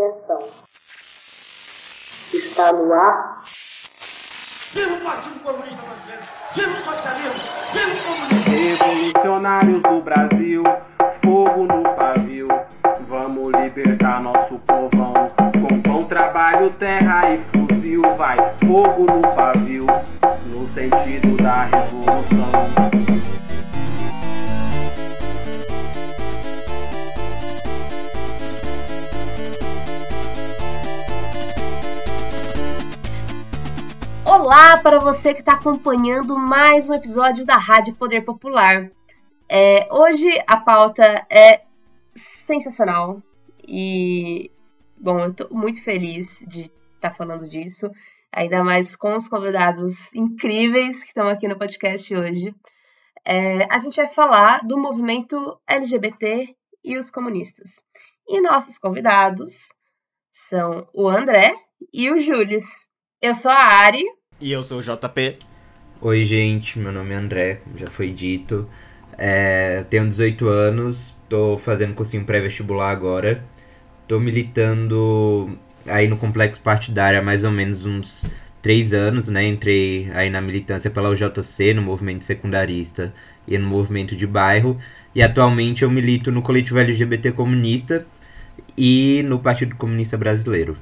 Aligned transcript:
Atenção. 0.00 0.48
Está 2.32 2.72
no 2.72 2.90
ar. 2.94 3.36
Viva 4.72 4.94
o 4.94 5.00
Partido 5.02 5.40
Comunista 5.40 5.82
Brasileiro! 5.82 6.22
Viva 6.54 6.70
o 6.70 6.80
socialismo! 6.80 7.40
Viva 7.72 7.92
o 7.92 8.04
comunismo! 8.04 8.50
Revolucionários 8.50 9.82
do 9.82 10.00
Brasil, 10.00 10.64
fogo 11.22 11.64
no 11.64 11.82
pavio. 11.96 12.48
Vamos 13.08 13.52
libertar 13.60 14.22
nosso 14.22 14.58
povão. 14.60 15.12
Com 15.60 15.82
pão, 15.82 16.04
trabalho, 16.04 16.70
terra 16.78 17.34
e 17.34 17.38
fuzil. 17.38 18.02
Vai 18.16 18.38
fogo 18.66 19.04
no 19.04 19.20
pavio, 19.34 19.84
no 20.46 20.66
sentido 20.68 21.36
da 21.42 21.64
revolução. 21.64 22.89
Olá 34.52 34.78
para 34.78 34.98
você 34.98 35.32
que 35.32 35.38
está 35.38 35.52
acompanhando 35.52 36.36
mais 36.36 36.90
um 36.90 36.94
episódio 36.94 37.46
da 37.46 37.56
Rádio 37.56 37.94
Poder 37.94 38.22
Popular. 38.22 38.90
É, 39.48 39.86
hoje 39.92 40.28
a 40.44 40.56
pauta 40.56 41.24
é 41.30 41.62
sensacional 42.48 43.22
e, 43.64 44.50
bom, 44.98 45.20
eu 45.20 45.28
estou 45.28 45.48
muito 45.52 45.80
feliz 45.84 46.44
de 46.48 46.62
estar 46.62 47.10
tá 47.10 47.14
falando 47.14 47.48
disso, 47.48 47.92
ainda 48.32 48.64
mais 48.64 48.96
com 48.96 49.16
os 49.16 49.28
convidados 49.28 50.12
incríveis 50.16 51.04
que 51.04 51.10
estão 51.10 51.28
aqui 51.28 51.46
no 51.46 51.56
podcast 51.56 52.12
hoje. 52.12 52.52
É, 53.24 53.72
a 53.72 53.78
gente 53.78 53.94
vai 53.94 54.12
falar 54.12 54.66
do 54.66 54.76
movimento 54.76 55.60
LGBT 55.64 56.56
e 56.82 56.98
os 56.98 57.08
comunistas. 57.08 57.70
E 58.26 58.40
nossos 58.40 58.78
convidados 58.78 59.68
são 60.32 60.88
o 60.92 61.08
André 61.08 61.54
e 61.94 62.10
o 62.10 62.18
Júlio. 62.18 62.58
Eu 63.22 63.32
sou 63.32 63.52
a 63.52 63.54
Ari, 63.54 64.04
e 64.40 64.52
eu 64.52 64.62
sou 64.62 64.78
o 64.78 64.82
JP. 64.82 65.36
Oi, 66.00 66.24
gente, 66.24 66.78
meu 66.78 66.90
nome 66.90 67.12
é 67.12 67.16
André, 67.16 67.60
já 67.76 67.90
foi 67.90 68.10
dito. 68.10 68.66
É, 69.18 69.84
tenho 69.90 70.08
18 70.08 70.48
anos, 70.48 71.14
tô 71.28 71.58
fazendo 71.58 71.94
cursinho 71.94 72.24
pré-vestibular 72.24 72.90
agora. 72.90 73.44
Tô 74.08 74.18
militando 74.18 75.58
aí 75.86 76.08
no 76.08 76.16
complexo 76.16 76.60
partidário 76.62 77.20
há 77.20 77.22
mais 77.22 77.44
ou 77.44 77.50
menos 77.50 77.84
uns 77.84 78.24
3 78.62 78.94
anos, 78.94 79.28
né? 79.28 79.46
Entrei 79.46 80.10
aí 80.14 80.30
na 80.30 80.40
militância 80.40 80.90
pela 80.90 81.10
UJC, 81.10 81.74
no 81.74 81.82
movimento 81.82 82.24
secundarista 82.24 83.12
e 83.46 83.58
no 83.58 83.66
movimento 83.66 84.16
de 84.16 84.26
bairro. 84.26 84.80
E 85.14 85.22
atualmente 85.22 85.82
eu 85.82 85.90
milito 85.90 86.32
no 86.32 86.40
coletivo 86.40 86.78
LGBT 86.78 87.32
comunista 87.32 88.06
e 88.76 89.22
no 89.26 89.38
Partido 89.38 89.76
Comunista 89.76 90.16
Brasileiro. 90.16 90.76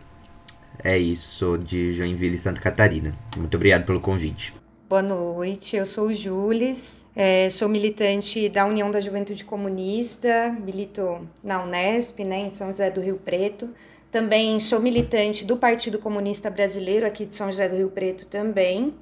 É 0.82 0.96
isso, 0.96 1.58
de 1.58 1.92
Joinville, 1.92 2.38
Santa 2.38 2.60
Catarina. 2.60 3.16
Muito 3.36 3.56
obrigado 3.56 3.84
pelo 3.84 4.00
convite. 4.00 4.54
Boa 4.88 5.02
noite, 5.02 5.76
eu 5.76 5.84
sou 5.84 6.06
o 6.06 6.14
Jules, 6.14 7.04
é, 7.14 7.50
sou 7.50 7.68
militante 7.68 8.48
da 8.48 8.64
União 8.64 8.90
da 8.90 9.02
Juventude 9.02 9.44
Comunista, 9.44 10.56
milito 10.64 11.28
na 11.44 11.62
Unesp, 11.62 12.20
né, 12.20 12.38
em 12.40 12.50
São 12.50 12.68
José 12.68 12.90
do 12.90 13.00
Rio 13.00 13.16
Preto. 13.22 13.68
Também 14.10 14.58
sou 14.58 14.80
militante 14.80 15.44
do 15.44 15.58
Partido 15.58 15.98
Comunista 15.98 16.48
Brasileiro, 16.48 17.04
aqui 17.04 17.26
de 17.26 17.34
São 17.34 17.48
José 17.48 17.68
do 17.68 17.76
Rio 17.76 17.90
Preto 17.90 18.24
também. 18.24 18.94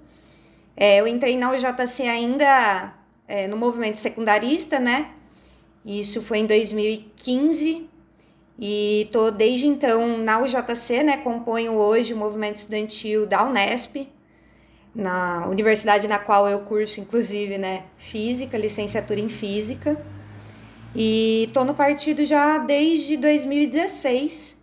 É, 0.77 1.01
eu 1.01 1.07
entrei 1.07 1.37
na 1.37 1.53
UJC 1.53 2.03
ainda 2.03 2.93
é, 3.29 3.47
no 3.47 3.57
movimento 3.57 4.01
secundarista, 4.01 4.81
né? 4.81 5.13
Isso 5.85 6.21
foi 6.21 6.39
em 6.39 6.47
2015, 6.47 7.89
e 8.59 9.09
tô 9.13 9.31
desde 9.31 9.67
então 9.67 10.19
na 10.19 10.41
UJC, 10.41 11.03
né? 11.03 11.19
Componho 11.19 11.75
hoje 11.75 12.15
o 12.15 12.17
movimento 12.17 12.57
estudantil 12.57 13.27
da 13.27 13.45
Unesp, 13.45 14.09
na 14.95 15.47
universidade 15.47 16.09
na 16.09 16.19
qual 16.19 16.49
eu 16.49 16.61
curso, 16.61 17.01
inclusive, 17.01 17.59
né? 17.59 17.85
Física, 17.99 18.57
licenciatura 18.57 19.21
em 19.21 19.29
Física. 19.29 20.01
E 20.95 21.51
tô 21.53 21.65
no 21.65 21.75
partido 21.75 22.25
já 22.25 22.57
desde 22.57 23.19
2016, 23.19 24.57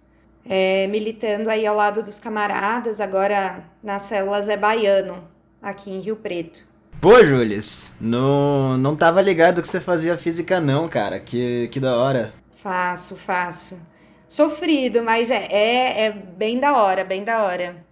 é, 0.49 0.87
militando 0.87 1.49
aí 1.49 1.67
ao 1.67 1.75
lado 1.75 2.01
dos 2.01 2.19
camaradas, 2.19 2.99
agora 2.99 3.63
na 3.83 3.99
célula 3.99 4.41
Zé 4.41 4.57
Baiano, 4.57 5.23
aqui 5.61 5.91
em 5.91 5.99
Rio 5.99 6.15
Preto. 6.15 6.73
Pô, 6.99 7.23
Julius, 7.23 7.93
não, 7.99 8.77
não 8.77 8.95
tava 8.95 9.21
ligado 9.21 9.61
que 9.61 9.67
você 9.67 9.79
fazia 9.79 10.17
física 10.17 10.59
não, 10.59 10.87
cara. 10.87 11.19
Que, 11.19 11.67
que 11.67 11.79
da 11.79 11.97
hora. 11.97 12.33
Faço, 12.63 13.17
faço. 13.17 13.77
Sofrido, 14.25 15.03
mas 15.03 15.29
é, 15.29 15.47
é, 15.51 16.05
é 16.05 16.11
bem 16.13 16.61
da 16.61 16.77
hora, 16.77 17.03
bem 17.03 17.21
da 17.21 17.43
hora. 17.43 17.85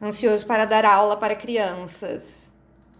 Ansioso 0.00 0.46
para 0.46 0.64
dar 0.64 0.86
aula 0.86 1.14
para 1.14 1.36
crianças. 1.36 2.50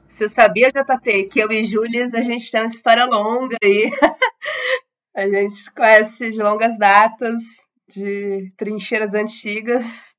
Você 0.06 0.28
sabia, 0.28 0.68
JP, 0.68 1.24
que 1.28 1.40
eu 1.40 1.50
e 1.50 1.64
Júlias, 1.64 2.12
a 2.12 2.20
gente 2.20 2.50
tem 2.50 2.60
uma 2.60 2.66
história 2.66 3.06
longa 3.06 3.56
aí. 3.64 3.90
a 5.16 5.26
gente 5.26 5.54
se 5.54 5.74
conhece 5.74 6.28
de 6.28 6.42
longas 6.42 6.76
datas, 6.76 7.40
de 7.88 8.52
trincheiras 8.54 9.14
antigas. 9.14 10.12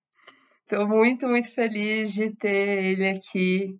Estou 0.63 0.87
muito, 0.87 1.27
muito 1.27 1.53
feliz 1.53 2.15
de 2.15 2.31
ter 2.31 2.49
ele 2.49 3.09
aqui 3.09 3.77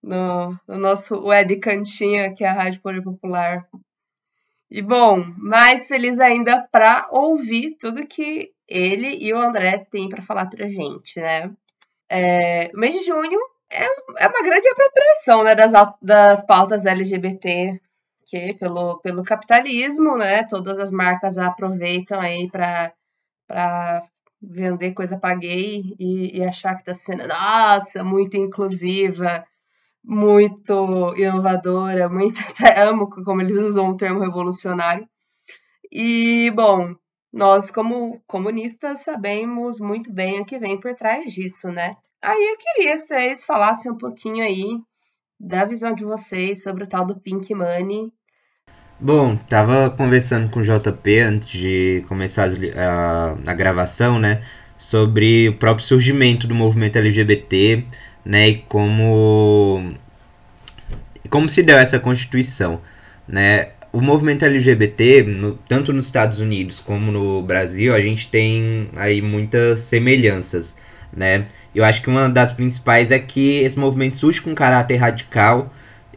no, 0.00 0.56
no 0.68 0.78
nosso 0.78 1.20
web 1.20 1.56
cantinho 1.56 2.24
aqui, 2.24 2.44
a 2.44 2.52
Rádio 2.52 2.80
Poder 2.80 3.02
Popular. 3.02 3.66
E 4.70 4.80
bom, 4.82 5.24
mais 5.36 5.88
feliz 5.88 6.20
ainda 6.20 6.66
para 6.70 7.08
ouvir 7.10 7.76
tudo 7.78 8.06
que 8.06 8.52
ele 8.68 9.18
e 9.20 9.32
o 9.34 9.38
André 9.38 9.78
têm 9.90 10.08
para 10.08 10.22
falar 10.22 10.46
para 10.46 10.68
gente, 10.68 11.20
né? 11.20 11.50
É, 12.08 12.70
mês 12.72 12.94
de 12.94 13.04
junho 13.04 13.38
é, 13.68 13.84
é 13.84 14.28
uma 14.28 14.42
grande 14.42 14.68
apropriação 14.68 15.42
né, 15.42 15.54
das, 15.54 15.72
das 16.00 16.46
pautas 16.46 16.86
LGBT 16.86 17.80
que 18.26 18.54
pelo, 18.54 19.00
pelo 19.00 19.24
capitalismo, 19.24 20.16
né? 20.16 20.44
Todas 20.44 20.78
as 20.78 20.92
marcas 20.92 21.36
aproveitam 21.36 22.20
aí 22.20 22.48
para 22.48 22.94
vender 24.40 24.92
coisa 24.92 25.18
para 25.18 25.34
gay 25.34 25.96
e, 25.98 26.38
e 26.38 26.44
achar 26.44 26.74
que 26.74 26.82
está 26.82 26.94
sendo, 26.94 27.26
nossa, 27.26 28.04
muito 28.04 28.36
inclusiva, 28.36 29.44
muito 30.04 31.14
inovadora, 31.16 32.08
muito 32.08 32.40
amo 32.76 33.08
como 33.08 33.40
eles 33.40 33.56
usam 33.56 33.90
o 33.90 33.96
termo 33.96 34.20
revolucionário. 34.20 35.06
E 35.92 36.50
bom, 36.52 36.94
nós 37.32 37.70
como 37.70 38.22
comunistas 38.26 39.04
sabemos 39.04 39.78
muito 39.80 40.12
bem 40.12 40.40
o 40.40 40.44
que 40.44 40.58
vem 40.58 40.78
por 40.78 40.94
trás 40.94 41.32
disso, 41.32 41.68
né? 41.68 41.92
Aí 42.22 42.50
eu 42.50 42.56
queria 42.58 42.96
que 42.96 43.00
vocês 43.00 43.44
falassem 43.44 43.90
um 43.90 43.96
pouquinho 43.96 44.44
aí 44.44 44.78
da 45.38 45.64
visão 45.64 45.94
de 45.94 46.04
vocês 46.04 46.62
sobre 46.62 46.84
o 46.84 46.86
tal 46.86 47.06
do 47.06 47.18
Pink 47.18 47.54
Money. 47.54 48.12
Bom, 48.98 49.36
tava 49.48 49.88
conversando 49.88 50.50
com 50.50 50.60
o 50.60 50.62
JP 50.62 51.18
antes 51.20 51.48
de 51.48 52.04
começar 52.06 52.50
a, 52.76 53.50
a 53.50 53.54
gravação, 53.54 54.18
né? 54.18 54.44
Sobre 54.76 55.48
o 55.48 55.56
próprio 55.56 55.86
surgimento 55.86 56.46
do 56.46 56.54
movimento 56.54 56.98
LGBT, 56.98 57.86
né, 58.24 58.48
e 58.48 58.58
como 58.68 59.94
como 61.30 61.48
se 61.48 61.62
deu 61.62 61.78
essa 61.78 61.98
constituição, 61.98 62.80
né? 63.26 63.68
O 63.92 64.00
movimento 64.00 64.44
LGBT, 64.44 65.22
no, 65.22 65.54
tanto 65.68 65.92
nos 65.92 66.06
Estados 66.06 66.38
Unidos 66.40 66.80
como 66.80 67.10
no 67.10 67.42
Brasil, 67.42 67.94
a 67.94 68.00
gente 68.00 68.28
tem 68.28 68.88
aí 68.96 69.22
muitas 69.22 69.80
semelhanças, 69.80 70.74
né? 71.12 71.46
Eu 71.74 71.84
acho 71.84 72.02
que 72.02 72.10
uma 72.10 72.28
das 72.28 72.52
principais 72.52 73.10
é 73.10 73.18
que 73.18 73.58
esse 73.58 73.78
movimento 73.78 74.16
surge 74.16 74.40
com 74.40 74.54
caráter 74.54 74.96
radical 74.96 75.72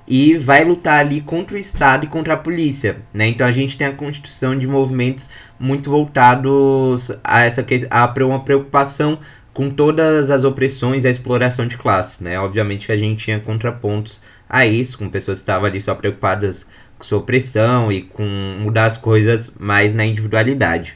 e 0.08 0.38
vai 0.38 0.63
lutar 0.63 1.00
ali 1.00 1.22
contra 1.22 1.56
o 1.56 1.59
Estado 1.59 2.06
e 2.06 2.08
contra 2.08 2.34
a 2.34 2.38
polícia, 2.38 2.97
né? 3.13 3.28
Então 3.28 3.47
a 3.47 3.52
gente 3.52 3.78
tem 3.78 3.88
a 3.88 3.94
constituição 3.94 4.58
de 4.58 4.68
movimentos 4.68 5.30
muito 5.59 5.90
voltados 5.90 7.12
a 7.24 7.44
essa 7.44 7.66
a 7.90 8.13
uma 8.25 8.44
preocupação 8.44 9.19
com 9.54 9.70
todas 9.70 10.30
as 10.30 10.44
opressões 10.44 11.04
e 11.04 11.08
a 11.08 11.12
exploração 11.12 11.68
de 11.68 11.78
classe, 11.78 12.24
né? 12.24 12.40
Obviamente 12.40 12.88
que 12.88 12.92
a 12.92 12.98
gente 12.98 13.24
tinha 13.24 13.40
contrapontos 13.40 14.20
a 14.50 14.66
isso, 14.66 14.98
com 14.98 15.10
pessoas 15.10 15.40
que 15.40 15.44
estavam 15.44 15.68
ali 15.68 15.80
só 15.80 15.94
preocupadas 15.94 16.66
com 16.98 17.04
sua 17.04 17.20
opressão 17.20 17.92
e 17.92 18.02
com 18.02 18.24
mudar 18.60 18.86
as 18.86 18.98
coisas 18.98 19.54
mais 19.60 19.94
na 19.94 20.06
individualidade. 20.06 20.96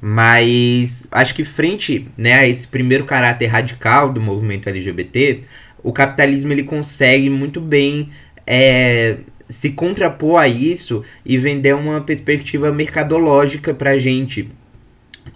Mas 0.00 1.06
acho 1.10 1.34
que 1.34 1.44
frente 1.44 2.08
né, 2.16 2.34
a 2.34 2.46
esse 2.46 2.66
primeiro 2.66 3.04
caráter 3.04 3.46
radical 3.46 4.12
do 4.12 4.20
movimento 4.20 4.68
LGBT, 4.68 5.42
o 5.82 5.92
capitalismo 5.92 6.52
ele 6.52 6.64
consegue 6.64 7.30
muito 7.30 7.60
bem 7.60 8.10
é, 8.46 9.18
se 9.48 9.70
contrapor 9.70 10.40
a 10.40 10.48
isso 10.48 11.02
e 11.24 11.38
vender 11.38 11.74
uma 11.74 12.00
perspectiva 12.00 12.72
mercadológica 12.72 13.72
para 13.72 13.96
gente 13.96 14.50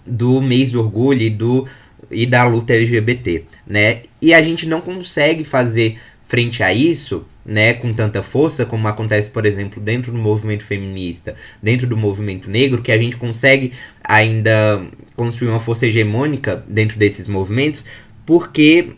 do 0.05 0.41
mês 0.41 0.71
do 0.71 0.79
orgulho 0.79 1.21
e 1.21 1.29
do 1.29 1.67
e 2.11 2.25
da 2.25 2.45
luta 2.45 2.73
LGBT, 2.73 3.43
né? 3.65 4.01
E 4.21 4.33
a 4.33 4.41
gente 4.41 4.67
não 4.67 4.81
consegue 4.81 5.43
fazer 5.43 5.97
frente 6.27 6.63
a 6.63 6.73
isso, 6.73 7.25
né, 7.45 7.73
com 7.73 7.91
tanta 7.91 8.23
força, 8.23 8.65
como 8.65 8.87
acontece, 8.87 9.29
por 9.29 9.45
exemplo, 9.45 9.81
dentro 9.81 10.13
do 10.13 10.17
movimento 10.17 10.63
feminista, 10.63 11.35
dentro 11.61 11.85
do 11.85 11.97
movimento 11.97 12.49
negro, 12.49 12.81
que 12.81 12.91
a 12.91 12.97
gente 12.97 13.17
consegue 13.17 13.73
ainda 14.01 14.81
construir 15.15 15.49
uma 15.49 15.59
força 15.59 15.87
hegemônica 15.87 16.63
dentro 16.67 16.97
desses 16.97 17.27
movimentos, 17.27 17.83
porque 18.25 18.93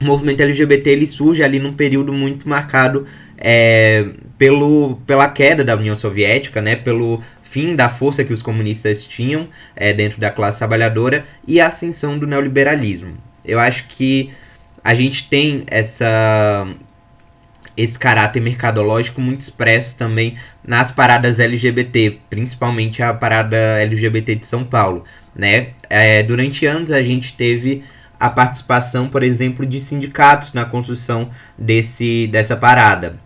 o 0.00 0.04
movimento 0.04 0.42
LGBT 0.42 0.90
ele 0.90 1.06
surge 1.06 1.42
ali 1.42 1.60
num 1.60 1.72
período 1.72 2.12
muito 2.12 2.48
marcado 2.48 3.06
é, 3.38 4.06
pelo, 4.36 4.96
pela 5.06 5.28
queda 5.28 5.62
da 5.62 5.76
União 5.76 5.94
Soviética, 5.94 6.60
né, 6.60 6.74
pelo 6.74 7.22
fim 7.56 7.74
da 7.74 7.88
força 7.88 8.22
que 8.22 8.34
os 8.34 8.42
comunistas 8.42 9.02
tinham 9.02 9.48
é, 9.74 9.90
dentro 9.90 10.20
da 10.20 10.30
classe 10.30 10.58
trabalhadora 10.58 11.24
e 11.48 11.58
a 11.58 11.68
ascensão 11.68 12.18
do 12.18 12.26
neoliberalismo. 12.26 13.14
Eu 13.42 13.58
acho 13.58 13.86
que 13.88 14.30
a 14.84 14.94
gente 14.94 15.26
tem 15.26 15.64
essa 15.66 16.68
esse 17.74 17.98
caráter 17.98 18.40
mercadológico 18.40 19.22
muito 19.22 19.40
expresso 19.40 19.96
também 19.96 20.36
nas 20.62 20.90
paradas 20.90 21.40
LGBT, 21.40 22.18
principalmente 22.28 23.02
a 23.02 23.14
parada 23.14 23.56
LGBT 23.56 24.34
de 24.34 24.44
São 24.44 24.62
Paulo, 24.62 25.04
né? 25.34 25.68
É, 25.88 26.22
durante 26.22 26.66
anos 26.66 26.90
a 26.90 27.02
gente 27.02 27.34
teve 27.38 27.84
a 28.20 28.28
participação, 28.28 29.08
por 29.08 29.22
exemplo, 29.22 29.64
de 29.64 29.80
sindicatos 29.80 30.52
na 30.52 30.66
construção 30.66 31.30
desse, 31.56 32.26
dessa 32.26 32.54
parada. 32.54 33.18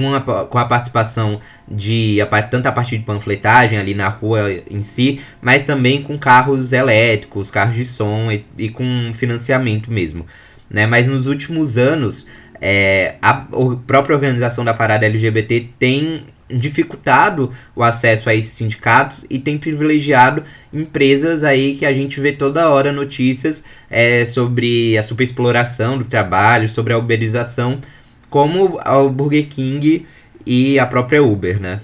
Com 0.00 0.14
a, 0.14 0.20
com 0.20 0.58
a 0.58 0.64
participação 0.64 1.40
de 1.68 2.22
a, 2.22 2.42
tanto 2.42 2.66
a 2.66 2.72
partir 2.72 2.96
de 2.96 3.04
panfletagem 3.04 3.78
ali 3.78 3.92
na 3.92 4.08
rua 4.08 4.50
em 4.70 4.82
si, 4.82 5.20
mas 5.42 5.66
também 5.66 6.02
com 6.02 6.18
carros 6.18 6.72
elétricos, 6.72 7.50
carros 7.50 7.76
de 7.76 7.84
som 7.84 8.32
e, 8.32 8.44
e 8.56 8.68
com 8.70 9.12
financiamento 9.12 9.90
mesmo. 9.90 10.24
Né? 10.70 10.86
Mas 10.86 11.06
nos 11.06 11.26
últimos 11.26 11.76
anos, 11.76 12.26
é, 12.60 13.16
a, 13.20 13.30
a 13.30 13.46
própria 13.86 14.14
organização 14.14 14.64
da 14.64 14.72
parada 14.72 15.04
LGBT 15.04 15.68
tem 15.78 16.24
dificultado 16.48 17.52
o 17.74 17.82
acesso 17.82 18.28
a 18.28 18.34
esses 18.34 18.52
sindicatos 18.54 19.24
e 19.30 19.38
tem 19.38 19.56
privilegiado 19.56 20.42
empresas 20.72 21.44
aí 21.44 21.76
que 21.76 21.86
a 21.86 21.92
gente 21.92 22.20
vê 22.20 22.32
toda 22.32 22.68
hora 22.68 22.92
notícias 22.92 23.62
é, 23.88 24.24
sobre 24.24 24.98
a 24.98 25.02
superexploração 25.02 25.98
do 25.98 26.04
trabalho, 26.04 26.68
sobre 26.68 26.92
a 26.92 26.98
uberização, 26.98 27.80
como 28.30 28.80
o 28.80 29.10
Burger 29.10 29.48
King 29.48 30.06
e 30.46 30.78
a 30.78 30.86
própria 30.86 31.22
Uber, 31.22 31.60
né? 31.60 31.82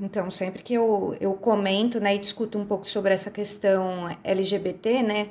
Então, 0.00 0.30
sempre 0.30 0.62
que 0.62 0.74
eu, 0.74 1.16
eu 1.20 1.32
comento 1.34 1.98
né, 1.98 2.14
e 2.14 2.18
discuto 2.18 2.58
um 2.58 2.64
pouco 2.64 2.86
sobre 2.86 3.12
essa 3.12 3.30
questão 3.30 4.08
LGBT, 4.22 5.02
né, 5.02 5.30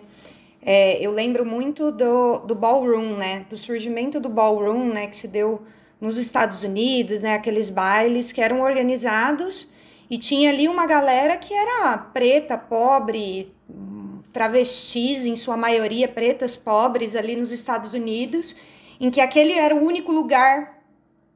é, 0.61 0.99
eu 0.99 1.11
lembro 1.11 1.45
muito 1.45 1.89
do, 1.91 2.39
do 2.39 2.53
ballroom, 2.53 3.15
né, 3.15 3.45
do 3.49 3.57
surgimento 3.57 4.19
do 4.19 4.27
ballroom, 4.27 4.91
né, 4.91 5.07
que 5.07 5.15
se 5.15 5.27
deu 5.27 5.61
nos 6.01 6.17
Estados 6.17 6.63
Unidos, 6.63 7.21
né, 7.21 7.35
aqueles 7.35 7.69
bailes 7.69 8.33
que 8.33 8.41
eram 8.41 8.59
organizados 8.59 9.69
e 10.09 10.17
tinha 10.17 10.49
ali 10.49 10.67
uma 10.67 10.85
galera 10.85 11.37
que 11.37 11.53
era 11.53 11.97
preta, 11.97 12.57
pobre, 12.57 13.53
travestis, 14.33 15.25
em 15.25 15.35
sua 15.35 15.55
maioria 15.55 16.07
pretas, 16.07 16.55
pobres 16.55 17.15
ali 17.15 17.35
nos 17.35 17.51
Estados 17.51 17.93
Unidos, 17.93 18.55
em 18.99 19.09
que 19.09 19.21
aquele 19.21 19.53
era 19.53 19.75
o 19.75 19.83
único 19.83 20.11
lugar 20.11 20.77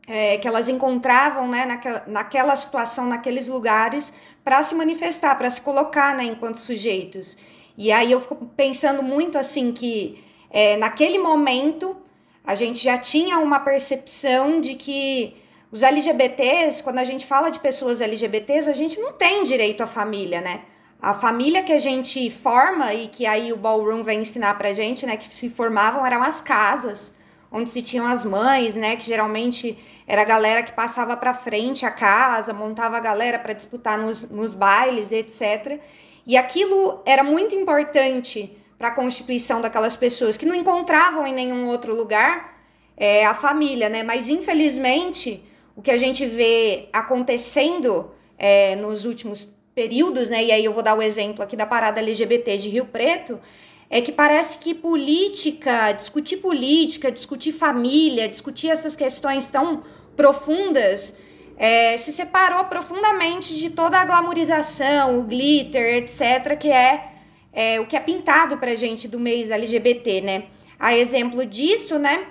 é, 0.08 0.38
que 0.38 0.48
elas 0.48 0.68
encontravam 0.68 1.48
né, 1.48 1.66
naquela, 1.66 2.04
naquela 2.08 2.56
situação, 2.56 3.06
naqueles 3.06 3.48
lugares, 3.48 4.12
para 4.44 4.62
se 4.64 4.76
manifestar, 4.76 5.36
para 5.36 5.50
se 5.50 5.62
colocar 5.62 6.16
né, 6.16 6.24
enquanto 6.24 6.58
sujeitos. 6.58 7.38
E 7.78 7.92
aí 7.92 8.12
eu 8.12 8.20
fico 8.20 8.36
pensando 8.56 9.02
muito 9.02 9.38
assim 9.38 9.72
que 9.72 10.24
é, 10.50 10.76
naquele 10.78 11.18
momento 11.18 11.96
a 12.44 12.56
gente 12.56 12.84
já 12.84 12.98
tinha 12.98 13.40
uma 13.40 13.60
percepção 13.60 14.60
de 14.60 14.76
que 14.76 15.36
os 15.72 15.84
LGBTs, 15.84 16.84
quando 16.84 17.00
a 17.00 17.04
gente 17.04 17.26
fala 17.26 17.50
de 17.50 17.60
pessoas 17.60 18.02
LGBTs, 18.02 18.70
a 18.70 18.74
gente 18.74 19.00
não 19.00 19.14
tem 19.14 19.44
direito 19.44 19.82
à 19.82 19.88
família, 19.88 20.42
né? 20.42 20.64
A 21.02 21.14
família 21.14 21.64
que 21.64 21.72
a 21.72 21.80
gente 21.80 22.30
forma 22.30 22.94
e 22.94 23.08
que 23.08 23.26
aí 23.26 23.54
o 23.54 23.58
ballroom 23.58 24.04
vem 24.04 24.22
ensinar 24.22 24.58
pra 24.58 24.74
gente, 24.74 25.06
né, 25.06 25.18
que 25.18 25.36
se 25.36 25.50
formavam 25.50 26.06
eram 26.06 26.22
as 26.22 26.42
casas, 26.42 27.14
onde 27.52 27.70
se 27.70 27.82
tinham 27.82 28.08
as 28.08 28.24
mães, 28.24 28.76
né, 28.76 28.96
que 28.96 29.04
geralmente 29.04 29.78
era 30.08 30.22
a 30.22 30.26
galera 30.26 30.64
que 30.64 30.72
passava 30.72 31.18
para 31.18 31.34
frente 31.34 31.86
a 31.86 31.92
casa, 31.92 32.54
montava 32.54 32.98
a 32.98 33.00
galera 33.00 33.38
para 33.38 33.54
disputar 33.54 33.98
nos, 33.98 34.30
nos 34.30 34.54
bailes, 34.54 35.12
etc. 35.12 35.80
E 36.26 36.38
aquilo 36.38 37.02
era 37.06 37.24
muito 37.24 37.54
importante 37.54 38.56
para 38.78 38.88
a 38.88 38.92
constituição 38.92 39.62
daquelas 39.62 39.96
pessoas 39.96 40.38
que 40.38 40.46
não 40.46 40.56
encontravam 40.56 41.28
em 41.28 41.34
nenhum 41.34 41.68
outro 41.68 41.94
lugar 41.94 42.58
é, 42.98 43.26
a 43.26 43.34
família, 43.34 43.90
né? 43.90 44.04
Mas 44.04 44.30
infelizmente 44.30 45.44
o 45.76 45.82
que 45.82 45.92
a 45.92 45.98
gente 45.98 46.26
vê 46.26 46.88
acontecendo 46.94 48.12
é, 48.38 48.76
nos 48.76 49.06
últimos 49.06 49.52
períodos, 49.74 50.30
né? 50.30 50.44
E 50.44 50.52
aí 50.52 50.66
eu 50.66 50.74
vou 50.74 50.84
dar 50.84 50.98
o 50.98 51.02
exemplo 51.02 51.44
aqui 51.44 51.56
da 51.56 51.66
parada 51.66 52.00
LGBT 52.00 52.58
de 52.58 52.70
Rio 52.70 52.86
Preto, 52.86 53.40
é 53.92 54.02
que 54.02 54.12
parece 54.12 54.58
que 54.58 54.74
política, 54.74 55.92
discutir 55.92 56.38
política, 56.38 57.12
discutir 57.12 57.52
família, 57.52 58.30
discutir 58.30 58.70
essas 58.70 58.96
questões 58.96 59.52
tão 59.52 59.84
profundas, 60.16 61.14
é, 61.58 61.98
se 61.98 62.14
separou 62.14 62.64
profundamente 62.66 63.54
de 63.56 63.70
toda 63.70 64.00
a 64.00 64.06
glamorização, 64.06 65.20
o 65.20 65.24
glitter, 65.24 65.98
etc., 65.98 66.58
que 66.58 66.72
é 66.72 67.12
é, 67.54 67.80
o 67.80 67.86
que 67.86 67.96
é 67.96 68.00
pintado 68.00 68.58
pra 68.58 68.76
gente 68.76 69.08
do 69.08 69.20
mês 69.20 69.52
LGBT, 69.52 70.22
né? 70.22 70.44
A 70.80 70.96
exemplo 70.96 71.46
disso, 71.46 72.00
né? 72.00 72.28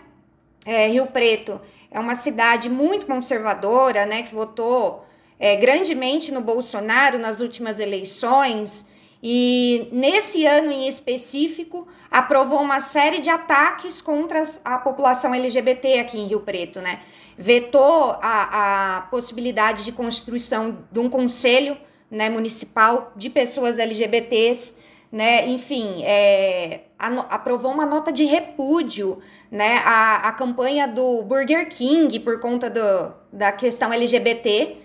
É, 0.64 0.88
Rio 0.88 1.06
Preto 1.06 1.60
é 1.90 2.00
uma 2.00 2.14
cidade 2.14 2.70
muito 2.70 3.06
conservadora, 3.06 4.06
né? 4.06 4.22
Que 4.22 4.34
votou 4.34 5.04
é, 5.38 5.56
grandemente 5.56 6.32
no 6.32 6.40
Bolsonaro 6.40 7.18
nas 7.18 7.40
últimas 7.40 7.80
eleições. 7.80 8.88
E 9.22 9.88
nesse 9.92 10.46
ano 10.46 10.70
em 10.70 10.88
específico, 10.88 11.86
aprovou 12.10 12.60
uma 12.60 12.80
série 12.80 13.20
de 13.20 13.28
ataques 13.28 14.00
contra 14.00 14.42
a 14.64 14.78
população 14.78 15.34
LGBT 15.34 16.00
aqui 16.00 16.18
em 16.18 16.26
Rio 16.26 16.40
Preto, 16.40 16.80
né? 16.80 17.00
Vetou 17.36 18.16
a, 18.22 18.96
a 18.96 19.00
possibilidade 19.02 19.84
de 19.84 19.92
constituição 19.92 20.78
de 20.90 20.98
um 20.98 21.08
conselho 21.08 21.76
né, 22.10 22.28
municipal 22.30 23.12
de 23.14 23.28
pessoas 23.28 23.78
LGBTs 23.78 24.76
né? 25.12 25.48
Enfim, 25.48 26.02
é, 26.04 26.82
aprovou 26.98 27.72
uma 27.72 27.84
nota 27.84 28.12
de 28.12 28.24
repúdio, 28.24 29.18
né? 29.50 29.82
A, 29.84 30.28
a 30.28 30.32
campanha 30.32 30.86
do 30.86 31.22
Burger 31.24 31.68
King 31.68 32.20
por 32.20 32.38
conta 32.38 32.70
do, 32.70 33.12
da 33.32 33.50
questão 33.50 33.92
LGBT. 33.92 34.76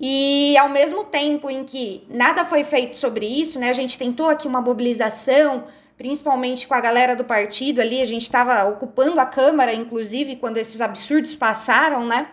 E 0.00 0.56
ao 0.56 0.70
mesmo 0.70 1.04
tempo 1.04 1.50
em 1.50 1.62
que 1.62 2.06
nada 2.08 2.44
foi 2.46 2.64
feito 2.64 2.96
sobre 2.96 3.26
isso, 3.26 3.58
né? 3.58 3.68
A 3.68 3.74
gente 3.74 3.98
tentou 3.98 4.30
aqui 4.30 4.48
uma 4.48 4.62
mobilização, 4.62 5.64
principalmente 5.98 6.66
com 6.66 6.72
a 6.72 6.80
galera 6.80 7.14
do 7.14 7.22
partido 7.22 7.82
ali, 7.82 8.00
a 8.00 8.06
gente 8.06 8.22
estava 8.22 8.64
ocupando 8.64 9.20
a 9.20 9.26
Câmara, 9.26 9.74
inclusive, 9.74 10.36
quando 10.36 10.56
esses 10.56 10.80
absurdos 10.80 11.34
passaram, 11.34 12.06
né? 12.06 12.28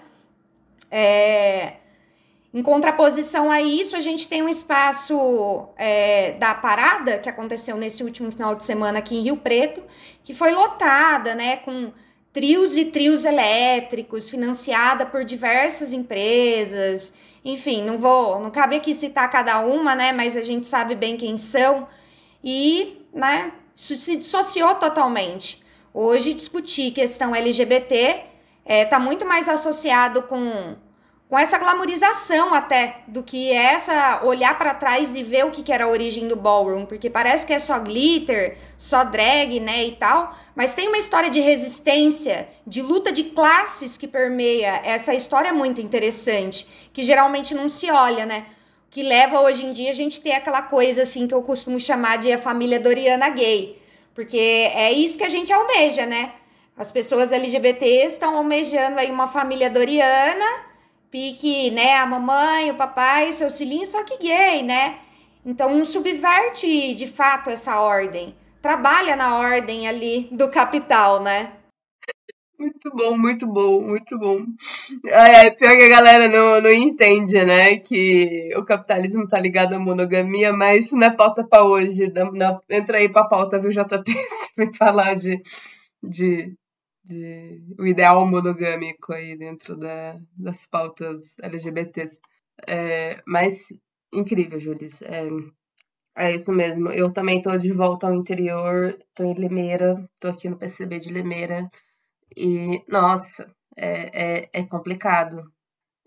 É, 0.90 1.74
em 2.54 2.64
contraposição 2.64 3.52
a 3.52 3.62
isso, 3.62 3.98
a 3.98 4.00
gente 4.00 4.30
tem 4.30 4.42
um 4.42 4.48
espaço 4.48 5.68
é, 5.76 6.32
da 6.40 6.56
parada, 6.56 7.18
que 7.18 7.28
aconteceu 7.28 7.76
nesse 7.76 8.02
último 8.02 8.32
final 8.32 8.56
de 8.56 8.64
semana 8.64 9.00
aqui 9.00 9.18
em 9.18 9.24
Rio 9.24 9.36
Preto, 9.36 9.84
que 10.24 10.34
foi 10.34 10.54
lotada, 10.54 11.36
né, 11.36 11.58
com 11.58 11.92
trios 12.32 12.78
e 12.78 12.86
trios 12.86 13.26
elétricos, 13.26 14.30
financiada 14.30 15.06
por 15.06 15.26
diversas 15.26 15.92
empresas. 15.92 17.14
Enfim, 17.48 17.82
não 17.82 17.98
vou, 17.98 18.42
não 18.42 18.52
cabe 18.52 18.76
aqui 18.76 18.94
citar 18.94 19.32
cada 19.32 19.60
uma, 19.60 19.96
né, 19.96 20.12
mas 20.12 20.36
a 20.36 20.44
gente 20.44 20.68
sabe 20.68 20.96
bem 20.96 21.16
quem 21.16 21.38
são. 21.38 21.88
E, 22.44 23.02
né, 23.14 23.54
se 23.74 23.96
dissociou 23.96 24.76
totalmente. 24.76 25.64
Hoje, 25.94 26.34
discutir 26.34 26.92
questão 26.92 27.34
LGBT 27.34 27.96
está 27.96 28.26
é, 28.66 28.84
tá 28.84 29.00
muito 29.00 29.26
mais 29.26 29.48
associado 29.48 30.24
com 30.24 30.76
com 31.30 31.38
essa 31.38 31.58
glamorização 31.58 32.54
até 32.54 33.02
do 33.06 33.22
que 33.22 33.52
é 33.52 33.74
essa 33.74 34.22
olhar 34.24 34.58
para 34.58 34.74
trás 34.74 35.14
e 35.14 35.24
ver 35.24 35.46
o 35.46 35.52
que, 35.52 35.62
que 35.62 35.74
era 35.74 35.84
a 35.84 35.90
origem 35.90 36.26
do 36.28 36.38
ballroom, 36.38 36.86
porque 36.86 37.10
parece 37.10 37.46
que 37.46 37.52
é 37.52 37.60
só 37.60 37.78
glitter, 37.80 38.58
só 38.78 39.04
drag, 39.04 39.60
né, 39.60 39.86
e 39.86 39.92
tal, 39.92 40.34
mas 40.56 40.74
tem 40.74 40.88
uma 40.88 40.98
história 40.98 41.30
de 41.30 41.42
resistência, 41.42 42.48
de 42.66 42.82
luta 42.82 43.12
de 43.12 43.26
classes 43.26 43.98
que 43.98 44.08
permeia 44.08 44.82
essa 44.86 45.14
história 45.14 45.52
muito 45.52 45.82
interessante, 45.82 46.66
que 46.94 47.04
geralmente 47.04 47.54
não 47.54 47.70
se 47.70 47.92
olha, 47.92 48.26
né? 48.26 48.46
Que 48.90 49.04
leva 49.04 49.42
hoje 49.42 49.66
em 49.66 49.74
dia 49.74 49.90
a 49.90 49.94
gente 49.94 50.22
ter 50.22 50.32
aquela 50.32 50.62
coisa 50.62 51.04
assim 51.04 51.28
que 51.28 51.34
eu 51.34 51.42
costumo 51.42 51.80
chamar 51.80 52.20
de 52.20 52.32
a 52.32 52.38
família 52.38 52.80
Doriana 52.80 53.30
gay, 53.30 53.78
porque 54.16 54.38
é 54.38 54.94
isso 54.94 55.18
que 55.18 55.26
a 55.26 55.30
gente 55.30 55.52
almeja, 55.52 56.06
né? 56.06 56.32
As 56.78 56.90
pessoas 56.90 57.34
LGBTs 57.34 58.14
estão 58.14 58.38
almejando 58.38 59.00
aí 59.00 59.12
uma 59.12 59.28
família 59.28 59.70
Doriana, 59.70 60.67
pique, 61.12 61.72
né, 61.72 61.96
a 61.96 62.06
mamãe, 62.06 62.72
o 62.72 62.76
papai, 62.76 63.32
seus 63.34 63.58
filhinhos, 63.58 63.90
só 63.90 64.04
que 64.04 64.18
gay, 64.18 64.64
né? 64.64 65.00
Então 65.46 65.84
subverte 65.86 66.94
de 66.94 67.08
fato 67.08 67.50
essa 67.50 67.80
ordem. 67.80 68.36
Trabalha 68.62 69.16
na 69.16 69.38
ordem 69.38 69.88
ali 69.88 70.28
do 70.32 70.50
capital, 70.50 71.22
né? 71.22 71.54
Muito 72.60 72.90
bom, 72.92 73.16
muito 73.16 73.46
bom, 73.46 73.82
muito 73.82 74.18
bom. 74.18 74.44
É, 75.06 75.52
pior 75.52 75.78
que 75.78 75.84
a 75.84 75.90
galera 75.90 76.28
não, 76.28 76.60
não 76.60 76.72
entende, 76.72 77.34
né? 77.46 77.78
Que 77.78 78.50
o 78.58 78.66
capitalismo 78.66 79.28
tá 79.28 79.40
ligado 79.40 79.74
à 79.74 79.80
monogamia, 79.80 80.52
mas 80.52 80.86
isso 80.86 80.98
não 80.98 81.08
é 81.08 81.16
pauta 81.16 81.48
pra 81.48 81.64
hoje. 81.64 82.12
Não, 82.34 82.60
entra 82.68 82.98
aí 82.98 83.08
pra 83.08 83.26
pauta, 83.26 83.60
viu, 83.60 83.70
JP? 83.70 84.12
Vem 84.58 84.74
falar 84.74 85.14
de, 85.14 85.40
de, 86.02 86.56
de 87.08 87.62
o 87.80 87.86
ideal 87.86 88.28
monogâmico 88.28 89.14
aí 89.14 89.38
dentro 89.38 89.78
da, 89.78 90.18
das 90.38 90.66
pautas 90.66 91.38
LGBTs. 91.40 92.20
É, 92.68 93.22
mas 93.26 93.68
incrível, 94.14 94.60
Jules. 94.60 95.02
É, 95.02 95.28
é 96.16 96.36
isso 96.36 96.52
mesmo. 96.54 96.90
Eu 96.90 97.12
também 97.14 97.42
tô 97.42 97.56
de 97.58 97.72
volta 97.72 98.08
ao 98.08 98.14
interior, 98.14 98.98
tô 99.14 99.24
em 99.24 99.34
Limeira, 99.34 100.10
tô 100.20 100.28
aqui 100.28 100.50
no 100.50 100.58
PCB 100.58 101.00
de 101.00 101.12
Limeira. 101.12 101.70
E, 102.36 102.84
nossa, 102.88 103.50
é, 103.76 104.42
é, 104.42 104.50
é 104.54 104.64
complicado. 104.66 105.44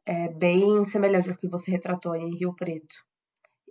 É 0.04 0.28
bem 0.28 0.85
semelhante 0.85 1.30
ao 1.30 1.37
que 1.37 1.49
você 1.49 1.71
retratou 1.71 2.14
em 2.14 2.37
Rio 2.37 2.54
Preto. 2.54 2.97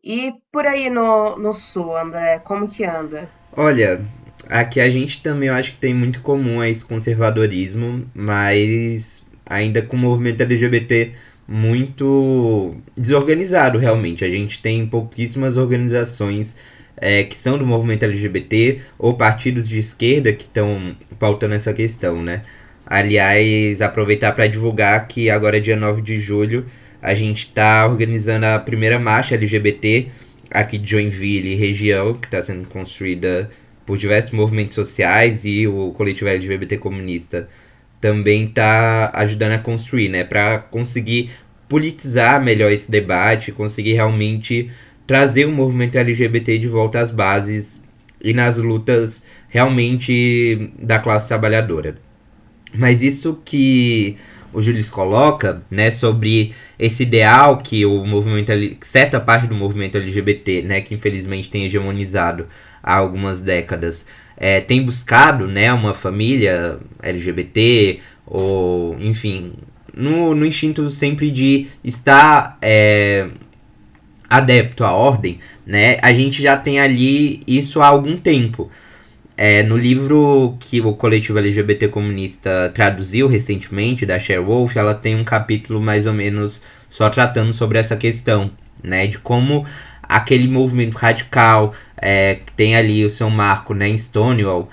E 0.03 0.33
por 0.51 0.65
aí 0.65 0.89
no, 0.89 1.35
no 1.37 1.53
sul, 1.53 1.97
André, 1.97 2.39
como 2.39 2.69
que 2.69 2.85
anda? 2.85 3.29
Olha, 3.57 3.99
aqui 4.47 4.79
a 4.79 4.89
gente 4.89 5.21
também 5.21 5.49
eu 5.49 5.55
acho 5.55 5.71
que 5.73 5.77
tem 5.77 5.93
muito 5.93 6.21
comum 6.21 6.63
esse 6.63 6.85
conservadorismo, 6.85 8.05
mas 8.13 9.23
ainda 9.45 9.81
com 9.81 9.97
o 9.97 9.99
movimento 9.99 10.41
LGBT 10.41 11.11
muito 11.47 12.75
desorganizado 12.95 13.79
realmente. 13.79 14.23
A 14.23 14.29
gente 14.29 14.61
tem 14.61 14.85
pouquíssimas 14.85 15.57
organizações 15.57 16.55
é, 16.95 17.23
que 17.23 17.35
são 17.35 17.57
do 17.57 17.65
movimento 17.65 18.03
LGBT 18.03 18.81
ou 18.97 19.15
partidos 19.15 19.67
de 19.67 19.79
esquerda 19.79 20.31
que 20.33 20.43
estão 20.43 20.95
pautando 21.17 21.55
essa 21.55 21.73
questão, 21.73 22.21
né? 22.21 22.43
Aliás, 22.85 23.81
aproveitar 23.81 24.31
para 24.33 24.47
divulgar 24.47 25.07
que 25.07 25.29
agora, 25.29 25.61
dia 25.61 25.75
9 25.75 26.01
de 26.01 26.19
julho, 26.19 26.65
a 27.01 27.13
gente 27.13 27.45
está 27.45 27.85
organizando 27.87 28.45
a 28.45 28.59
primeira 28.59 28.99
marcha 28.99 29.35
LGBT 29.35 30.07
aqui 30.49 30.77
de 30.77 30.89
Joinville 30.89 31.55
região, 31.55 32.13
que 32.15 32.27
está 32.27 32.41
sendo 32.41 32.67
construída 32.67 33.49
por 33.89 33.97
diversos 33.97 34.31
movimentos 34.31 34.75
sociais 34.75 35.43
e 35.43 35.65
o 35.65 35.91
coletivo 35.97 36.29
LGBT 36.29 36.77
comunista 36.77 37.49
também 37.99 38.45
está 38.45 39.09
ajudando 39.15 39.53
a 39.53 39.57
construir, 39.57 40.09
né, 40.09 40.23
para 40.23 40.59
conseguir 40.59 41.31
politizar 41.67 42.39
melhor 42.39 42.71
esse 42.71 42.89
debate, 42.89 43.51
conseguir 43.51 43.93
realmente 43.93 44.69
trazer 45.07 45.45
o 45.45 45.51
movimento 45.51 45.97
LGBT 45.97 46.59
de 46.59 46.67
volta 46.67 46.99
às 46.99 47.09
bases 47.09 47.81
e 48.21 48.31
nas 48.31 48.57
lutas 48.57 49.23
realmente 49.47 50.71
da 50.77 50.99
classe 50.99 51.27
trabalhadora. 51.27 51.97
Mas 52.71 53.01
isso 53.01 53.41
que 53.43 54.17
o 54.53 54.61
Júlio 54.61 54.87
coloca, 54.91 55.63
né, 55.71 55.89
sobre 55.89 56.53
esse 56.77 57.01
ideal 57.01 57.57
que 57.57 57.83
o 57.87 58.05
movimento, 58.05 58.51
certa 58.81 59.19
parte 59.19 59.47
do 59.47 59.55
movimento 59.55 59.97
LGBT, 59.97 60.61
né, 60.61 60.79
que 60.79 60.93
infelizmente 60.93 61.49
tem 61.49 61.65
hegemonizado 61.65 62.45
há 62.81 62.95
algumas 62.95 63.41
décadas, 63.41 64.05
é, 64.37 64.61
tem 64.61 64.83
buscado, 64.83 65.47
né, 65.47 65.71
uma 65.73 65.93
família 65.93 66.79
LGBT 67.01 67.99
ou, 68.25 68.97
enfim, 68.99 69.53
no, 69.93 70.33
no 70.33 70.45
instinto 70.45 70.89
sempre 70.89 71.29
de 71.29 71.67
estar 71.83 72.57
é, 72.61 73.27
adepto 74.29 74.85
à 74.85 74.93
ordem, 74.93 75.39
né, 75.65 75.97
a 76.01 76.13
gente 76.13 76.41
já 76.41 76.55
tem 76.55 76.79
ali 76.79 77.43
isso 77.45 77.81
há 77.81 77.87
algum 77.87 78.15
tempo. 78.15 78.71
É, 79.35 79.63
no 79.63 79.77
livro 79.77 80.57
que 80.59 80.81
o 80.81 80.93
coletivo 80.93 81.39
LGBT 81.39 81.87
comunista 81.87 82.71
traduziu 82.75 83.25
recentemente, 83.27 84.05
da 84.05 84.19
Cher 84.19 84.41
Wolf, 84.41 84.75
ela 84.75 84.93
tem 84.93 85.15
um 85.15 85.23
capítulo 85.23 85.79
mais 85.79 86.05
ou 86.05 86.13
menos 86.13 86.61
só 86.89 87.09
tratando 87.09 87.53
sobre 87.53 87.77
essa 87.77 87.95
questão, 87.95 88.51
né, 88.83 89.07
de 89.07 89.17
como 89.17 89.65
aquele 90.09 90.47
movimento 90.47 90.95
radical 90.95 91.71
é, 91.95 92.39
que 92.43 92.51
tem 92.53 92.75
ali 92.75 93.05
o 93.05 93.09
seu 93.11 93.29
marco 93.29 93.75
né, 93.75 93.87
em 93.87 93.97
Stonewall 93.97 94.67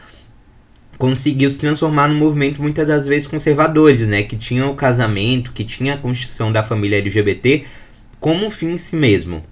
conseguiu 0.97 1.51
se 1.51 1.59
transformar 1.59 2.09
num 2.09 2.19
movimento 2.19 2.63
muitas 2.63 2.89
das 2.89 3.07
vezes 3.07 3.27
conservadores, 3.27 4.01
né, 4.07 4.23
que 4.23 4.35
tinha 4.35 4.67
o 4.67 4.75
casamento, 4.75 5.53
que 5.53 5.63
tinha 5.63 5.93
a 5.93 5.99
constituição 5.99 6.51
da 6.51 6.63
família 6.63 6.97
LGBT 6.97 7.65
como 8.19 8.47
um 8.47 8.51
fim 8.51 8.73
em 8.73 8.79
si 8.79 8.97
mesmo. 8.97 9.45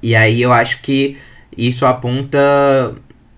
E 0.00 0.14
aí 0.14 0.40
eu 0.40 0.52
acho 0.52 0.80
que 0.80 1.16
isso 1.56 1.84
aponta 1.84 2.94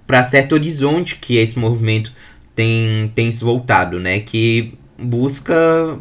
para 0.07 0.25
certo 0.25 0.53
horizonte 0.53 1.17
que 1.17 1.39
esse 1.39 1.59
movimento 1.59 2.13
tem, 2.55 3.11
tem 3.15 3.33
se 3.33 3.43
voltado, 3.43 3.99
né, 3.99 4.21
que 4.21 4.75
busca 4.99 5.99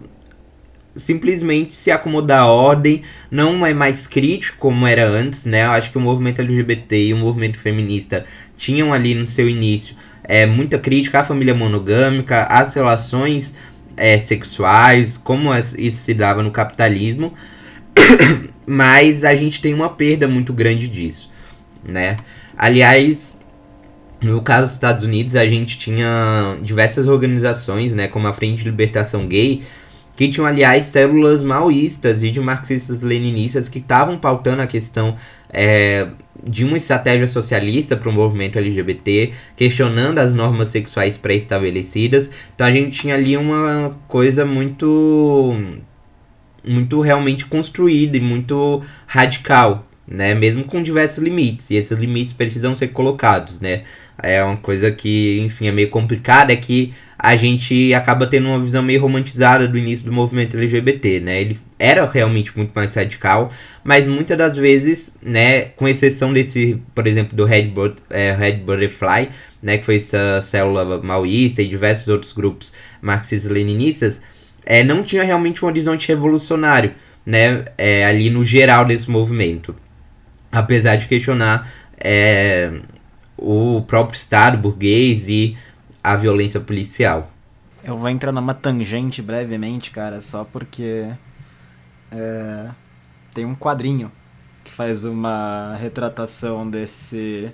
simplesmente 0.95 1.73
se 1.73 1.91
acomodar 1.91 2.41
à 2.41 2.45
ordem, 2.45 3.01
não 3.29 3.65
é 3.65 3.73
mais 3.73 4.07
crítico 4.07 4.57
como 4.57 4.87
era 4.87 5.07
antes, 5.07 5.45
né? 5.45 5.65
Eu 5.65 5.71
acho 5.71 5.91
que 5.91 5.97
o 5.97 6.01
movimento 6.01 6.41
LGBT 6.41 7.07
e 7.07 7.13
o 7.13 7.17
movimento 7.17 7.59
feminista 7.59 8.25
tinham 8.55 8.93
ali 8.93 9.13
no 9.13 9.25
seu 9.25 9.49
início 9.49 9.95
é, 10.27 10.45
muita 10.45 10.77
crítica 10.77 11.19
à 11.19 11.23
família 11.23 11.53
monogâmica, 11.53 12.43
às 12.43 12.73
relações 12.73 13.53
é, 13.95 14.17
sexuais, 14.17 15.17
como 15.17 15.53
isso 15.77 15.97
se 15.97 16.13
dava 16.13 16.43
no 16.43 16.51
capitalismo, 16.51 17.33
mas 18.65 19.23
a 19.23 19.35
gente 19.35 19.61
tem 19.61 19.73
uma 19.73 19.89
perda 19.89 20.27
muito 20.27 20.51
grande 20.51 20.87
disso, 20.87 21.29
né? 21.83 22.17
Aliás, 22.57 23.37
no 24.21 24.41
caso 24.41 24.67
dos 24.67 24.75
Estados 24.75 25.03
Unidos, 25.03 25.35
a 25.35 25.45
gente 25.45 25.77
tinha 25.77 26.57
diversas 26.61 27.07
organizações, 27.07 27.93
né, 27.93 28.07
como 28.07 28.27
a 28.27 28.33
Frente 28.33 28.59
de 28.59 28.63
Libertação 28.63 29.27
Gay, 29.27 29.63
que 30.15 30.29
tinham, 30.29 30.45
aliás, 30.45 30.85
células 30.85 31.43
maoístas 31.43 32.23
e 32.23 32.31
de 32.31 32.39
marxistas-leninistas 32.39 33.67
que 33.67 33.79
estavam 33.79 34.17
pautando 34.17 34.61
a 34.61 34.67
questão 34.67 35.15
é, 35.51 36.07
de 36.43 36.63
uma 36.63 36.77
estratégia 36.77 37.27
socialista 37.27 37.97
para 37.97 38.09
o 38.09 38.13
movimento 38.13 38.57
LGBT, 38.57 39.31
questionando 39.55 40.19
as 40.19 40.33
normas 40.33 40.69
sexuais 40.69 41.17
pré-estabelecidas. 41.17 42.29
Então 42.53 42.65
a 42.65 42.71
gente 42.71 42.99
tinha 42.99 43.15
ali 43.15 43.35
uma 43.35 43.95
coisa 44.07 44.45
muito 44.45 45.55
muito 46.67 46.99
realmente 46.99 47.45
construída 47.45 48.17
e 48.17 48.19
muito 48.19 48.81
radical, 49.05 49.87
né? 50.07 50.33
Mesmo 50.33 50.63
com 50.63 50.81
diversos 50.81 51.23
limites, 51.23 51.69
e 51.69 51.75
esses 51.75 51.97
limites 51.97 52.33
precisam 52.33 52.75
ser 52.75 52.87
colocados, 52.87 53.59
né? 53.59 53.83
É 54.21 54.43
uma 54.43 54.57
coisa 54.57 54.91
que, 54.91 55.39
enfim, 55.41 55.67
é 55.67 55.71
meio 55.71 55.89
complicada, 55.89 56.51
é 56.51 56.55
que 56.55 56.93
a 57.25 57.35
gente 57.35 57.91
acaba 57.91 58.27
tendo 58.27 58.47
uma 58.47 58.59
visão 58.59 58.83
meio 58.83 59.01
romantizada 59.01 59.67
do 59.67 59.79
início 59.79 60.05
do 60.05 60.13
movimento 60.13 60.55
LGBT, 60.55 61.19
né? 61.19 61.41
Ele 61.41 61.59
era 61.79 62.05
realmente 62.05 62.55
muito 62.55 62.71
mais 62.75 62.93
radical, 62.93 63.51
mas 63.83 64.05
muitas 64.05 64.37
das 64.37 64.55
vezes, 64.55 65.11
né, 65.23 65.61
com 65.75 65.87
exceção 65.87 66.31
desse, 66.31 66.79
por 66.93 67.07
exemplo, 67.07 67.35
do 67.35 67.43
Red, 67.43 67.63
But 67.69 67.97
é, 68.11 68.31
Red 68.31 68.57
Butterfly, 68.57 69.29
né, 69.61 69.79
que 69.79 69.85
foi 69.85 69.95
essa 69.95 70.39
célula 70.41 71.01
maoísta 71.01 71.63
e 71.63 71.67
diversos 71.67 72.07
outros 72.07 72.31
grupos 72.31 72.71
marxistas-leninistas, 73.01 74.21
é, 74.63 74.83
não 74.83 75.01
tinha 75.01 75.23
realmente 75.23 75.65
um 75.65 75.67
horizonte 75.67 76.07
revolucionário, 76.07 76.93
né, 77.25 77.65
é, 77.75 78.05
ali 78.05 78.29
no 78.29 78.45
geral 78.45 78.85
desse 78.85 79.09
movimento. 79.09 79.75
Apesar 80.51 80.97
de 80.97 81.07
questionar 81.07 81.71
é, 81.99 82.71
o 83.35 83.81
próprio 83.81 84.15
Estado 84.15 84.59
burguês 84.59 85.27
e 85.27 85.57
a 86.05 86.15
violência 86.15 86.59
policial. 86.59 87.31
Eu 87.83 87.97
vou 87.97 88.09
entrar 88.09 88.31
numa 88.31 88.53
tangente 88.53 89.23
brevemente, 89.23 89.89
cara, 89.89 90.21
só 90.21 90.43
porque 90.43 91.07
é, 92.11 92.69
tem 93.33 93.43
um 93.43 93.55
quadrinho 93.55 94.11
que 94.63 94.71
faz 94.71 95.03
uma 95.03 95.75
retratação 95.79 96.69
desse 96.69 97.51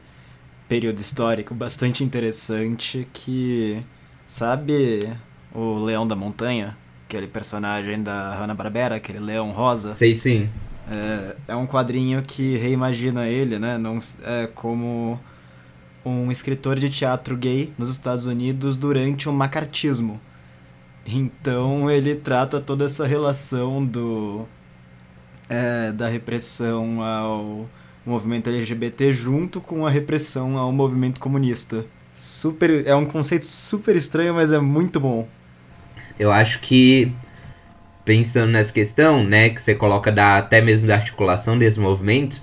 período 0.67 0.99
histórico 0.99 1.53
bastante 1.53 2.03
interessante 2.03 3.07
que 3.13 3.81
sabe 4.25 5.09
o 5.53 5.79
Leão 5.79 6.05
da 6.05 6.15
Montanha, 6.15 6.77
aquele 7.07 7.27
personagem 7.27 8.03
da 8.03 8.35
Hanna-Barbera, 8.35 8.95
aquele 8.95 9.19
leão 9.19 9.51
rosa. 9.51 9.95
Sei 9.95 10.13
sim. 10.13 10.49
É, 10.89 11.35
é 11.49 11.55
um 11.55 11.65
quadrinho 11.65 12.21
que 12.21 12.57
reimagina 12.57 13.27
ele, 13.27 13.57
né, 13.57 13.77
não, 13.77 13.97
é, 14.23 14.47
como 14.47 15.17
um 16.05 16.31
escritor 16.31 16.77
de 16.79 16.89
teatro 16.89 17.35
gay 17.37 17.71
nos 17.77 17.89
Estados 17.89 18.25
Unidos 18.25 18.77
durante 18.77 19.29
o 19.29 19.33
macartismo. 19.33 20.19
Então 21.05 21.89
ele 21.89 22.15
trata 22.15 22.59
toda 22.59 22.85
essa 22.85 23.05
relação 23.05 23.85
do 23.85 24.45
é, 25.49 25.91
da 25.91 26.07
repressão 26.07 27.01
ao 27.01 27.69
movimento 28.05 28.49
LGBT 28.49 29.11
junto 29.11 29.59
com 29.59 29.85
a 29.85 29.89
repressão 29.89 30.57
ao 30.57 30.71
movimento 30.71 31.19
comunista. 31.19 31.85
Super, 32.11 32.85
é 32.87 32.95
um 32.95 33.05
conceito 33.05 33.45
super 33.45 33.95
estranho, 33.95 34.33
mas 34.33 34.51
é 34.51 34.59
muito 34.59 34.99
bom. 34.99 35.27
Eu 36.19 36.31
acho 36.31 36.59
que 36.59 37.11
pensando 38.03 38.51
nessa 38.51 38.73
questão, 38.73 39.23
né, 39.23 39.49
que 39.49 39.61
você 39.61 39.75
coloca 39.75 40.11
da 40.11 40.37
até 40.37 40.61
mesmo 40.61 40.87
da 40.87 40.95
articulação 40.95 41.57
desses 41.57 41.77
movimentos, 41.77 42.41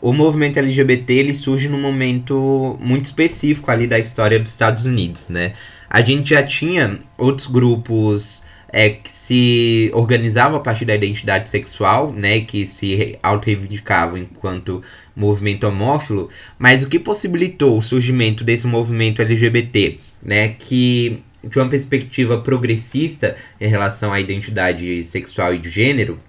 o 0.00 0.12
movimento 0.12 0.58
LGBT 0.58 1.12
ele 1.12 1.34
surge 1.34 1.68
num 1.68 1.80
momento 1.80 2.78
muito 2.80 3.06
específico 3.06 3.70
ali 3.70 3.86
da 3.86 3.98
história 3.98 4.38
dos 4.38 4.52
Estados 4.52 4.84
Unidos, 4.84 5.28
né? 5.28 5.54
A 5.90 6.00
gente 6.00 6.30
já 6.30 6.42
tinha 6.42 7.00
outros 7.16 7.46
grupos 7.46 8.42
é, 8.70 8.90
que 8.90 9.10
se 9.10 9.90
organizavam 9.94 10.58
a 10.58 10.60
partir 10.60 10.84
da 10.84 10.94
identidade 10.94 11.48
sexual, 11.48 12.12
né? 12.12 12.40
Que 12.40 12.66
se 12.66 13.18
auto-reivindicavam 13.22 14.18
enquanto 14.18 14.82
movimento 15.16 15.64
homófilo, 15.66 16.28
mas 16.58 16.82
o 16.82 16.88
que 16.88 16.98
possibilitou 16.98 17.76
o 17.76 17.82
surgimento 17.82 18.44
desse 18.44 18.66
movimento 18.66 19.22
LGBT, 19.22 19.98
né? 20.22 20.50
Que 20.50 21.22
de 21.42 21.58
uma 21.58 21.68
perspectiva 21.68 22.38
progressista 22.38 23.36
em 23.60 23.68
relação 23.68 24.12
à 24.12 24.20
identidade 24.20 25.02
sexual 25.04 25.54
e 25.54 25.58
de 25.58 25.70
gênero, 25.70 26.20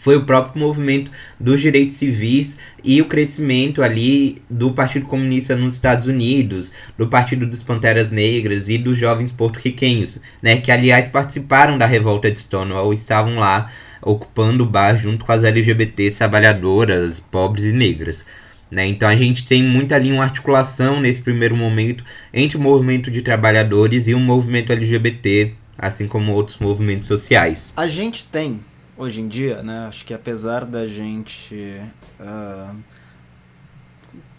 foi 0.00 0.16
o 0.16 0.24
próprio 0.24 0.60
movimento 0.60 1.10
dos 1.38 1.60
direitos 1.60 1.96
civis 1.96 2.58
e 2.82 3.00
o 3.00 3.04
crescimento 3.04 3.82
ali 3.82 4.42
do 4.48 4.72
Partido 4.72 5.06
Comunista 5.06 5.54
nos 5.54 5.74
Estados 5.74 6.06
Unidos, 6.06 6.72
do 6.98 7.06
Partido 7.06 7.46
dos 7.46 7.62
Panteras 7.62 8.10
Negras 8.10 8.68
e 8.68 8.78
dos 8.78 8.98
jovens 8.98 9.30
porto-riquenhos, 9.30 10.18
né, 10.42 10.56
que 10.56 10.72
aliás 10.72 11.06
participaram 11.08 11.76
da 11.76 11.86
revolta 11.86 12.30
de 12.30 12.40
Stonewall 12.40 12.92
e 12.92 12.96
estavam 12.96 13.38
lá 13.38 13.70
ocupando 14.02 14.64
o 14.64 14.66
bar 14.66 14.96
junto 14.96 15.24
com 15.24 15.32
as 15.32 15.44
LGBTs 15.44 16.16
trabalhadoras, 16.16 17.20
pobres 17.20 17.64
e 17.64 17.72
negras. 17.72 18.24
Né? 18.70 18.86
Então 18.86 19.08
a 19.08 19.16
gente 19.16 19.46
tem 19.46 19.62
muito 19.62 19.92
ali 19.92 20.10
uma 20.12 20.24
articulação 20.24 21.00
nesse 21.00 21.20
primeiro 21.20 21.56
momento 21.56 22.04
entre 22.32 22.56
o 22.56 22.60
movimento 22.60 23.10
de 23.10 23.20
trabalhadores 23.20 24.06
e 24.06 24.14
o 24.14 24.20
movimento 24.20 24.72
LGBT, 24.72 25.52
assim 25.76 26.06
como 26.06 26.32
outros 26.32 26.58
movimentos 26.58 27.08
sociais. 27.08 27.72
A 27.76 27.88
gente 27.88 28.24
tem 28.24 28.60
hoje 29.00 29.22
em 29.22 29.28
dia, 29.28 29.62
né? 29.62 29.86
Acho 29.88 30.04
que 30.04 30.12
apesar 30.12 30.64
da 30.66 30.86
gente. 30.86 31.80
Uh, 32.20 32.76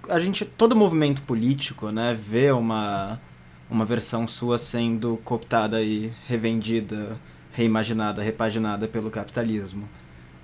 a 0.07 0.19
gente. 0.19 0.45
Todo 0.45 0.75
movimento 0.75 1.23
político, 1.23 1.89
né? 1.89 2.13
Vê 2.13 2.51
uma, 2.51 3.19
uma 3.69 3.83
versão 3.83 4.27
sua 4.27 4.57
sendo 4.57 5.17
cooptada 5.23 5.81
e 5.81 6.13
revendida, 6.27 7.19
reimaginada, 7.51 8.21
repaginada 8.21 8.87
pelo 8.87 9.09
capitalismo. 9.09 9.89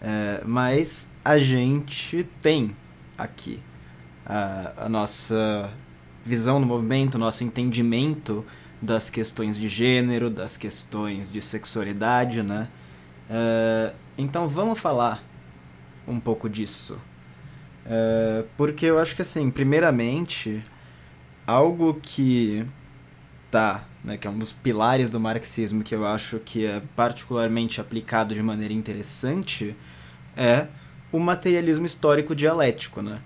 É, 0.02 0.44
mas 0.46 1.10
a 1.26 1.40
gente 1.40 2.24
tem 2.40 2.76
aqui 3.18 3.60
a, 4.24 4.86
a 4.86 4.90
nossa 4.90 5.72
visão 6.24 6.60
do 6.60 6.68
movimento, 6.68 7.18
nosso 7.18 7.44
entendimento 7.44 8.46
das 8.80 9.10
questões 9.10 9.58
de 9.58 9.68
gênero, 9.68 10.30
das 10.30 10.56
questões 10.56 11.32
de 11.32 11.42
sexualidade, 11.42 12.44
né? 12.44 12.68
Uh, 13.30 13.94
então 14.18 14.48
vamos 14.48 14.80
falar 14.80 15.22
um 16.08 16.20
pouco 16.20 16.50
disso. 16.50 16.98
É, 17.90 18.44
porque 18.58 18.86
eu 18.86 19.00
acho 19.00 19.16
que 19.16 19.22
assim, 19.22 19.50
primeiramente, 19.50 20.64
algo 21.46 21.94
que 22.02 22.66
tá, 23.50 23.86
né, 24.04 24.18
que 24.18 24.28
é 24.28 24.30
um 24.30 24.38
dos 24.38 24.52
pilares 24.52 25.10
do 25.10 25.20
marxismo 25.20 25.84
que 25.84 25.96
eu 25.96 26.06
acho 26.06 26.40
que 26.40 26.66
é 26.66 26.82
particularmente 26.96 27.80
aplicado 27.80 28.36
de 28.36 28.44
maneira 28.44 28.74
interessante, 28.74 29.76
é 30.36 30.68
o 31.12 31.20
materialismo 31.20 31.86
histórico 31.86 32.36
dialético, 32.36 33.02
né? 33.02 33.22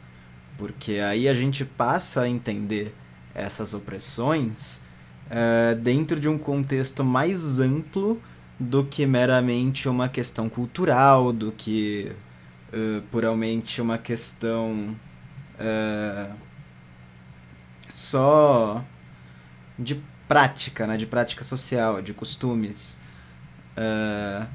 Porque 0.58 1.00
aí 1.00 1.28
a 1.28 1.34
gente 1.34 1.66
passa 1.66 2.22
a 2.22 2.30
entender 2.30 2.94
essas 3.34 3.74
opressões 3.74 4.80
é, 5.28 5.74
dentro 5.74 6.20
de 6.20 6.30
um 6.30 6.38
contexto 6.38 7.04
mais 7.04 7.60
amplo 7.60 8.22
do 8.62 8.86
que 8.86 9.08
meramente 9.08 9.90
uma 9.90 10.08
questão 10.08 10.48
cultural, 10.48 11.34
do 11.34 11.52
que 11.52 12.16
uh, 12.72 13.02
puramente 13.10 13.82
uma 13.82 13.98
questão 13.98 14.96
uh, 15.56 16.36
só 17.90 18.86
de 19.80 20.00
prática, 20.28 20.86
né, 20.86 20.96
de 20.96 21.08
prática 21.08 21.44
social, 21.44 22.04
de 22.04 22.14
costumes. 22.14 23.00
Uh, 23.76 24.48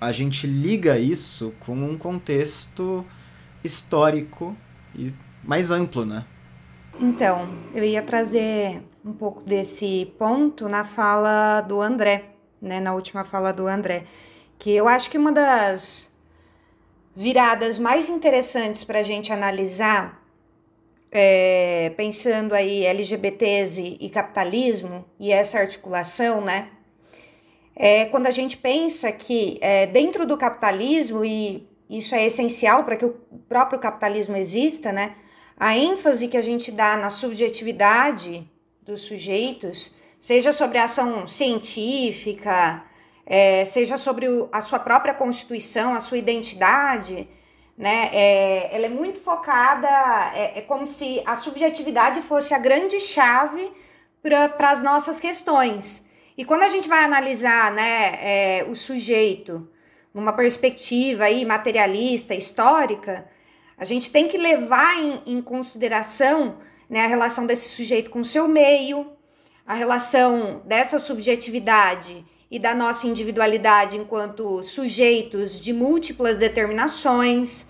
a 0.00 0.12
gente 0.12 0.46
liga 0.46 0.96
isso 0.96 1.52
com 1.58 1.74
um 1.74 1.98
contexto 1.98 3.04
histórico 3.64 4.56
e 4.94 5.12
mais 5.42 5.72
amplo, 5.72 6.04
né? 6.04 6.24
Então, 7.00 7.52
eu 7.74 7.82
ia 7.82 8.02
trazer 8.02 8.84
um 9.04 9.12
pouco 9.12 9.42
desse 9.42 10.12
ponto 10.16 10.68
na 10.68 10.84
fala 10.84 11.60
do 11.62 11.80
André, 11.82 12.27
né, 12.60 12.80
na 12.80 12.94
última 12.94 13.24
fala 13.24 13.52
do 13.52 13.66
André, 13.66 14.04
que 14.58 14.70
eu 14.74 14.88
acho 14.88 15.10
que 15.10 15.18
uma 15.18 15.32
das 15.32 16.08
viradas 17.14 17.78
mais 17.78 18.08
interessantes 18.08 18.84
para 18.84 19.00
a 19.00 19.02
gente 19.02 19.32
analisar, 19.32 20.22
é, 21.10 21.92
pensando 21.96 22.54
aí 22.54 22.84
LGBTs 22.84 23.80
e, 23.80 23.96
e 24.00 24.10
capitalismo 24.10 25.04
e 25.18 25.32
essa 25.32 25.58
articulação, 25.58 26.40
né, 26.40 26.70
é 27.74 28.06
quando 28.06 28.26
a 28.26 28.30
gente 28.32 28.56
pensa 28.56 29.10
que 29.12 29.58
é, 29.60 29.86
dentro 29.86 30.26
do 30.26 30.36
capitalismo, 30.36 31.24
e 31.24 31.66
isso 31.88 32.14
é 32.14 32.26
essencial 32.26 32.84
para 32.84 32.96
que 32.96 33.04
o 33.04 33.16
próprio 33.48 33.78
capitalismo 33.78 34.36
exista, 34.36 34.92
né, 34.92 35.14
a 35.56 35.76
ênfase 35.76 36.28
que 36.28 36.36
a 36.36 36.42
gente 36.42 36.70
dá 36.70 36.96
na 36.96 37.10
subjetividade 37.10 38.48
dos 38.82 39.02
sujeitos 39.02 39.92
seja 40.18 40.52
sobre 40.52 40.78
a 40.78 40.84
ação 40.84 41.26
científica, 41.26 42.84
é, 43.24 43.64
seja 43.64 43.96
sobre 43.96 44.28
o, 44.28 44.48
a 44.50 44.60
sua 44.60 44.78
própria 44.78 45.14
constituição, 45.14 45.94
a 45.94 46.00
sua 46.00 46.18
identidade, 46.18 47.28
né? 47.76 48.10
É, 48.12 48.74
ela 48.74 48.86
é 48.86 48.88
muito 48.88 49.20
focada, 49.20 49.88
é, 50.34 50.58
é 50.58 50.60
como 50.62 50.86
se 50.88 51.22
a 51.24 51.36
subjetividade 51.36 52.20
fosse 52.22 52.52
a 52.52 52.58
grande 52.58 53.00
chave 53.00 53.70
para 54.20 54.70
as 54.72 54.82
nossas 54.82 55.20
questões. 55.20 56.04
E 56.36 56.44
quando 56.44 56.62
a 56.62 56.68
gente 56.68 56.88
vai 56.88 57.04
analisar 57.04 57.70
né, 57.72 58.18
é, 58.20 58.66
o 58.68 58.74
sujeito 58.74 59.68
numa 60.12 60.32
perspectiva 60.32 61.24
aí 61.24 61.44
materialista, 61.44 62.34
histórica, 62.34 63.28
a 63.76 63.84
gente 63.84 64.10
tem 64.10 64.26
que 64.26 64.36
levar 64.36 64.98
em, 64.98 65.22
em 65.26 65.42
consideração 65.42 66.58
né, 66.90 67.04
a 67.04 67.06
relação 67.06 67.46
desse 67.46 67.68
sujeito 67.68 68.10
com 68.10 68.20
o 68.20 68.24
seu 68.24 68.48
meio, 68.48 69.17
a 69.68 69.74
relação 69.74 70.62
dessa 70.64 70.98
subjetividade 70.98 72.24
e 72.50 72.58
da 72.58 72.74
nossa 72.74 73.06
individualidade 73.06 73.98
enquanto 73.98 74.62
sujeitos 74.62 75.60
de 75.60 75.74
múltiplas 75.74 76.38
determinações, 76.38 77.66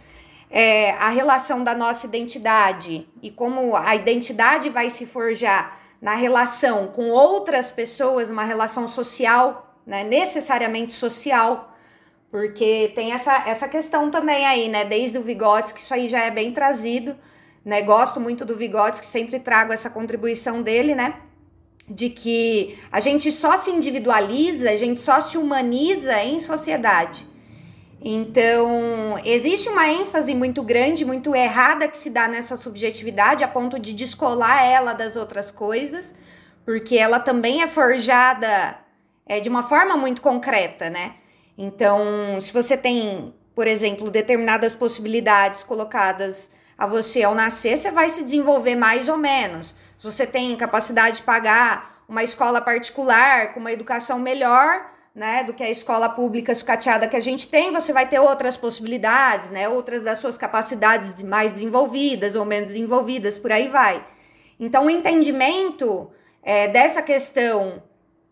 é, 0.48 0.92
a 0.92 1.08
relação 1.08 1.64
da 1.64 1.74
nossa 1.74 2.06
identidade 2.06 3.08
e 3.20 3.32
como 3.32 3.74
a 3.74 3.96
identidade 3.96 4.70
vai 4.70 4.88
se 4.90 5.06
forjar 5.06 5.76
na 6.00 6.14
relação 6.14 6.86
com 6.86 7.10
outras 7.10 7.72
pessoas, 7.72 8.30
uma 8.30 8.44
relação 8.44 8.86
social, 8.86 9.76
né, 9.84 10.04
necessariamente 10.04 10.92
social, 10.92 11.74
porque 12.30 12.92
tem 12.94 13.12
essa, 13.12 13.42
essa 13.44 13.66
questão 13.66 14.08
também 14.08 14.46
aí, 14.46 14.68
né, 14.68 14.84
desde 14.84 15.18
o 15.18 15.22
Vygotsky, 15.22 15.80
isso 15.80 15.92
aí 15.92 16.06
já 16.06 16.20
é 16.20 16.30
bem 16.30 16.52
trazido, 16.52 17.18
né, 17.64 17.82
gosto 17.82 18.20
muito 18.20 18.44
do 18.44 18.54
Vygotsky, 18.54 19.04
sempre 19.04 19.40
trago 19.40 19.72
essa 19.72 19.90
contribuição 19.90 20.62
dele, 20.62 20.94
né, 20.94 21.22
de 21.88 22.10
que 22.10 22.78
a 22.92 23.00
gente 23.00 23.32
só 23.32 23.56
se 23.56 23.70
individualiza, 23.70 24.70
a 24.70 24.76
gente 24.76 25.00
só 25.00 25.20
se 25.20 25.38
humaniza 25.38 26.22
em 26.22 26.38
sociedade. 26.38 27.26
Então, 28.00 29.18
existe 29.24 29.68
uma 29.68 29.88
ênfase 29.88 30.34
muito 30.34 30.62
grande, 30.62 31.04
muito 31.04 31.34
errada 31.34 31.88
que 31.88 31.98
se 31.98 32.10
dá 32.10 32.28
nessa 32.28 32.56
subjetividade, 32.56 33.42
a 33.42 33.48
ponto 33.48 33.78
de 33.78 33.92
descolar 33.92 34.64
ela 34.64 34.92
das 34.92 35.16
outras 35.16 35.50
coisas, 35.50 36.14
porque 36.64 36.96
ela 36.96 37.18
também 37.18 37.62
é 37.62 37.66
forjada 37.66 38.78
é, 39.26 39.40
de 39.40 39.48
uma 39.48 39.62
forma 39.62 39.96
muito 39.96 40.22
concreta, 40.22 40.88
né? 40.88 41.14
Então, 41.56 42.40
se 42.40 42.52
você 42.52 42.76
tem, 42.76 43.34
por 43.52 43.66
exemplo, 43.66 44.10
determinadas 44.10 44.74
possibilidades 44.74 45.64
colocadas 45.64 46.52
a 46.78 46.86
você 46.86 47.24
ao 47.24 47.34
nascer, 47.34 47.76
você 47.76 47.90
vai 47.90 48.08
se 48.08 48.22
desenvolver 48.22 48.76
mais 48.76 49.08
ou 49.08 49.16
menos. 49.16 49.74
Se 49.96 50.06
você 50.06 50.24
tem 50.24 50.56
capacidade 50.56 51.16
de 51.16 51.22
pagar 51.24 52.04
uma 52.08 52.22
escola 52.22 52.60
particular 52.60 53.52
com 53.52 53.58
uma 53.58 53.72
educação 53.72 54.18
melhor, 54.18 54.88
né, 55.12 55.42
do 55.42 55.52
que 55.52 55.64
a 55.64 55.68
escola 55.68 56.08
pública 56.08 56.54
sucateada 56.54 57.08
que 57.08 57.16
a 57.16 57.20
gente 57.20 57.48
tem, 57.48 57.72
você 57.72 57.92
vai 57.92 58.08
ter 58.08 58.20
outras 58.20 58.56
possibilidades, 58.56 59.50
né, 59.50 59.68
outras 59.68 60.04
das 60.04 60.20
suas 60.20 60.38
capacidades 60.38 61.20
mais 61.24 61.54
desenvolvidas 61.54 62.36
ou 62.36 62.44
menos 62.44 62.68
desenvolvidas, 62.68 63.36
por 63.36 63.50
aí 63.50 63.66
vai. 63.66 64.06
Então, 64.60 64.86
o 64.86 64.90
entendimento 64.90 66.08
é, 66.40 66.68
dessa 66.68 67.02
questão 67.02 67.82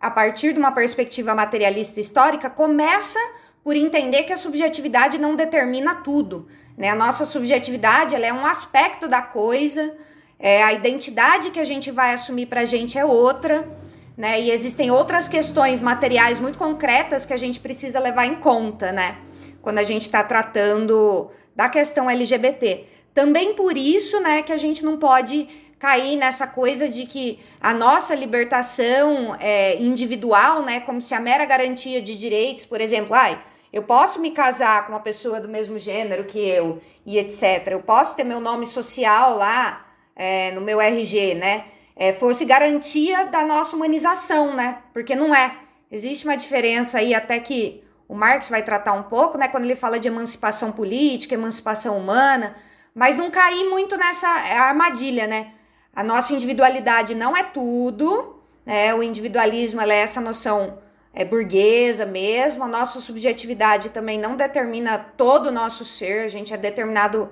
a 0.00 0.10
partir 0.10 0.52
de 0.52 0.60
uma 0.60 0.70
perspectiva 0.70 1.34
materialista 1.34 1.98
histórica 1.98 2.48
começa 2.48 3.18
por 3.66 3.74
entender 3.74 4.22
que 4.22 4.32
a 4.32 4.36
subjetividade 4.36 5.18
não 5.18 5.34
determina 5.34 5.96
tudo. 5.96 6.46
Né? 6.78 6.88
A 6.88 6.94
nossa 6.94 7.24
subjetividade 7.24 8.14
ela 8.14 8.24
é 8.24 8.32
um 8.32 8.46
aspecto 8.46 9.08
da 9.08 9.20
coisa, 9.20 9.92
é, 10.38 10.62
a 10.62 10.72
identidade 10.72 11.50
que 11.50 11.58
a 11.58 11.64
gente 11.64 11.90
vai 11.90 12.14
assumir 12.14 12.46
para 12.46 12.60
a 12.60 12.64
gente 12.64 12.96
é 12.96 13.04
outra, 13.04 13.68
né? 14.16 14.40
E 14.40 14.52
existem 14.52 14.92
outras 14.92 15.26
questões 15.26 15.82
materiais 15.82 16.38
muito 16.38 16.56
concretas 16.56 17.26
que 17.26 17.32
a 17.32 17.36
gente 17.36 17.58
precisa 17.58 17.98
levar 17.98 18.24
em 18.24 18.36
conta, 18.36 18.92
né? 18.92 19.18
Quando 19.60 19.80
a 19.80 19.84
gente 19.84 20.02
está 20.02 20.22
tratando 20.22 21.28
da 21.56 21.68
questão 21.68 22.08
LGBT. 22.08 22.84
Também 23.12 23.54
por 23.54 23.76
isso, 23.76 24.20
né, 24.20 24.42
que 24.42 24.52
a 24.52 24.58
gente 24.58 24.84
não 24.84 24.96
pode 24.96 25.48
cair 25.76 26.14
nessa 26.14 26.46
coisa 26.46 26.88
de 26.88 27.04
que 27.04 27.40
a 27.60 27.74
nossa 27.74 28.14
libertação 28.14 29.36
é, 29.40 29.76
individual, 29.82 30.62
né, 30.62 30.78
como 30.80 31.02
se 31.02 31.14
a 31.16 31.20
mera 31.20 31.44
garantia 31.44 32.00
de 32.00 32.14
direitos, 32.14 32.64
por 32.64 32.80
exemplo, 32.80 33.12
ai, 33.12 33.36
eu 33.72 33.82
posso 33.82 34.20
me 34.20 34.30
casar 34.30 34.86
com 34.86 34.92
uma 34.92 35.00
pessoa 35.00 35.40
do 35.40 35.48
mesmo 35.48 35.78
gênero 35.78 36.24
que 36.24 36.38
eu 36.38 36.80
e 37.04 37.18
etc. 37.18 37.68
Eu 37.68 37.82
posso 37.82 38.16
ter 38.16 38.24
meu 38.24 38.40
nome 38.40 38.66
social 38.66 39.36
lá 39.36 39.86
é, 40.14 40.50
no 40.52 40.60
meu 40.60 40.80
RG, 40.80 41.34
né? 41.34 41.64
É, 41.94 42.12
fosse 42.12 42.44
garantia 42.44 43.24
da 43.26 43.44
nossa 43.44 43.74
humanização, 43.74 44.54
né? 44.54 44.78
Porque 44.92 45.14
não 45.14 45.34
é. 45.34 45.56
Existe 45.90 46.24
uma 46.24 46.36
diferença 46.36 46.98
aí 46.98 47.14
até 47.14 47.38
que 47.38 47.82
o 48.08 48.14
Marx 48.14 48.48
vai 48.48 48.62
tratar 48.62 48.92
um 48.92 49.04
pouco, 49.04 49.38
né? 49.38 49.48
Quando 49.48 49.64
ele 49.64 49.76
fala 49.76 49.98
de 49.98 50.08
emancipação 50.08 50.72
política, 50.72 51.34
emancipação 51.34 51.96
humana, 51.96 52.54
mas 52.94 53.16
não 53.16 53.30
cair 53.30 53.68
muito 53.68 53.96
nessa 53.96 54.28
armadilha, 54.28 55.26
né? 55.26 55.52
A 55.94 56.02
nossa 56.02 56.32
individualidade 56.32 57.14
não 57.14 57.36
é 57.36 57.42
tudo, 57.42 58.40
né? 58.64 58.94
O 58.94 59.02
individualismo 59.02 59.80
é 59.80 59.96
essa 59.96 60.20
noção 60.20 60.78
é, 61.16 61.24
burguesa 61.24 62.04
mesmo, 62.04 62.62
a 62.62 62.68
nossa 62.68 63.00
subjetividade 63.00 63.88
também 63.88 64.18
não 64.18 64.36
determina 64.36 64.98
todo 64.98 65.46
o 65.46 65.52
nosso 65.52 65.82
ser, 65.82 66.20
a 66.20 66.28
gente 66.28 66.52
é 66.52 66.58
determinado, 66.58 67.30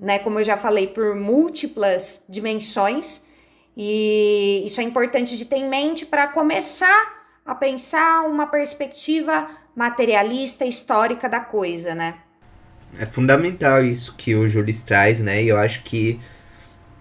né, 0.00 0.18
como 0.18 0.38
eu 0.40 0.44
já 0.44 0.56
falei, 0.56 0.86
por 0.86 1.14
múltiplas 1.14 2.24
dimensões, 2.26 3.22
e 3.76 4.62
isso 4.64 4.80
é 4.80 4.84
importante 4.84 5.36
de 5.36 5.44
ter 5.44 5.56
em 5.56 5.68
mente 5.68 6.06
para 6.06 6.28
começar 6.28 7.20
a 7.44 7.54
pensar 7.54 8.22
uma 8.26 8.46
perspectiva 8.46 9.48
materialista 9.76 10.64
histórica 10.64 11.28
da 11.28 11.40
coisa, 11.40 11.94
né? 11.94 12.14
É 12.98 13.06
fundamental 13.06 13.84
isso 13.84 14.14
que 14.16 14.34
o 14.34 14.48
Júlio 14.48 14.74
traz, 14.84 15.20
né? 15.20 15.42
E 15.42 15.48
eu 15.48 15.56
acho 15.56 15.82
que 15.82 16.18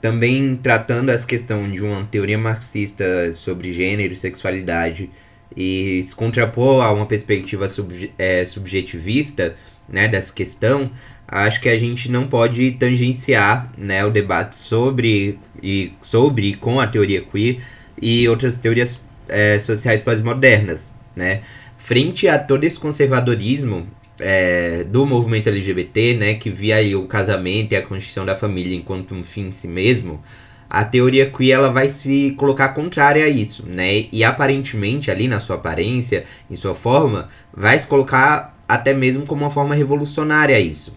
também 0.02 0.56
tratando 0.56 1.10
essa 1.12 1.26
questão 1.26 1.70
de 1.70 1.82
uma 1.82 2.06
teoria 2.06 2.38
marxista 2.38 3.34
sobre 3.36 3.74
gênero 3.74 4.14
e 4.14 4.18
sexualidade 4.18 5.10
e 5.56 6.04
se 6.08 6.16
contrapor 6.16 6.84
a 6.84 6.92
uma 6.92 7.06
perspectiva 7.06 7.68
sub, 7.68 8.12
é, 8.18 8.46
subjetivista 8.46 9.56
né, 9.88 10.08
dessa 10.08 10.32
questão, 10.32 10.92
acho 11.28 11.60
que 11.60 11.70
a 11.70 11.78
gente 11.78 12.10
não 12.10 12.28
pode 12.28 12.72
tangenciar 12.72 13.72
né, 13.78 14.06
o 14.06 14.10
debate 14.10 14.56
sobre 14.56 15.40
e 15.62 15.94
sobre 16.02 16.54
com 16.56 16.80
a 16.80 16.88
teoria 16.88 17.22
queer 17.22 17.60
e 18.02 18.28
outras 18.28 18.56
teorias 18.56 19.02
é, 19.28 19.60
sociais 19.60 20.02
pós-modernas. 20.02 20.92
Né? 21.16 21.42
Frente 21.78 22.28
a 22.28 22.38
todo 22.38 22.64
esse 22.64 22.80
conservadorismo 22.80 23.88
é, 24.20 24.84
do 24.84 25.06
movimento 25.06 25.50
LGBT, 25.50 26.16
né, 26.16 26.34
que 26.36 26.50
via 26.50 26.98
o 26.98 27.08
casamento 27.08 27.74
e 27.74 27.76
a 27.76 27.82
constituição 27.82 28.26
da 28.26 28.36
família 28.36 28.76
enquanto 28.76 29.16
um 29.16 29.24
fim 29.24 29.48
em 29.48 29.52
si 29.52 29.68
mesmo, 29.68 30.22
a 30.70 30.86
teoria 30.86 31.30
queer 31.32 31.56
ela 31.56 31.72
vai 31.72 31.90
se 31.90 32.36
colocar 32.38 32.70
contrária 32.70 33.26
a 33.26 33.30
isso, 33.30 33.66
né? 33.66 34.06
E 34.12 34.24
aparentemente 34.24 35.10
ali 35.10 35.28
na 35.28 35.40
sua 35.40 35.56
aparência, 35.56 36.26
em 36.50 36.56
sua 36.56 36.76
forma, 36.76 37.30
vai 37.52 37.80
se 37.80 37.88
colocar 37.88 38.56
até 38.68 38.94
mesmo 38.94 39.26
como 39.26 39.44
uma 39.44 39.50
forma 39.50 39.74
revolucionária 39.74 40.56
a 40.56 40.60
isso. 40.60 40.96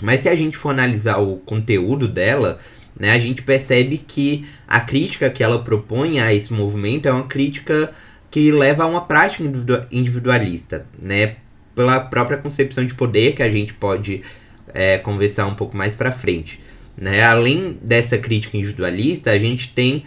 Mas 0.00 0.22
se 0.22 0.28
a 0.28 0.36
gente 0.36 0.56
for 0.56 0.70
analisar 0.70 1.18
o 1.18 1.38
conteúdo 1.38 2.06
dela, 2.06 2.60
né, 2.98 3.10
a 3.10 3.18
gente 3.18 3.42
percebe 3.42 3.98
que 3.98 4.46
a 4.68 4.78
crítica 4.78 5.28
que 5.28 5.42
ela 5.42 5.64
propõe 5.64 6.20
a 6.20 6.32
esse 6.32 6.52
movimento 6.52 7.06
é 7.06 7.12
uma 7.12 7.26
crítica 7.26 7.92
que 8.30 8.52
leva 8.52 8.84
a 8.84 8.86
uma 8.86 9.00
prática 9.02 9.42
individualista, 9.90 10.86
né? 10.98 11.36
Pela 11.74 11.98
própria 11.98 12.38
concepção 12.38 12.86
de 12.86 12.94
poder 12.94 13.34
que 13.34 13.42
a 13.42 13.50
gente 13.50 13.74
pode 13.74 14.22
é, 14.72 14.98
conversar 14.98 15.46
um 15.46 15.54
pouco 15.54 15.76
mais 15.76 15.96
para 15.96 16.12
frente. 16.12 16.60
Né? 16.96 17.22
Além 17.22 17.76
dessa 17.82 18.16
crítica 18.18 18.56
individualista, 18.56 19.30
a 19.30 19.38
gente 19.38 19.72
tem 19.72 20.04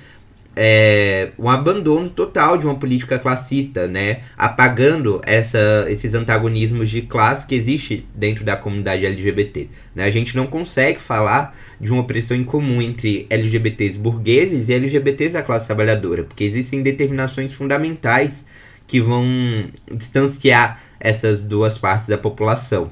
é, 0.60 1.30
um 1.38 1.48
abandono 1.48 2.10
total 2.10 2.58
de 2.58 2.66
uma 2.66 2.74
política 2.74 3.20
classista, 3.20 3.88
né? 3.88 4.22
apagando 4.36 5.22
essa, 5.24 5.86
esses 5.88 6.16
antagonismos 6.16 6.90
de 6.90 7.04
classe 7.04 7.46
que 7.46 7.54
existe 7.54 8.08
dentro 8.16 8.44
da 8.44 8.58
comunidade 8.58 9.06
LGBT. 9.06 9.68
Né? 9.94 10.06
A 10.06 10.10
gente 10.10 10.36
não 10.36 10.48
consegue 10.48 11.00
falar 11.00 11.56
de 11.80 11.92
uma 11.92 12.02
opressão 12.02 12.36
em 12.36 12.44
comum 12.44 12.82
entre 12.82 13.28
LGBTs 13.30 14.00
burgueses 14.00 14.68
e 14.68 14.74
LGBTs 14.74 15.34
da 15.34 15.44
classe 15.44 15.68
trabalhadora, 15.68 16.24
porque 16.24 16.44
existem 16.44 16.82
determinações 16.82 17.54
fundamentais 17.54 18.44
que 18.88 19.00
vão 19.00 19.66
distanciar 19.92 20.82
essas 21.00 21.44
duas 21.44 21.78
partes 21.78 22.08
da 22.08 22.18
população. 22.18 22.90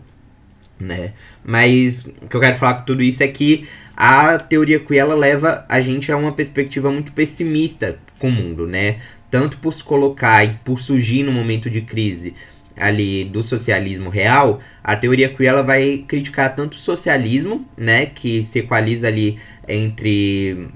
Né? 0.80 1.14
Mas 1.44 2.06
o 2.06 2.28
que 2.28 2.36
eu 2.36 2.42
quero 2.42 2.58
falar 2.58 2.76
com 2.76 2.86
tudo 2.86 3.02
isso 3.02 3.24
é 3.24 3.28
que 3.28 3.68
a 3.96 4.38
teoria 4.38 4.80
queer 4.80 5.00
ela 5.00 5.16
leva 5.16 5.66
a 5.70 5.80
gente 5.80 6.12
a 6.12 6.18
uma 6.18 6.34
perspectiva 6.34 6.92
muito 6.92 7.14
pessimista 7.14 7.98
com 8.20 8.28
o 8.28 8.32
mundo, 8.32 8.68
né? 8.68 8.98
Tanto 9.32 9.58
por 9.58 9.74
se 9.74 9.82
colocar 9.82 10.44
e 10.44 10.56
por 10.66 10.82
surgir 10.82 11.24
no 11.24 11.32
momento 11.32 11.70
de 11.70 11.82
crise 11.82 12.34
ali 12.76 13.24
do 13.24 13.42
socialismo 13.42 14.10
real, 14.10 14.60
a 14.84 14.96
teoria 14.96 15.30
queer 15.30 15.50
ela 15.50 15.64
vai 15.64 16.04
criticar 16.06 16.54
tanto 16.56 16.74
o 16.74 16.78
socialismo, 16.78 17.66
né, 17.78 18.06
que 18.08 18.46
se 18.46 18.60
equaliza 18.60 19.08
ali 19.08 19.40
entre 19.68 20.68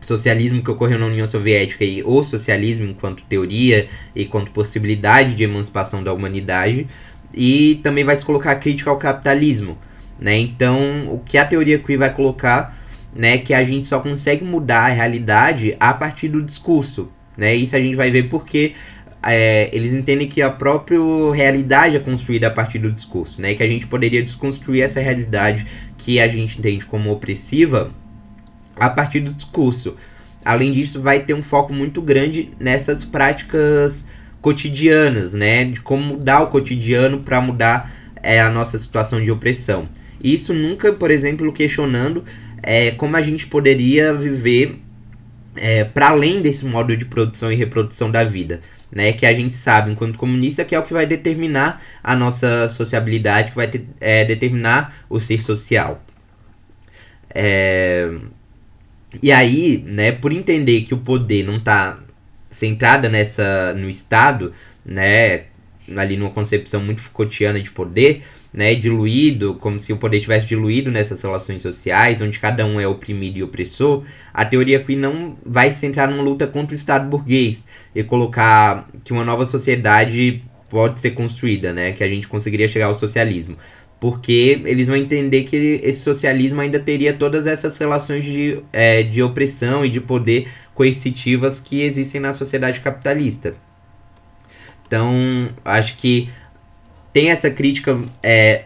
socialismo 0.00 0.62
que 0.62 0.70
ocorreu 0.70 0.98
na 0.98 1.06
União 1.06 1.26
Soviética 1.26 1.84
e 1.84 2.02
o 2.02 2.22
socialismo 2.22 2.86
enquanto 2.86 3.24
teoria 3.24 3.88
e 4.14 4.26
quanto 4.26 4.50
possibilidade 4.50 5.34
de 5.34 5.44
emancipação 5.44 6.04
da 6.04 6.12
humanidade, 6.12 6.86
e 7.36 7.80
também 7.82 8.04
vai 8.04 8.16
se 8.16 8.24
colocar 8.24 8.54
crítica 8.56 8.90
ao 8.90 8.96
capitalismo, 8.96 9.76
né? 10.18 10.38
Então, 10.38 11.12
o 11.12 11.18
que 11.18 11.36
a 11.36 11.44
teoria 11.44 11.78
queer 11.78 11.98
vai 11.98 12.12
colocar, 12.12 12.76
né, 13.14 13.38
que 13.38 13.52
a 13.54 13.64
gente 13.64 13.86
só 13.86 14.00
consegue 14.00 14.44
mudar 14.44 14.86
a 14.86 14.88
realidade 14.88 15.76
a 15.78 15.92
partir 15.92 16.28
do 16.28 16.42
discurso, 16.42 17.10
né? 17.36 17.54
Isso 17.54 17.76
a 17.76 17.80
gente 17.80 17.96
vai 17.96 18.10
ver 18.10 18.24
porque 18.24 18.74
é, 19.22 19.70
eles 19.72 19.92
entendem 19.92 20.28
que 20.28 20.42
a 20.42 20.50
própria 20.50 20.98
realidade 21.34 21.96
é 21.96 21.98
construída 21.98 22.48
a 22.48 22.50
partir 22.50 22.78
do 22.78 22.92
discurso, 22.92 23.40
né? 23.40 23.54
Que 23.54 23.62
a 23.62 23.68
gente 23.68 23.86
poderia 23.86 24.22
desconstruir 24.22 24.82
essa 24.82 25.00
realidade 25.00 25.66
que 25.96 26.20
a 26.20 26.28
gente 26.28 26.58
entende 26.58 26.84
como 26.84 27.10
opressiva 27.10 27.90
a 28.76 28.90
partir 28.90 29.20
do 29.20 29.32
discurso. 29.32 29.96
Além 30.44 30.72
disso, 30.72 31.00
vai 31.00 31.20
ter 31.20 31.32
um 31.32 31.42
foco 31.42 31.72
muito 31.72 32.02
grande 32.02 32.50
nessas 32.60 33.04
práticas 33.04 34.06
cotidianas, 34.44 35.32
né? 35.32 35.64
De 35.64 35.80
como 35.80 36.04
mudar 36.04 36.42
o 36.42 36.48
cotidiano 36.48 37.20
para 37.20 37.40
mudar 37.40 37.90
é, 38.22 38.42
a 38.42 38.50
nossa 38.50 38.78
situação 38.78 39.18
de 39.24 39.30
opressão. 39.30 39.88
Isso 40.22 40.52
nunca, 40.52 40.92
por 40.92 41.10
exemplo, 41.10 41.50
questionando 41.50 42.22
é, 42.62 42.90
como 42.90 43.16
a 43.16 43.22
gente 43.22 43.46
poderia 43.46 44.12
viver 44.12 44.80
é, 45.56 45.84
para 45.84 46.08
além 46.08 46.42
desse 46.42 46.62
modo 46.66 46.94
de 46.94 47.06
produção 47.06 47.50
e 47.50 47.54
reprodução 47.54 48.10
da 48.10 48.22
vida. 48.22 48.60
Né, 48.92 49.12
que 49.12 49.26
a 49.26 49.34
gente 49.34 49.56
sabe, 49.56 49.90
enquanto 49.90 50.16
comunista, 50.16 50.64
que 50.64 50.72
é 50.72 50.78
o 50.78 50.84
que 50.84 50.92
vai 50.92 51.04
determinar 51.04 51.82
a 52.00 52.14
nossa 52.14 52.68
sociabilidade, 52.68 53.50
que 53.50 53.56
vai 53.56 53.66
ter, 53.66 53.84
é, 54.00 54.24
determinar 54.24 55.04
o 55.10 55.18
ser 55.18 55.42
social. 55.42 56.00
É, 57.28 58.08
e 59.20 59.32
aí, 59.32 59.82
né, 59.84 60.12
por 60.12 60.30
entender 60.32 60.82
que 60.82 60.94
o 60.94 60.98
poder 60.98 61.42
não 61.42 61.56
está 61.56 62.03
centrado 62.54 63.08
nessa, 63.08 63.74
no 63.74 63.88
Estado, 63.88 64.52
né, 64.84 65.44
ali 65.96 66.16
numa 66.16 66.30
concepção 66.30 66.80
muito 66.82 67.02
Foucaultiana 67.02 67.60
de 67.60 67.70
poder, 67.70 68.22
né, 68.52 68.74
diluído, 68.74 69.54
como 69.56 69.80
se 69.80 69.92
o 69.92 69.96
poder 69.96 70.20
tivesse 70.20 70.46
diluído 70.46 70.90
nessas 70.90 71.20
relações 71.20 71.60
sociais, 71.60 72.22
onde 72.22 72.38
cada 72.38 72.64
um 72.64 72.80
é 72.80 72.86
oprimido 72.86 73.36
e 73.36 73.42
opressor, 73.42 74.04
a 74.32 74.44
teoria 74.44 74.82
queer 74.82 74.98
não 74.98 75.36
vai 75.44 75.72
se 75.72 75.80
centrar 75.80 76.08
numa 76.08 76.22
luta 76.22 76.46
contra 76.46 76.72
o 76.72 76.76
Estado 76.76 77.08
burguês 77.08 77.64
e 77.94 78.04
colocar 78.04 78.88
que 79.02 79.12
uma 79.12 79.24
nova 79.24 79.44
sociedade 79.44 80.42
pode 80.70 81.00
ser 81.00 81.10
construída, 81.10 81.72
né, 81.72 81.92
que 81.92 82.04
a 82.04 82.08
gente 82.08 82.28
conseguiria 82.28 82.68
chegar 82.68 82.86
ao 82.86 82.94
socialismo. 82.94 83.56
Porque 84.04 84.60
eles 84.66 84.86
vão 84.86 84.96
entender 84.96 85.44
que 85.44 85.80
esse 85.82 86.00
socialismo 86.00 86.60
ainda 86.60 86.78
teria 86.78 87.14
todas 87.14 87.46
essas 87.46 87.78
relações 87.78 88.22
de, 88.22 88.58
é, 88.70 89.02
de 89.02 89.22
opressão 89.22 89.82
e 89.82 89.88
de 89.88 89.98
poder 89.98 90.46
coercitivas 90.74 91.58
que 91.58 91.80
existem 91.80 92.20
na 92.20 92.34
sociedade 92.34 92.80
capitalista. 92.80 93.54
Então, 94.86 95.48
acho 95.64 95.96
que 95.96 96.28
tem 97.14 97.30
essa 97.30 97.48
crítica 97.48 97.98
é, 98.22 98.64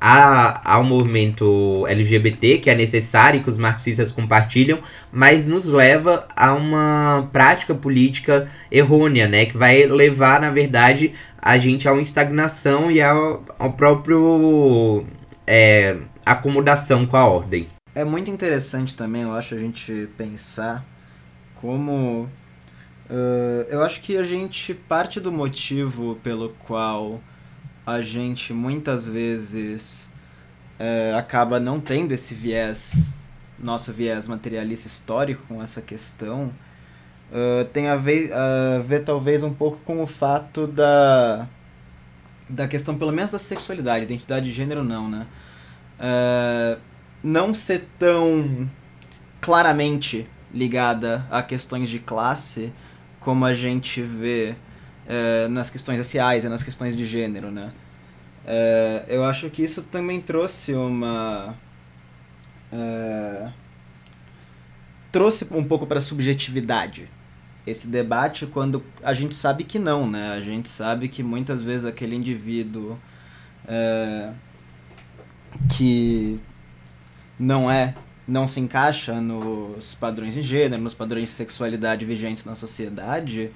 ao 0.00 0.82
movimento 0.82 1.84
LGBT, 1.86 2.58
que 2.58 2.70
é 2.70 2.74
necessário 2.74 3.40
e 3.40 3.42
que 3.42 3.50
os 3.50 3.58
marxistas 3.58 4.10
compartilham, 4.10 4.78
mas 5.12 5.44
nos 5.44 5.66
leva 5.66 6.26
a 6.34 6.54
uma 6.54 7.28
prática 7.32 7.74
política 7.74 8.48
errônea, 8.72 9.28
né? 9.28 9.44
Que 9.44 9.58
vai 9.58 9.84
levar, 9.84 10.40
na 10.40 10.50
verdade, 10.50 11.12
a 11.40 11.58
gente 11.58 11.86
a 11.86 11.92
uma 11.92 12.00
estagnação 12.00 12.90
e 12.90 13.02
ao, 13.02 13.44
ao 13.58 13.72
próprio 13.74 15.04
é, 15.46 15.96
acomodação 16.24 17.06
com 17.06 17.16
a 17.16 17.26
ordem. 17.26 17.68
É 17.94 18.04
muito 18.04 18.30
interessante 18.30 18.94
também, 18.94 19.22
eu 19.22 19.32
acho, 19.32 19.54
a 19.54 19.58
gente 19.58 20.08
pensar 20.16 20.84
como. 21.56 22.28
Uh, 23.10 23.66
eu 23.68 23.82
acho 23.82 24.00
que 24.00 24.16
a 24.16 24.22
gente 24.22 24.72
parte 24.72 25.18
do 25.18 25.32
motivo 25.32 26.14
pelo 26.22 26.50
qual 26.50 27.20
a 27.90 28.02
gente 28.02 28.52
muitas 28.52 29.06
vezes 29.06 30.12
é, 30.78 31.14
acaba 31.16 31.60
não 31.60 31.80
tendo 31.80 32.12
esse 32.12 32.34
viés, 32.34 33.14
nosso 33.58 33.92
viés 33.92 34.26
materialista 34.26 34.88
histórico 34.88 35.42
com 35.46 35.62
essa 35.62 35.82
questão, 35.82 36.52
uh, 37.30 37.64
tem 37.66 37.88
a 37.88 37.96
ver, 37.96 38.32
a 38.32 38.78
ver 38.80 39.00
talvez 39.00 39.42
um 39.42 39.52
pouco 39.52 39.78
com 39.84 40.02
o 40.02 40.06
fato 40.06 40.66
da, 40.66 41.46
da 42.48 42.66
questão, 42.66 42.96
pelo 42.96 43.12
menos 43.12 43.30
da 43.30 43.38
sexualidade, 43.38 44.04
identidade 44.04 44.46
de 44.46 44.52
gênero 44.52 44.82
não, 44.82 45.08
né? 45.08 45.26
Uh, 45.98 46.80
não 47.22 47.52
ser 47.52 47.86
tão 47.98 48.68
claramente 49.40 50.26
ligada 50.52 51.26
a 51.30 51.42
questões 51.42 51.88
de 51.88 51.98
classe 51.98 52.72
como 53.20 53.44
a 53.44 53.52
gente 53.52 54.00
vê 54.00 54.56
uh, 55.10 55.48
nas 55.48 55.68
questões 55.68 55.98
raciais 55.98 56.44
e 56.44 56.48
nas 56.48 56.62
questões 56.62 56.96
de 56.96 57.04
gênero, 57.04 57.50
né? 57.50 57.72
Uh, 58.44 59.04
eu 59.08 59.24
acho 59.24 59.50
que 59.50 59.62
isso 59.62 59.82
também 59.82 60.20
trouxe 60.20 60.72
uma 60.72 61.54
trouxe 65.10 65.44
um 65.50 65.64
pouco 65.64 65.88
para 65.88 65.98
a 65.98 66.00
subjetividade 66.00 67.08
esse 67.66 67.88
debate 67.88 68.46
quando 68.46 68.82
a 69.02 69.12
gente 69.12 69.34
sabe 69.34 69.64
que 69.64 69.78
não, 69.78 70.08
né? 70.08 70.32
A 70.32 70.40
gente 70.40 70.68
sabe 70.68 71.08
que 71.08 71.22
muitas 71.22 71.62
vezes 71.62 71.84
aquele 71.84 72.16
indivíduo 72.16 72.98
é, 73.66 74.32
que 75.76 76.40
não 77.38 77.70
é, 77.70 77.94
não 78.26 78.48
se 78.48 78.60
encaixa 78.60 79.20
nos 79.20 79.94
padrões 79.94 80.34
de 80.34 80.42
gênero, 80.42 80.82
nos 80.82 80.94
padrões 80.94 81.24
de 81.24 81.30
sexualidade 81.30 82.04
vigentes 82.04 82.44
na 82.44 82.54
sociedade, 82.54 83.50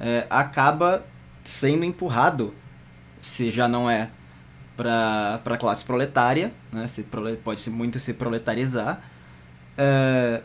é, 0.00 0.26
acaba 0.30 1.04
sendo 1.44 1.84
empurrado, 1.84 2.54
se 3.20 3.50
já 3.50 3.68
não 3.68 3.88
é 3.88 4.10
para 4.76 5.40
a 5.44 5.56
classe 5.58 5.84
proletária, 5.84 6.52
né? 6.72 6.86
se 6.86 7.02
pode 7.44 7.60
-se 7.60 7.68
muito 7.70 8.00
se 8.00 8.14
proletarizar, 8.14 9.02
é, 9.76 10.42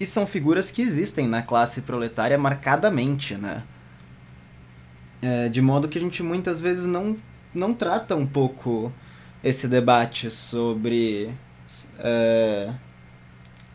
e 0.00 0.06
são 0.06 0.26
figuras 0.26 0.70
que 0.70 0.82
existem 0.82 1.28
na 1.28 1.42
classe 1.42 1.82
proletária 1.82 2.36
marcadamente, 2.36 3.36
né? 3.36 3.62
É, 5.22 5.48
de 5.48 5.62
modo 5.62 5.86
que 5.86 5.96
a 5.96 6.00
gente 6.00 6.20
muitas 6.24 6.60
vezes 6.60 6.84
não, 6.84 7.16
não 7.54 7.72
trata 7.72 8.16
um 8.16 8.26
pouco 8.26 8.92
esse 9.44 9.68
debate 9.68 10.28
sobre 10.28 11.32
é, 12.00 12.72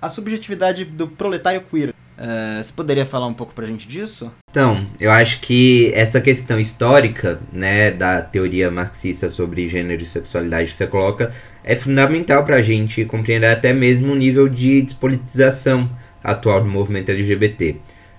a 0.02 0.10
subjetividade 0.10 0.84
do 0.84 1.08
proletário 1.08 1.62
queer. 1.62 1.94
É, 2.18 2.62
você 2.62 2.74
poderia 2.74 3.06
falar 3.06 3.28
um 3.28 3.34
pouco 3.34 3.54
pra 3.54 3.68
gente 3.68 3.88
disso? 3.88 4.32
Então, 4.50 4.86
eu 5.00 5.12
acho 5.12 5.40
que 5.40 5.92
essa 5.94 6.20
questão 6.20 6.60
histórica, 6.60 7.40
né, 7.54 7.92
da 7.92 8.22
teoria 8.22 8.72
marxista 8.72 9.30
sobre 9.30 9.70
gênero 9.70 10.02
e 10.02 10.06
sexualidade 10.06 10.72
que 10.72 10.76
você 10.76 10.88
coloca, 10.88 11.32
é 11.64 11.76
fundamental 11.76 12.44
pra 12.44 12.62
gente 12.62 13.06
compreender 13.06 13.48
até 13.48 13.72
mesmo 13.72 14.14
o 14.14 14.16
nível 14.16 14.50
de 14.50 14.82
despolitização 14.82 15.90
atual 16.24 16.62
do 16.62 16.70
movimento 16.70 17.12
LGBT. 17.12 17.78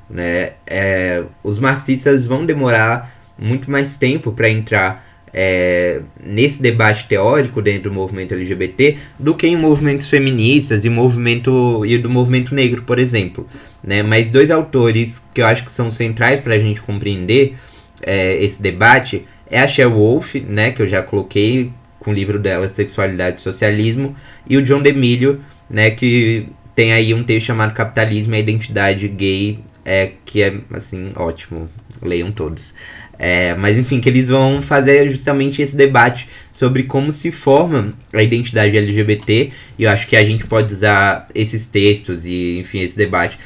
Né? 0.08 0.52
É, 0.66 1.24
os 1.42 1.58
marxistas 1.58 2.24
vão 2.24 2.46
demorar 2.46 3.14
muito 3.36 3.70
mais 3.70 3.96
tempo 3.96 4.32
para 4.32 4.48
entrar 4.48 5.06
é, 5.32 6.00
nesse 6.22 6.60
debate 6.60 7.06
teórico 7.06 7.60
dentro 7.60 7.90
do 7.90 7.94
movimento 7.94 8.34
LGBT 8.34 8.96
do 9.18 9.34
que 9.34 9.46
em 9.46 9.56
movimentos 9.56 10.08
feministas 10.08 10.84
e 10.84 10.88
movimento 10.88 11.84
e 11.84 11.98
do 11.98 12.08
movimento 12.08 12.54
negro, 12.54 12.82
por 12.82 12.98
exemplo. 12.98 13.46
Né? 13.82 14.02
Mas 14.02 14.28
dois 14.28 14.50
autores 14.50 15.22
que 15.32 15.40
eu 15.40 15.46
acho 15.46 15.64
que 15.64 15.70
são 15.70 15.90
centrais 15.90 16.40
para 16.40 16.54
a 16.54 16.58
gente 16.58 16.80
compreender 16.80 17.56
é, 18.02 18.42
esse 18.42 18.60
debate 18.60 19.24
é 19.50 19.60
a 19.60 19.68
Cher 19.68 19.88
Wolf, 19.88 20.34
né, 20.34 20.70
que 20.70 20.82
eu 20.82 20.86
já 20.86 21.02
coloquei 21.02 21.72
com 21.98 22.10
o 22.10 22.14
livro 22.14 22.38
dela 22.38 22.68
Sexualidade 22.68 23.38
e 23.38 23.42
Socialismo, 23.42 24.14
e 24.48 24.56
o 24.56 24.62
John 24.62 24.82
DeMilio, 24.82 25.40
né, 25.68 25.90
que 25.90 26.48
tem 26.74 26.92
aí 26.92 27.12
um 27.12 27.24
texto 27.24 27.46
chamado 27.46 27.74
Capitalismo 27.74 28.34
e 28.34 28.36
a 28.36 28.40
Identidade 28.40 29.08
Gay, 29.08 29.58
é, 29.84 30.12
que 30.24 30.42
é, 30.42 30.54
assim, 30.72 31.12
ótimo. 31.16 31.68
Leiam 32.00 32.30
todos. 32.30 32.72
É, 33.18 33.54
mas 33.54 33.76
enfim, 33.76 34.00
que 34.00 34.08
eles 34.08 34.28
vão 34.28 34.62
fazer 34.62 35.10
justamente 35.10 35.60
esse 35.60 35.74
debate 35.74 36.28
sobre 36.52 36.84
como 36.84 37.10
se 37.10 37.32
forma 37.32 37.92
a 38.14 38.22
identidade 38.22 38.76
LGBT, 38.76 39.50
e 39.76 39.82
eu 39.82 39.90
acho 39.90 40.06
que 40.06 40.14
a 40.14 40.24
gente 40.24 40.46
pode 40.46 40.72
usar 40.72 41.26
esses 41.34 41.66
textos 41.66 42.24
e, 42.24 42.58
enfim, 42.60 42.80
esse 42.80 42.96
debate 42.96 43.36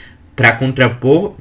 para 0.42 0.56
contrapor 0.56 1.36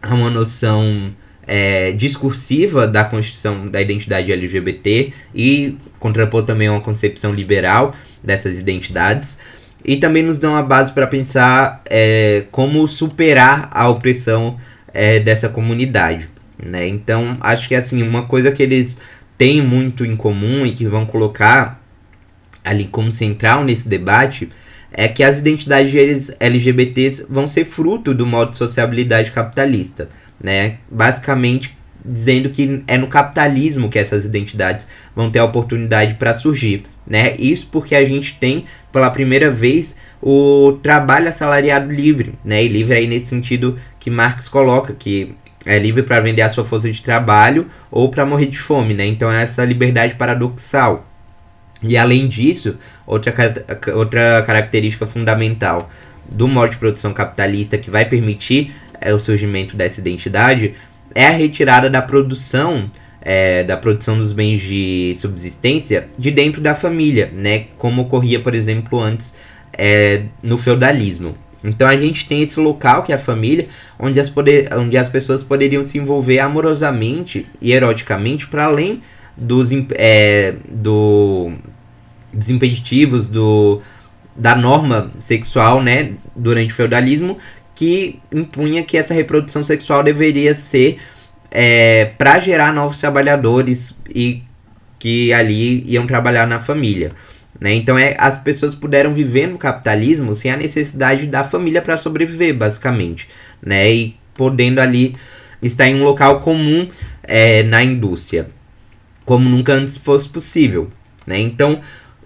a 0.00 0.14
uma 0.14 0.30
noção 0.30 1.10
é, 1.44 1.90
discursiva 1.90 2.86
da 2.86 3.04
constituição 3.04 3.66
da 3.66 3.82
identidade 3.82 4.30
LGBT 4.30 5.12
e 5.34 5.76
contrapor 5.98 6.44
também 6.44 6.68
uma 6.68 6.80
concepção 6.80 7.34
liberal 7.34 7.92
dessas 8.22 8.56
identidades 8.56 9.36
e 9.84 9.96
também 9.96 10.22
nos 10.22 10.38
dão 10.38 10.54
a 10.54 10.62
base 10.62 10.92
para 10.92 11.08
pensar 11.08 11.82
é, 11.86 12.44
como 12.52 12.86
superar 12.86 13.68
a 13.72 13.88
opressão 13.88 14.56
é, 14.94 15.18
dessa 15.18 15.48
comunidade. 15.48 16.28
Né? 16.56 16.86
Então, 16.86 17.36
acho 17.40 17.66
que 17.66 17.74
assim, 17.74 18.00
uma 18.00 18.26
coisa 18.26 18.52
que 18.52 18.62
eles 18.62 18.96
têm 19.36 19.60
muito 19.60 20.06
em 20.06 20.14
comum 20.14 20.64
e 20.64 20.70
que 20.70 20.86
vão 20.86 21.04
colocar 21.04 21.82
ali 22.64 22.84
como 22.84 23.10
central 23.10 23.64
nesse 23.64 23.88
debate 23.88 24.48
é 24.92 25.08
que 25.08 25.22
as 25.22 25.38
identidades 25.38 26.32
LGBTs 26.38 27.26
vão 27.28 27.46
ser 27.46 27.64
fruto 27.64 28.12
do 28.12 28.26
modo 28.26 28.52
de 28.52 28.56
sociabilidade 28.56 29.30
capitalista. 29.30 30.08
Né? 30.42 30.78
Basicamente, 30.90 31.76
dizendo 32.04 32.50
que 32.50 32.82
é 32.86 32.96
no 32.96 33.06
capitalismo 33.06 33.88
que 33.88 33.98
essas 33.98 34.24
identidades 34.24 34.86
vão 35.14 35.30
ter 35.30 35.38
a 35.38 35.44
oportunidade 35.44 36.14
para 36.14 36.34
surgir. 36.34 36.84
Né? 37.06 37.36
Isso 37.38 37.68
porque 37.70 37.94
a 37.94 38.04
gente 38.04 38.36
tem 38.38 38.64
pela 38.92 39.10
primeira 39.10 39.50
vez 39.50 39.94
o 40.22 40.78
trabalho 40.82 41.28
assalariado 41.28 41.90
livre, 41.90 42.34
né? 42.44 42.62
E 42.62 42.68
livre 42.68 42.94
aí 42.94 43.06
nesse 43.06 43.26
sentido 43.26 43.78
que 43.98 44.10
Marx 44.10 44.48
coloca, 44.48 44.92
que 44.92 45.34
é 45.64 45.78
livre 45.78 46.02
para 46.02 46.20
vender 46.20 46.42
a 46.42 46.48
sua 46.48 46.64
força 46.64 46.90
de 46.90 47.02
trabalho 47.02 47.66
ou 47.90 48.08
para 48.10 48.26
morrer 48.26 48.46
de 48.46 48.58
fome, 48.58 48.94
né? 48.94 49.06
Então 49.06 49.30
é 49.30 49.42
essa 49.42 49.64
liberdade 49.64 50.14
paradoxal. 50.14 51.09
E 51.82 51.96
além 51.96 52.28
disso, 52.28 52.76
outra, 53.06 53.32
outra 53.94 54.42
característica 54.42 55.06
fundamental 55.06 55.90
do 56.28 56.46
modo 56.46 56.70
de 56.70 56.76
produção 56.76 57.12
capitalista 57.12 57.78
que 57.78 57.90
vai 57.90 58.04
permitir 58.04 58.74
é, 59.00 59.12
o 59.14 59.18
surgimento 59.18 59.76
dessa 59.76 60.00
identidade 60.00 60.74
é 61.14 61.26
a 61.26 61.30
retirada 61.30 61.88
da 61.88 62.02
produção 62.02 62.90
é, 63.22 63.64
da 63.64 63.76
produção 63.76 64.18
dos 64.18 64.32
bens 64.32 64.60
de 64.62 65.14
subsistência 65.16 66.08
de 66.18 66.30
dentro 66.30 66.60
da 66.60 66.74
família, 66.74 67.30
né? 67.32 67.66
Como 67.76 68.02
ocorria, 68.02 68.40
por 68.40 68.54
exemplo, 68.54 68.98
antes 68.98 69.34
é, 69.72 70.22
no 70.42 70.56
feudalismo. 70.56 71.34
Então 71.62 71.86
a 71.86 71.96
gente 71.96 72.26
tem 72.26 72.42
esse 72.42 72.58
local 72.58 73.02
que 73.02 73.12
é 73.12 73.16
a 73.16 73.18
família, 73.18 73.68
onde 73.98 74.18
as, 74.18 74.30
poder, 74.30 74.72
onde 74.72 74.96
as 74.96 75.10
pessoas 75.10 75.42
poderiam 75.42 75.84
se 75.84 75.98
envolver 75.98 76.38
amorosamente 76.38 77.46
e 77.60 77.72
eroticamente 77.72 78.46
para 78.46 78.64
além 78.64 79.02
dos, 79.40 79.70
é, 79.92 80.54
do, 80.68 81.52
dos 82.32 82.50
impeditivos 82.50 83.26
do, 83.26 83.80
da 84.36 84.54
norma 84.54 85.10
sexual, 85.20 85.82
né? 85.82 86.12
Durante 86.36 86.72
o 86.72 86.76
feudalismo, 86.76 87.38
que 87.74 88.20
impunha 88.30 88.82
que 88.82 88.98
essa 88.98 89.14
reprodução 89.14 89.64
sexual 89.64 90.02
deveria 90.02 90.54
ser 90.54 90.98
é, 91.50 92.04
para 92.04 92.38
gerar 92.38 92.72
novos 92.72 92.98
trabalhadores 92.98 93.94
e 94.08 94.42
que 94.98 95.32
ali 95.32 95.82
iam 95.90 96.06
trabalhar 96.06 96.46
na 96.46 96.60
família. 96.60 97.08
Né? 97.58 97.74
Então 97.74 97.98
é, 97.98 98.14
as 98.18 98.38
pessoas 98.38 98.74
puderam 98.74 99.12
viver 99.14 99.46
no 99.46 99.58
capitalismo 99.58 100.36
sem 100.36 100.50
a 100.50 100.56
necessidade 100.56 101.26
da 101.26 101.42
família 101.42 101.80
para 101.80 101.96
sobreviver, 101.96 102.54
basicamente. 102.54 103.28
Né? 103.62 103.90
E 103.90 104.16
podendo 104.34 104.80
ali 104.80 105.14
estar 105.62 105.88
em 105.88 105.96
um 105.96 106.04
local 106.04 106.40
comum 106.40 106.88
é, 107.22 107.62
na 107.62 107.82
indústria, 107.82 108.48
como 109.30 109.48
nunca 109.48 109.72
antes 109.72 109.96
fosse 109.96 110.28
possível. 110.28 110.90
Né? 111.24 111.38
Então, 111.38 111.78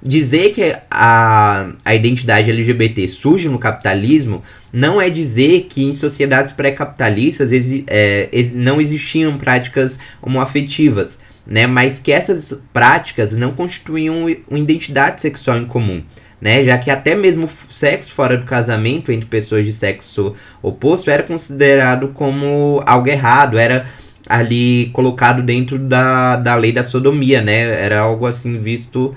dizer 0.02 0.54
que 0.54 0.74
a, 0.90 1.68
a 1.84 1.94
identidade 1.94 2.50
LGBT 2.50 3.06
surge 3.08 3.46
no 3.46 3.58
capitalismo 3.58 4.42
não 4.72 4.98
é 4.98 5.10
dizer 5.10 5.66
que 5.68 5.84
em 5.84 5.92
sociedades 5.92 6.54
pré-capitalistas 6.54 7.50
é, 7.88 8.30
não 8.54 8.80
existiam 8.80 9.36
práticas 9.36 10.00
homoafetivas, 10.22 11.18
né? 11.46 11.66
mas 11.66 11.98
que 11.98 12.10
essas 12.10 12.58
práticas 12.72 13.36
não 13.36 13.52
constituíam 13.52 14.24
uma 14.48 14.58
identidade 14.58 15.20
sexual 15.20 15.58
em 15.58 15.66
comum. 15.66 16.02
Né? 16.40 16.64
Já 16.64 16.78
que 16.78 16.90
até 16.90 17.14
mesmo 17.14 17.50
sexo 17.70 18.12
fora 18.12 18.38
do 18.38 18.46
casamento 18.46 19.12
entre 19.12 19.26
pessoas 19.26 19.66
de 19.66 19.74
sexo 19.74 20.34
oposto 20.62 21.10
era 21.10 21.22
considerado 21.22 22.08
como 22.14 22.82
algo 22.86 23.08
errado, 23.08 23.58
era 23.58 23.84
ali 24.28 24.90
colocado 24.92 25.42
dentro 25.42 25.78
da, 25.78 26.36
da 26.36 26.54
lei 26.54 26.72
da 26.72 26.82
sodomia, 26.82 27.42
né? 27.42 27.84
Era 27.84 28.00
algo 28.00 28.26
assim 28.26 28.58
visto 28.58 29.16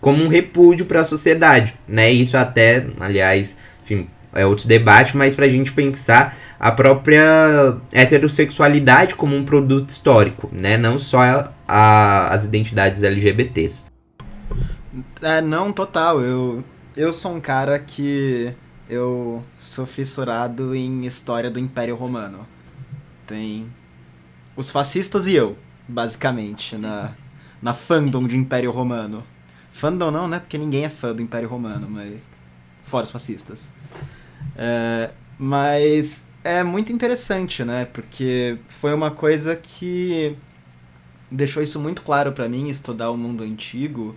como 0.00 0.22
um 0.22 0.28
repúdio 0.28 0.86
para 0.86 1.00
a 1.00 1.04
sociedade, 1.04 1.74
né? 1.88 2.10
Isso 2.10 2.36
até, 2.36 2.86
aliás, 3.00 3.56
enfim, 3.82 4.08
é 4.34 4.44
outro 4.44 4.66
debate, 4.68 5.16
mas 5.16 5.34
para 5.34 5.46
a 5.46 5.48
gente 5.48 5.72
pensar 5.72 6.36
a 6.58 6.72
própria 6.72 7.76
heterossexualidade 7.92 9.14
como 9.14 9.36
um 9.36 9.44
produto 9.44 9.90
histórico, 9.90 10.50
né? 10.52 10.76
Não 10.76 10.98
só 10.98 11.22
a, 11.22 11.52
a, 11.66 12.34
as 12.34 12.44
identidades 12.44 13.02
LGBTs. 13.02 13.84
É, 15.22 15.40
não, 15.40 15.72
total. 15.72 16.20
Eu, 16.20 16.64
eu 16.96 17.10
sou 17.12 17.34
um 17.34 17.40
cara 17.40 17.78
que 17.78 18.52
eu 18.88 19.42
sou 19.56 19.86
fissurado 19.86 20.74
em 20.74 21.06
história 21.06 21.50
do 21.50 21.58
Império 21.58 21.96
Romano. 21.96 22.46
Tem 23.26 23.66
os 24.56 24.70
fascistas 24.70 25.26
e 25.26 25.34
eu, 25.34 25.56
basicamente, 25.88 26.76
na, 26.76 27.12
na 27.60 27.74
fandom 27.74 28.26
de 28.26 28.36
Império 28.36 28.70
Romano. 28.70 29.24
Fandom 29.70 30.10
não, 30.10 30.28
né? 30.28 30.38
Porque 30.38 30.56
ninguém 30.56 30.84
é 30.84 30.88
fã 30.88 31.14
do 31.14 31.22
Império 31.22 31.48
Romano, 31.48 31.88
mas. 31.90 32.28
Fora 32.82 33.04
os 33.04 33.10
fascistas. 33.10 33.74
É, 34.56 35.10
mas 35.38 36.26
é 36.44 36.62
muito 36.62 36.92
interessante, 36.92 37.64
né? 37.64 37.86
Porque 37.86 38.58
foi 38.68 38.92
uma 38.92 39.10
coisa 39.10 39.56
que 39.56 40.36
deixou 41.30 41.62
isso 41.62 41.80
muito 41.80 42.02
claro 42.02 42.32
para 42.32 42.48
mim, 42.48 42.68
estudar 42.68 43.10
o 43.10 43.16
mundo 43.16 43.42
antigo, 43.42 44.14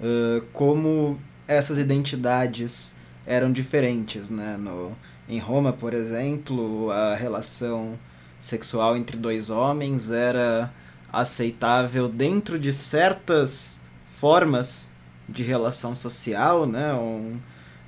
uh, 0.00 0.42
como 0.52 1.18
essas 1.46 1.78
identidades 1.78 2.94
eram 3.24 3.52
diferentes, 3.52 4.30
né? 4.30 4.56
No, 4.58 4.92
em 5.28 5.38
Roma, 5.38 5.72
por 5.72 5.94
exemplo, 5.94 6.90
a 6.90 7.14
relação 7.14 7.98
sexual 8.42 8.96
entre 8.96 9.16
dois 9.16 9.48
homens 9.48 10.10
era 10.10 10.70
aceitável 11.10 12.08
dentro 12.08 12.58
de 12.58 12.72
certas 12.72 13.80
formas 14.06 14.92
de 15.28 15.42
relação 15.42 15.94
social, 15.94 16.66
né? 16.66 16.92
Um, 16.92 17.38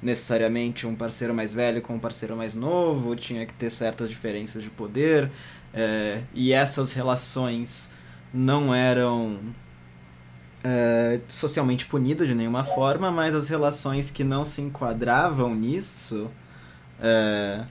necessariamente 0.01 0.87
um 0.87 0.95
parceiro 0.95 1.35
mais 1.35 1.53
velho 1.53 1.83
com 1.83 1.95
um 1.95 1.99
parceiro 1.99 2.37
mais 2.37 2.55
novo, 2.55 3.17
tinha 3.17 3.45
que 3.47 3.55
ter 3.55 3.71
certas 3.71 4.09
diferenças 4.09 4.63
de 4.63 4.71
poder, 4.71 5.31
é, 5.73 6.23
e 6.35 6.53
essas 6.53 6.93
relações 6.93 7.91
não 8.33 8.75
eram 8.75 9.39
é, 10.63 11.21
socialmente 11.27 11.87
punidas 11.87 12.29
de 12.29 12.35
nenhuma 12.35 12.63
forma, 12.63 13.11
mas 13.11 13.35
as 13.35 13.49
relações 13.49 14.11
que 14.11 14.23
não 14.23 14.45
se 14.45 14.61
enquadravam 14.61 15.55
nisso, 15.55 16.31
é, 17.01 17.65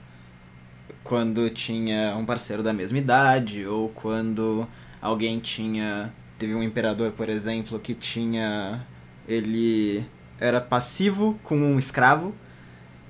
quando 1.04 1.48
tinha 1.50 2.16
um 2.16 2.24
parceiro 2.24 2.62
da 2.62 2.72
mesma 2.72 2.98
idade, 2.98 3.64
ou 3.66 3.90
quando 3.90 4.66
alguém 5.00 5.38
tinha 5.38 6.12
Teve 6.38 6.54
um 6.54 6.62
imperador, 6.62 7.12
por 7.12 7.28
exemplo, 7.28 7.78
que 7.78 7.94
tinha. 7.94 8.84
Ele 9.26 10.04
era 10.38 10.60
passivo 10.60 11.38
com 11.42 11.56
um 11.56 11.78
escravo. 11.78 12.34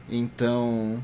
Então. 0.08 1.02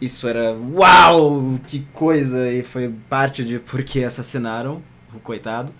Isso 0.00 0.28
era. 0.28 0.54
Uau! 0.54 1.58
Que 1.66 1.80
coisa! 1.92 2.50
E 2.52 2.62
foi 2.62 2.94
parte 3.08 3.44
de 3.44 3.58
por 3.58 3.82
que 3.82 4.04
assassinaram 4.04 4.82
o 5.14 5.18
coitado. 5.18 5.72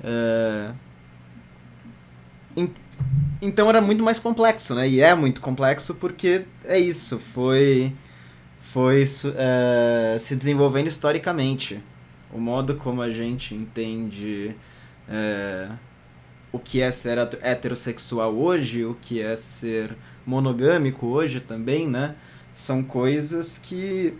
Uh, 0.00 0.74
então 3.42 3.68
era 3.68 3.80
muito 3.80 4.02
mais 4.02 4.18
complexo, 4.18 4.74
né? 4.74 4.88
E 4.88 5.00
é 5.00 5.14
muito 5.14 5.40
complexo 5.40 5.96
porque 5.96 6.46
é 6.64 6.78
isso. 6.78 7.18
Foi. 7.18 7.92
Foi 8.74 9.04
uh, 9.04 10.18
se 10.18 10.34
desenvolvendo 10.34 10.88
historicamente. 10.88 11.80
O 12.32 12.40
modo 12.40 12.74
como 12.74 13.02
a 13.02 13.08
gente 13.08 13.54
entende 13.54 14.56
é, 15.08 15.68
o 16.50 16.58
que 16.58 16.82
é 16.82 16.90
ser 16.90 17.16
heterossexual 17.40 18.34
hoje, 18.34 18.84
o 18.84 18.96
que 19.00 19.22
é 19.22 19.36
ser 19.36 19.96
monogâmico 20.26 21.06
hoje 21.06 21.38
também, 21.38 21.88
né? 21.88 22.16
São 22.52 22.82
coisas 22.82 23.58
que 23.58 24.14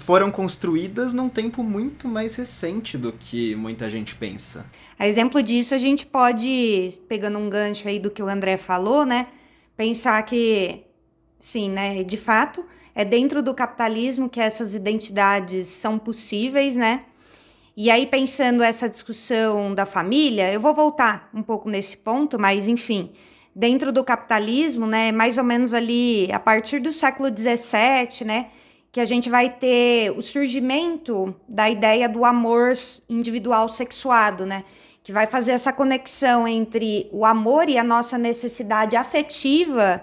foram 0.00 0.32
construídas 0.32 1.14
num 1.14 1.28
tempo 1.28 1.62
muito 1.62 2.08
mais 2.08 2.34
recente 2.34 2.98
do 2.98 3.12
que 3.12 3.54
muita 3.54 3.88
gente 3.88 4.16
pensa. 4.16 4.66
A 4.98 5.06
exemplo 5.06 5.40
disso, 5.40 5.76
a 5.76 5.78
gente 5.78 6.04
pode, 6.04 6.98
pegando 7.08 7.38
um 7.38 7.48
gancho 7.48 7.86
aí 7.86 8.00
do 8.00 8.10
que 8.10 8.20
o 8.20 8.26
André 8.26 8.56
falou, 8.56 9.06
né? 9.06 9.28
Pensar 9.76 10.20
que, 10.24 10.82
sim, 11.44 11.68
né? 11.68 12.02
De 12.02 12.16
fato, 12.16 12.64
é 12.94 13.04
dentro 13.04 13.42
do 13.42 13.52
capitalismo 13.52 14.30
que 14.30 14.40
essas 14.40 14.74
identidades 14.74 15.68
são 15.68 15.98
possíveis, 15.98 16.74
né? 16.74 17.02
E 17.76 17.90
aí, 17.90 18.06
pensando 18.06 18.62
essa 18.62 18.88
discussão 18.88 19.74
da 19.74 19.84
família, 19.84 20.50
eu 20.50 20.58
vou 20.58 20.72
voltar 20.72 21.28
um 21.34 21.42
pouco 21.42 21.68
nesse 21.68 21.98
ponto, 21.98 22.38
mas 22.38 22.66
enfim, 22.66 23.10
dentro 23.54 23.92
do 23.92 24.02
capitalismo, 24.02 24.86
né, 24.86 25.12
mais 25.12 25.36
ou 25.36 25.44
menos 25.44 25.74
ali 25.74 26.32
a 26.32 26.38
partir 26.38 26.78
do 26.78 26.92
século 26.94 27.28
XVII, 27.28 28.26
né, 28.26 28.46
que 28.90 29.00
a 29.00 29.04
gente 29.04 29.28
vai 29.28 29.50
ter 29.50 30.12
o 30.16 30.22
surgimento 30.22 31.34
da 31.46 31.68
ideia 31.68 32.08
do 32.08 32.24
amor 32.24 32.72
individual 33.06 33.68
sexuado, 33.68 34.46
né, 34.46 34.64
que 35.02 35.12
vai 35.12 35.26
fazer 35.26 35.52
essa 35.52 35.72
conexão 35.72 36.48
entre 36.48 37.06
o 37.12 37.26
amor 37.26 37.68
e 37.68 37.76
a 37.76 37.84
nossa 37.84 38.16
necessidade 38.16 38.96
afetiva 38.96 40.02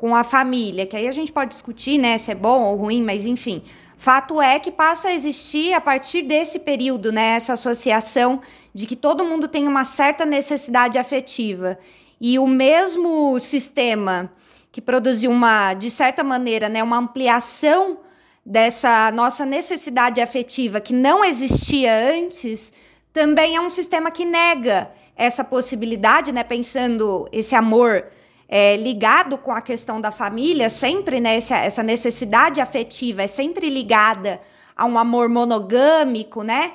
com 0.00 0.16
a 0.16 0.24
família, 0.24 0.86
que 0.86 0.96
aí 0.96 1.06
a 1.06 1.12
gente 1.12 1.30
pode 1.30 1.50
discutir, 1.50 1.98
né, 1.98 2.16
se 2.16 2.30
é 2.30 2.34
bom 2.34 2.62
ou 2.62 2.76
ruim, 2.76 3.02
mas 3.02 3.26
enfim, 3.26 3.62
Fato 4.00 4.40
é 4.40 4.58
que 4.58 4.72
passa 4.72 5.08
a 5.08 5.12
existir 5.12 5.74
a 5.74 5.80
partir 5.80 6.22
desse 6.22 6.58
período, 6.58 7.12
né, 7.12 7.34
essa 7.36 7.52
associação 7.52 8.40
de 8.72 8.86
que 8.86 8.96
todo 8.96 9.26
mundo 9.26 9.46
tem 9.46 9.68
uma 9.68 9.84
certa 9.84 10.24
necessidade 10.24 10.98
afetiva. 10.98 11.78
E 12.18 12.38
o 12.38 12.46
mesmo 12.46 13.38
sistema 13.38 14.32
que 14.72 14.80
produziu 14.80 15.30
uma, 15.30 15.74
de 15.74 15.90
certa 15.90 16.24
maneira, 16.24 16.66
né, 16.70 16.82
uma 16.82 16.96
ampliação 16.96 17.98
dessa 18.44 19.12
nossa 19.12 19.44
necessidade 19.44 20.18
afetiva 20.18 20.80
que 20.80 20.94
não 20.94 21.22
existia 21.22 21.92
antes, 21.94 22.72
também 23.12 23.56
é 23.56 23.60
um 23.60 23.68
sistema 23.68 24.10
que 24.10 24.24
nega 24.24 24.90
essa 25.14 25.44
possibilidade, 25.44 26.32
né, 26.32 26.42
pensando 26.42 27.28
esse 27.30 27.54
amor 27.54 28.06
é, 28.52 28.76
ligado 28.76 29.38
com 29.38 29.52
a 29.52 29.60
questão 29.60 30.00
da 30.00 30.10
família, 30.10 30.68
sempre 30.68 31.20
né, 31.20 31.36
essa, 31.36 31.84
necessidade 31.84 32.60
afetiva 32.60 33.22
é 33.22 33.28
sempre 33.28 33.70
ligada 33.70 34.40
a 34.76 34.84
um 34.86 34.98
amor 34.98 35.28
monogâmico, 35.28 36.42
né? 36.42 36.72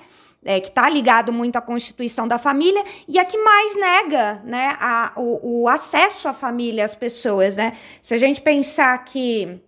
É, 0.47 0.59
que 0.59 0.67
está 0.67 0.87
ligado 0.87 1.33
muito 1.33 1.55
à 1.55 1.61
constituição 1.61 2.27
da 2.27 2.37
família, 2.37 2.83
e 3.07 3.17
a 3.17 3.25
que 3.25 3.35
mais 3.35 3.75
nega 3.75 4.41
né, 4.45 4.77
a, 4.79 5.11
o, 5.15 5.63
o, 5.63 5.67
acesso 5.67 6.27
à 6.27 6.35
família 6.35 6.85
às 6.85 6.93
pessoas. 6.93 7.57
Né? 7.57 7.73
Se 7.99 8.13
a 8.13 8.17
gente 8.19 8.41
pensar 8.41 8.95
que 9.03 9.59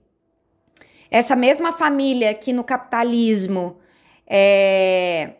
essa 1.09 1.35
mesma 1.35 1.73
família 1.73 2.31
que 2.35 2.53
no 2.53 2.63
capitalismo 2.63 3.79
é, 4.27 5.36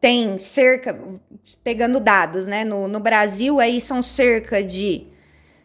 tem 0.00 0.38
cerca, 0.38 0.98
pegando 1.62 2.00
dados, 2.00 2.46
né? 2.46 2.64
No, 2.64 2.86
no 2.88 3.00
Brasil, 3.00 3.58
aí 3.60 3.80
são 3.80 4.02
cerca 4.02 4.62
de 4.62 5.06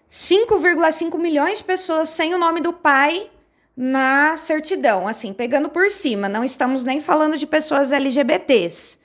5,5 0.09 1.17
milhões 1.19 1.59
de 1.59 1.63
pessoas 1.63 2.09
sem 2.09 2.33
o 2.33 2.37
nome 2.37 2.61
do 2.61 2.73
pai 2.73 3.29
na 3.75 4.37
certidão, 4.37 5.07
assim, 5.07 5.33
pegando 5.33 5.69
por 5.69 5.89
cima. 5.89 6.29
Não 6.29 6.43
estamos 6.43 6.83
nem 6.83 7.01
falando 7.01 7.37
de 7.37 7.47
pessoas 7.47 7.91
LGBTs, 7.91 8.99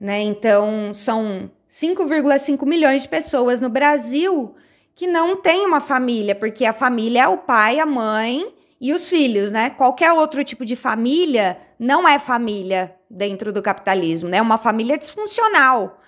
né? 0.00 0.20
Então, 0.20 0.92
são 0.94 1.50
5,5 1.68 2.66
milhões 2.66 3.02
de 3.02 3.08
pessoas 3.08 3.60
no 3.60 3.68
Brasil 3.68 4.54
que 4.94 5.06
não 5.06 5.36
tem 5.36 5.64
uma 5.64 5.80
família, 5.80 6.34
porque 6.34 6.64
a 6.64 6.72
família 6.72 7.22
é 7.22 7.28
o 7.28 7.38
pai, 7.38 7.78
a 7.78 7.86
mãe 7.86 8.52
e 8.80 8.92
os 8.92 9.08
filhos, 9.08 9.52
né? 9.52 9.70
Qualquer 9.70 10.12
outro 10.12 10.42
tipo 10.42 10.64
de 10.64 10.74
família 10.74 11.56
não 11.78 12.08
é 12.08 12.18
família 12.18 12.97
dentro 13.10 13.52
do 13.52 13.62
capitalismo, 13.62 14.28
né? 14.28 14.40
Uma 14.40 14.58
família 14.58 14.98
disfuncional. 14.98 16.00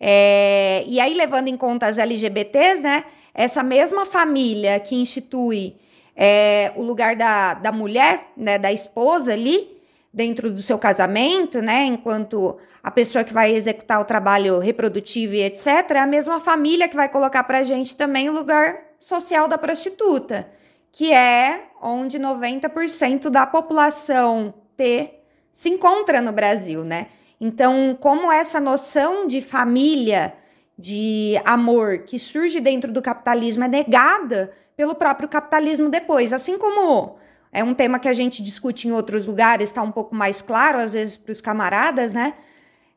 É, 0.00 0.84
e 0.86 1.00
aí, 1.00 1.14
levando 1.14 1.48
em 1.48 1.56
conta 1.56 1.86
as 1.86 1.98
LGBTs, 1.98 2.82
né? 2.82 3.04
Essa 3.32 3.62
mesma 3.62 4.06
família 4.06 4.78
que 4.80 4.94
institui 4.94 5.76
é, 6.16 6.72
o 6.76 6.82
lugar 6.82 7.16
da, 7.16 7.54
da 7.54 7.72
mulher, 7.72 8.32
né? 8.36 8.58
Da 8.58 8.72
esposa 8.72 9.32
ali, 9.32 9.80
dentro 10.12 10.50
do 10.50 10.62
seu 10.62 10.78
casamento, 10.78 11.60
né? 11.60 11.84
Enquanto 11.84 12.58
a 12.82 12.90
pessoa 12.90 13.24
que 13.24 13.32
vai 13.32 13.54
executar 13.54 14.00
o 14.00 14.04
trabalho 14.04 14.58
reprodutivo 14.58 15.34
e 15.34 15.42
etc., 15.42 15.90
é 15.90 15.98
a 15.98 16.06
mesma 16.06 16.40
família 16.40 16.88
que 16.88 16.96
vai 16.96 17.08
colocar 17.08 17.44
pra 17.44 17.62
gente 17.62 17.96
também 17.96 18.28
o 18.28 18.32
lugar 18.32 18.76
social 19.00 19.48
da 19.48 19.58
prostituta 19.58 20.46
que 20.94 21.12
é 21.12 21.64
onde 21.82 22.20
90% 22.20 23.28
da 23.28 23.44
população 23.44 24.54
T 24.76 25.12
se 25.54 25.68
encontra 25.68 26.20
no 26.20 26.32
Brasil, 26.32 26.82
né? 26.84 27.06
Então, 27.40 27.96
como 28.00 28.30
essa 28.30 28.58
noção 28.58 29.24
de 29.24 29.40
família, 29.40 30.34
de 30.76 31.40
amor 31.44 31.98
que 31.98 32.18
surge 32.18 32.58
dentro 32.58 32.90
do 32.90 33.00
capitalismo 33.00 33.62
é 33.62 33.68
negada 33.68 34.50
pelo 34.76 34.96
próprio 34.96 35.28
capitalismo 35.28 35.88
depois, 35.88 36.32
assim 36.32 36.58
como 36.58 37.14
é 37.52 37.62
um 37.62 37.72
tema 37.72 38.00
que 38.00 38.08
a 38.08 38.12
gente 38.12 38.42
discute 38.42 38.88
em 38.88 38.90
outros 38.90 39.26
lugares, 39.26 39.70
está 39.70 39.80
um 39.80 39.92
pouco 39.92 40.12
mais 40.12 40.42
claro 40.42 40.80
às 40.80 40.92
vezes 40.92 41.16
para 41.16 41.30
os 41.30 41.40
camaradas, 41.40 42.12
né? 42.12 42.34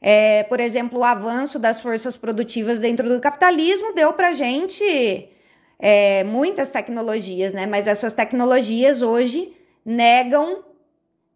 É, 0.01 0.43
por 0.45 0.59
exemplo, 0.59 0.99
o 0.99 1.03
avanço 1.03 1.59
das 1.59 1.79
forças 1.79 2.17
produtivas 2.17 2.79
dentro 2.79 3.07
do 3.07 3.19
capitalismo 3.19 3.93
deu 3.93 4.11
para 4.13 4.33
gente 4.33 5.29
é, 5.77 6.23
muitas 6.23 6.69
tecnologias, 6.69 7.53
né? 7.53 7.67
Mas 7.67 7.85
essas 7.85 8.15
tecnologias 8.15 9.03
hoje 9.03 9.53
negam 9.85 10.63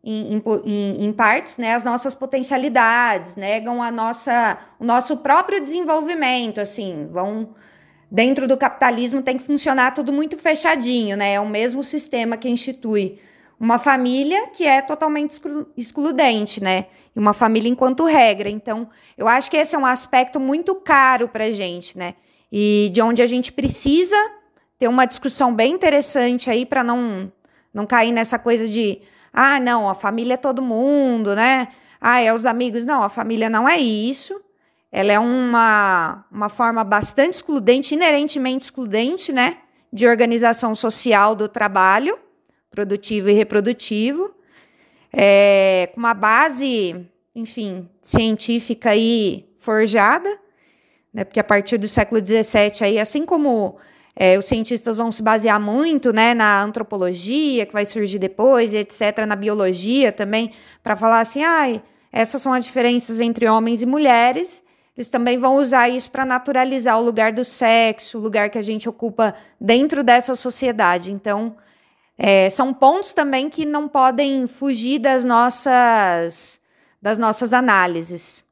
em, 0.04 0.42
em, 0.66 1.06
em, 1.06 1.14
partes, 1.14 1.58
né, 1.58 1.76
as 1.76 1.84
nossas 1.84 2.16
potencialidades, 2.16 3.36
negam 3.36 3.84
a 3.84 3.92
nossa, 3.92 4.58
o 4.80 4.84
nosso 4.84 5.18
próprio 5.18 5.64
desenvolvimento, 5.64 6.60
assim, 6.60 7.08
vão 7.12 7.54
dentro 8.12 8.46
do 8.46 8.58
capitalismo 8.58 9.22
tem 9.22 9.38
que 9.38 9.44
funcionar 9.44 9.94
tudo 9.94 10.12
muito 10.12 10.38
fechadinho, 10.38 11.16
né? 11.16 11.36
É 11.36 11.40
o 11.40 11.48
mesmo 11.48 11.82
sistema 11.82 12.36
que 12.36 12.50
institui 12.50 13.18
uma 13.58 13.80
família 13.80 14.48
que 14.48 14.66
é 14.66 14.82
totalmente 14.82 15.40
excludente, 15.78 16.62
né? 16.62 16.88
E 17.16 17.20
uma 17.20 17.32
família 17.32 17.70
enquanto 17.70 18.04
regra. 18.04 18.50
Então, 18.50 18.90
eu 19.18 19.28
acho 19.28 19.50
que 19.50 19.56
esse 19.56 19.76
é 19.76 19.80
um 19.80 19.86
aspecto 19.86 20.40
muito 20.40 20.76
caro 20.76 21.30
para 21.30 21.52
gente, 21.52 21.98
né? 21.98 22.16
E 22.52 22.90
de 22.92 23.02
onde 23.02 23.22
a 23.22 23.28
gente 23.28 23.54
precisa 23.54 24.18
ter 24.78 24.90
uma 24.90 25.06
discussão 25.06 25.56
bem 25.56 25.74
interessante 25.74 26.50
aí 26.50 26.66
para 26.66 26.84
não 26.84 27.32
não 27.74 27.86
cair 27.86 28.12
nessa 28.12 28.38
coisa 28.38 28.68
de 28.68 29.00
ah, 29.34 29.60
não, 29.60 29.90
a 29.90 29.94
família 29.94 30.34
é 30.34 30.38
todo 30.38 30.62
mundo, 30.62 31.36
né? 31.36 31.70
Ah, 32.00 32.20
é 32.20 32.34
os 32.34 32.46
amigos. 32.46 32.84
Não, 32.86 33.04
a 33.04 33.10
família 33.10 33.50
não 33.50 33.68
é 33.68 33.78
isso. 33.78 34.42
Ela 34.92 35.14
é 35.14 35.20
uma, 35.20 36.26
uma 36.30 36.50
forma 36.50 36.84
bastante 36.84 37.36
excludente, 37.36 37.94
inerentemente 37.94 38.66
excludente, 38.66 39.32
né? 39.32 39.58
De 39.92 40.08
organização 40.08 40.76
social 40.76 41.34
do 41.34 41.48
trabalho, 41.48 42.20
produtivo 42.70 43.30
e 43.30 43.34
reprodutivo, 43.34 44.34
é, 45.14 45.90
com 45.94 46.00
uma 46.00 46.14
base, 46.14 47.08
enfim, 47.36 47.90
científica 48.02 48.90
aí 48.92 49.50
forjada, 49.58 50.30
né? 51.14 51.24
Porque 51.24 51.40
a 51.40 51.44
partir 51.44 51.78
do 51.78 51.88
século 51.88 52.26
XVII, 52.26 52.86
aí, 52.86 53.00
assim 53.00 53.26
como 53.26 53.78
é, 54.24 54.38
os 54.38 54.46
cientistas 54.46 54.98
vão 54.98 55.12
se 55.12 55.20
basear 55.24 55.60
muito 55.60 56.14
né, 56.14 56.36
na 56.36 56.62
antropologia, 56.62 57.66
que 57.66 57.74
vai 57.74 57.88
surgir 57.88 58.20
depois, 58.20 58.72
etc., 58.72 59.26
na 59.28 59.36
biologia 59.36 60.12
também, 60.12 60.52
para 60.84 60.96
falar 60.96 61.22
assim, 61.22 61.44
ah, 61.44 61.82
essas 62.14 62.40
são 62.40 62.54
as 62.54 62.64
diferenças 62.64 63.20
entre 63.20 63.50
homens 63.50 63.82
e 63.82 63.86
mulheres. 63.88 64.64
Eles 64.96 65.10
também 65.10 65.40
vão 65.40 65.56
usar 65.56 65.90
isso 65.90 66.12
para 66.12 66.24
naturalizar 66.24 67.00
o 67.00 67.04
lugar 67.04 67.32
do 67.32 67.44
sexo, 67.44 68.20
o 68.20 68.22
lugar 68.22 68.52
que 68.52 68.60
a 68.60 68.62
gente 68.62 68.88
ocupa 68.88 69.34
dentro 69.60 70.04
dessa 70.04 70.36
sociedade. 70.36 71.12
Então, 71.12 71.56
é, 72.16 72.48
são 72.52 72.72
pontos 72.72 73.16
também 73.16 73.50
que 73.50 73.66
não 73.66 73.88
podem 73.88 74.46
fugir 74.46 75.00
das 75.00 75.26
nossas, 75.26 76.62
das 77.02 77.18
nossas 77.18 77.54
análises. 77.54 78.46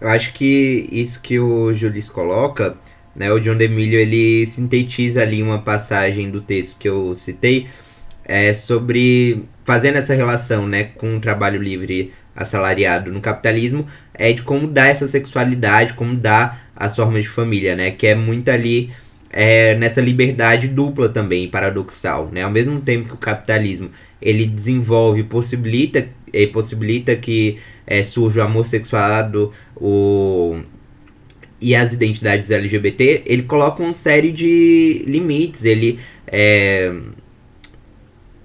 Eu 0.00 0.08
acho 0.08 0.32
que 0.32 0.88
isso 0.90 1.20
que 1.20 1.38
o 1.38 1.74
Julis 1.74 2.08
coloca 2.08 2.78
né? 3.14 3.32
O 3.32 3.38
John 3.38 3.56
DeMillo 3.56 3.94
ele 3.94 4.46
sintetiza 4.46 5.22
ali 5.22 5.42
uma 5.42 5.58
passagem 5.60 6.30
do 6.30 6.40
texto 6.40 6.76
que 6.78 6.88
eu 6.88 7.14
citei 7.14 7.66
é, 8.24 8.52
sobre 8.52 9.44
fazendo 9.64 9.96
essa 9.96 10.14
relação 10.14 10.66
né, 10.66 10.84
com 10.84 11.16
o 11.16 11.20
trabalho 11.20 11.62
livre 11.62 12.12
assalariado 12.34 13.12
no 13.12 13.20
capitalismo 13.20 13.86
é 14.12 14.32
de 14.32 14.42
como 14.42 14.66
dá 14.66 14.88
essa 14.88 15.06
sexualidade, 15.06 15.94
como 15.94 16.14
dá 16.16 16.58
as 16.74 16.96
formas 16.96 17.22
de 17.22 17.28
família, 17.28 17.76
né? 17.76 17.90
Que 17.92 18.08
é 18.08 18.14
muito 18.14 18.48
ali 18.50 18.90
é, 19.30 19.74
nessa 19.76 20.00
liberdade 20.00 20.66
dupla 20.68 21.08
também, 21.08 21.48
paradoxal, 21.48 22.30
né? 22.32 22.42
Ao 22.42 22.50
mesmo 22.50 22.80
tempo 22.80 23.08
que 23.08 23.14
o 23.14 23.18
capitalismo 23.18 23.90
ele 24.20 24.46
desenvolve, 24.46 25.22
possibilita, 25.22 26.08
possibilita 26.52 27.14
que 27.14 27.58
é, 27.86 28.02
surja 28.02 28.40
o 28.40 28.44
amor 28.44 28.66
sexuado, 28.66 29.52
o 29.76 30.60
e 31.64 31.74
as 31.74 31.94
identidades 31.94 32.50
LGBT, 32.50 33.22
ele 33.24 33.44
coloca 33.44 33.82
uma 33.82 33.94
série 33.94 34.30
de 34.30 35.02
limites, 35.06 35.64
ele 35.64 35.98
é, 36.26 36.94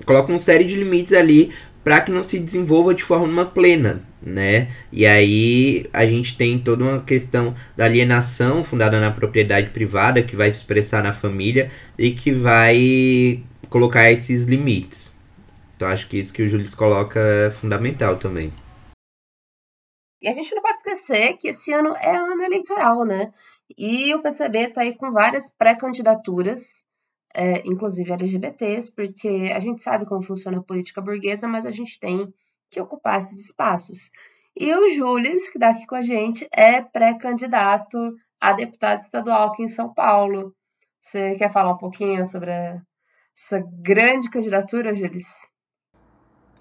coloca 0.05 0.31
uma 0.31 0.39
série 0.39 0.63
de 0.63 0.73
limites 0.73 1.11
ali 1.11 1.51
para 1.83 1.99
que 1.99 2.13
não 2.13 2.23
se 2.23 2.39
desenvolva 2.39 2.93
de 2.93 3.03
forma 3.03 3.45
plena, 3.45 4.01
né? 4.23 4.69
E 4.89 5.05
aí 5.05 5.85
a 5.91 6.05
gente 6.05 6.37
tem 6.37 6.57
toda 6.59 6.81
uma 6.81 7.01
questão 7.01 7.53
da 7.75 7.83
alienação 7.83 8.63
fundada 8.63 9.01
na 9.01 9.11
propriedade 9.11 9.71
privada 9.71 10.23
que 10.23 10.37
vai 10.37 10.49
se 10.49 10.59
expressar 10.59 11.03
na 11.03 11.11
família 11.11 11.69
e 11.97 12.11
que 12.11 12.31
vai 12.31 13.43
colocar 13.69 14.09
esses 14.09 14.45
limites. 14.45 15.13
Então 15.75 15.89
acho 15.89 16.07
que 16.07 16.17
isso 16.17 16.31
que 16.31 16.43
o 16.43 16.47
Júlio 16.47 16.65
coloca 16.73 17.19
é 17.19 17.51
fundamental 17.51 18.15
também. 18.15 18.53
E 20.21 20.27
a 20.27 20.33
gente 20.33 20.53
não 20.53 20.61
pode 20.61 20.77
esquecer 20.77 21.37
que 21.37 21.47
esse 21.49 21.71
ano 21.71 21.95
é 21.95 22.15
ano 22.15 22.43
eleitoral, 22.43 23.05
né? 23.05 23.31
E 23.77 24.13
o 24.13 24.21
PCB 24.21 24.67
está 24.67 24.81
aí 24.81 24.95
com 24.95 25.11
várias 25.11 25.49
pré-candidaturas, 25.49 26.85
é, 27.33 27.59
inclusive 27.65 28.11
LGBTs, 28.11 28.91
porque 28.93 29.51
a 29.55 29.59
gente 29.59 29.81
sabe 29.81 30.05
como 30.05 30.23
funciona 30.23 30.57
a 30.57 30.63
política 30.63 31.01
burguesa, 31.01 31.47
mas 31.47 31.65
a 31.65 31.71
gente 31.71 31.99
tem 31.99 32.33
que 32.69 32.81
ocupar 32.81 33.19
esses 33.19 33.45
espaços. 33.45 34.11
E 34.55 34.73
o 34.73 34.89
Júlio, 34.91 35.37
que 35.37 35.57
está 35.57 35.69
aqui 35.69 35.85
com 35.85 35.95
a 35.95 36.01
gente, 36.01 36.47
é 36.51 36.81
pré-candidato 36.81 37.97
a 38.41 38.51
deputado 38.53 38.99
estadual 38.99 39.49
aqui 39.49 39.63
em 39.63 39.67
São 39.67 39.93
Paulo. 39.93 40.53
Você 40.99 41.35
quer 41.35 41.49
falar 41.49 41.73
um 41.73 41.77
pouquinho 41.77 42.25
sobre 42.25 42.51
essa 42.51 43.63
grande 43.81 44.29
candidatura, 44.29 44.93
Júlio? 44.93 45.19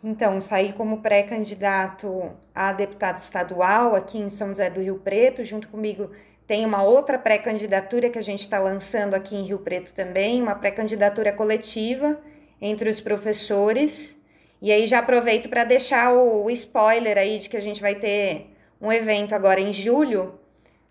Então, 0.03 0.41
saí 0.41 0.73
como 0.73 1.03
pré-candidato 1.03 2.31
a 2.55 2.73
deputado 2.73 3.19
estadual 3.19 3.97
aqui 3.97 4.19
em 4.19 4.29
São 4.29 4.49
José 4.49 4.71
do 4.71 4.81
Rio 4.81 4.99
Preto. 4.99 5.45
Junto 5.45 5.69
comigo 5.69 6.11
tem 6.47 6.65
uma 6.65 6.83
outra 6.83 7.19
pré-candidatura 7.19 8.09
que 8.09 8.19
a 8.19 8.23
gente 8.23 8.41
está 8.41 8.59
lançando 8.61 9.15
aqui 9.15 9.35
em 9.35 9.45
Rio 9.45 9.59
Preto 9.59 9.93
também, 9.93 10.41
uma 10.41 10.55
pré-candidatura 10.55 11.33
coletiva 11.33 12.19
entre 12.61 12.89
os 12.89 13.01
professores. 13.01 14.17
E 14.63 14.73
aí 14.73 14.87
já 14.87 15.01
aproveito 15.01 15.49
para 15.49 15.65
deixar 15.65 16.13
o, 16.13 16.49
spoiler 16.51 17.19
aí 17.19 17.39
de 17.39 17.49
que 17.49 17.57
a 17.57 17.61
gente 17.61 17.81
vai 17.81 17.97
ter 17.97 18.57
um 18.81 18.93
evento 18.93 19.35
agora 19.35 19.61
em 19.61 19.73
julho 19.73 20.39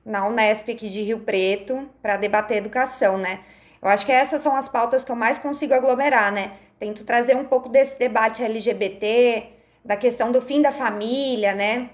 na 0.05 0.27
Unesp 0.27 0.69
aqui 0.69 0.89
de 0.89 1.01
Rio 1.01 1.19
Preto 1.19 1.89
para 2.01 2.17
debater 2.17 2.57
educação, 2.57 3.17
né? 3.17 3.39
Eu 3.81 3.89
acho 3.89 4.05
que 4.05 4.11
essas 4.11 4.41
são 4.41 4.55
as 4.55 4.67
pautas 4.67 5.03
que 5.03 5.11
eu 5.11 5.15
mais 5.15 5.37
consigo 5.37 5.73
aglomerar, 5.73 6.31
né? 6.31 6.53
Tento 6.79 7.03
trazer 7.03 7.35
um 7.35 7.45
pouco 7.45 7.69
desse 7.69 7.97
debate 7.97 8.43
LGBT, 8.43 9.43
da 9.83 9.97
questão 9.97 10.31
do 10.31 10.41
fim 10.41 10.61
da 10.61 10.71
família, 10.71 11.53
né? 11.53 11.89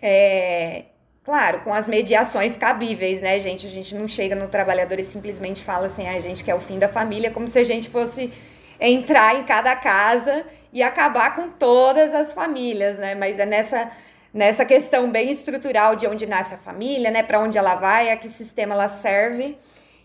É, 0.00 0.84
claro, 1.24 1.60
com 1.60 1.72
as 1.72 1.86
mediações 1.86 2.56
cabíveis, 2.56 3.22
né, 3.22 3.40
gente? 3.40 3.66
A 3.66 3.70
gente 3.70 3.94
não 3.94 4.06
chega 4.08 4.34
no 4.34 4.48
trabalhador 4.48 4.98
e 4.98 5.04
simplesmente 5.04 5.62
fala 5.62 5.86
assim, 5.86 6.06
a 6.08 6.20
gente 6.20 6.44
quer 6.44 6.54
o 6.54 6.60
fim 6.60 6.78
da 6.78 6.88
família, 6.88 7.30
como 7.30 7.48
se 7.48 7.58
a 7.58 7.64
gente 7.64 7.88
fosse 7.88 8.32
entrar 8.78 9.36
em 9.36 9.44
cada 9.44 9.74
casa 9.76 10.44
e 10.72 10.82
acabar 10.82 11.36
com 11.36 11.48
todas 11.48 12.14
as 12.14 12.32
famílias, 12.32 12.98
né? 12.98 13.14
Mas 13.14 13.38
é 13.38 13.46
nessa 13.46 13.90
nessa 14.32 14.64
questão 14.64 15.10
bem 15.10 15.30
estrutural 15.30 15.94
de 15.94 16.06
onde 16.06 16.26
nasce 16.26 16.54
a 16.54 16.58
família, 16.58 17.10
né, 17.10 17.22
para 17.22 17.38
onde 17.38 17.58
ela 17.58 17.74
vai, 17.74 18.10
a 18.10 18.16
que 18.16 18.28
sistema 18.28 18.74
ela 18.74 18.88
serve. 18.88 19.58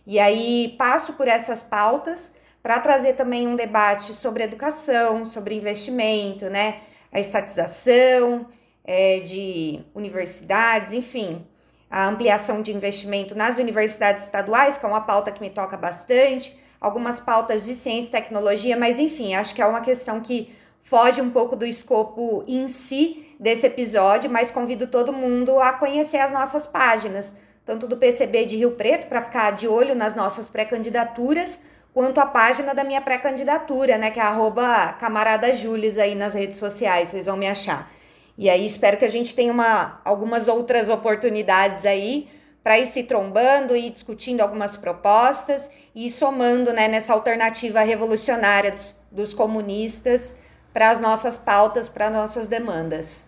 E 0.06 0.20
aí 0.20 0.76
passo 0.78 1.14
por 1.14 1.28
essas 1.28 1.64
pautas 1.64 2.36
para 2.68 2.82
trazer 2.82 3.14
também 3.14 3.48
um 3.48 3.56
debate 3.56 4.14
sobre 4.14 4.44
educação, 4.44 5.26
sobre 5.26 5.56
investimento, 5.56 6.50
né? 6.50 6.82
A 7.14 7.18
estatização 7.18 8.46
é, 8.84 9.22
de 9.22 9.80
universidades, 9.96 10.92
enfim, 10.92 11.48
a 11.90 12.06
ampliação 12.06 12.62
de 12.62 12.76
investimento 12.76 13.34
nas 13.34 13.58
universidades 13.58 14.26
estaduais, 14.26 14.78
que 14.78 14.86
é 14.86 14.90
uma 14.90 15.00
pauta 15.00 15.32
que 15.32 15.40
me 15.40 15.50
toca 15.50 15.78
bastante, 15.78 16.60
algumas 16.82 17.22
pautas 17.22 17.64
de 17.64 17.74
ciência 17.74 18.10
e 18.10 18.12
tecnologia, 18.12 18.76
mas 18.76 19.00
enfim, 19.00 19.34
acho 19.34 19.56
que 19.56 19.62
é 19.62 19.66
uma 19.66 19.80
questão 19.80 20.20
que 20.20 20.54
foge 20.82 21.22
um 21.22 21.30
pouco 21.30 21.56
do 21.56 21.66
escopo 21.66 22.44
em 22.46 22.68
si 22.68 23.34
desse 23.40 23.66
episódio, 23.66 24.30
mas 24.30 24.52
convido 24.52 24.88
todo 24.88 25.14
mundo 25.14 25.58
a 25.62 25.72
conhecer 25.72 26.18
as 26.18 26.34
nossas 26.34 26.68
páginas, 26.68 27.38
tanto 27.66 27.88
do 27.88 27.96
PCB 27.96 28.46
de 28.46 28.58
Rio 28.58 28.72
Preto, 28.72 29.08
para 29.08 29.22
ficar 29.22 29.52
de 29.52 29.70
olho 29.70 29.96
nas 29.96 30.14
nossas 30.14 30.50
pré-candidaturas, 30.50 31.58
quanto 31.98 32.20
a 32.20 32.28
página 32.28 32.76
da 32.76 32.84
minha 32.84 33.02
pré-candidatura, 33.02 33.98
né, 33.98 34.12
que 34.12 34.20
é 34.20 34.22
arroba 34.22 34.94
camarada 35.00 35.52
Jules 35.52 35.98
aí 35.98 36.14
nas 36.14 36.36
redes 36.36 36.58
sociais, 36.58 37.10
vocês 37.10 37.26
vão 37.26 37.36
me 37.36 37.48
achar. 37.48 37.92
E 38.38 38.52
aí 38.52 38.68
espero 38.68 38.98
que 38.98 39.06
a 39.06 39.10
gente 39.10 39.34
tenha 39.34 39.52
uma, 39.52 40.00
algumas 40.06 40.48
outras 40.48 40.90
oportunidades 40.90 41.88
aí 41.88 42.30
para 42.62 42.78
ir 42.78 42.86
se 42.86 43.02
trombando 43.02 43.76
e 43.76 43.90
discutindo 43.90 44.42
algumas 44.42 44.78
propostas 44.78 45.72
e 45.96 46.08
somando 46.08 46.72
né, 46.72 46.88
nessa 46.88 47.14
alternativa 47.14 47.82
revolucionária 47.82 48.74
dos, 48.74 48.96
dos 49.12 49.34
comunistas 49.34 50.40
para 50.72 50.92
as 50.92 51.00
nossas 51.00 51.36
pautas, 51.36 51.90
para 51.90 52.10
as 52.10 52.14
nossas 52.14 52.48
demandas. 52.48 53.28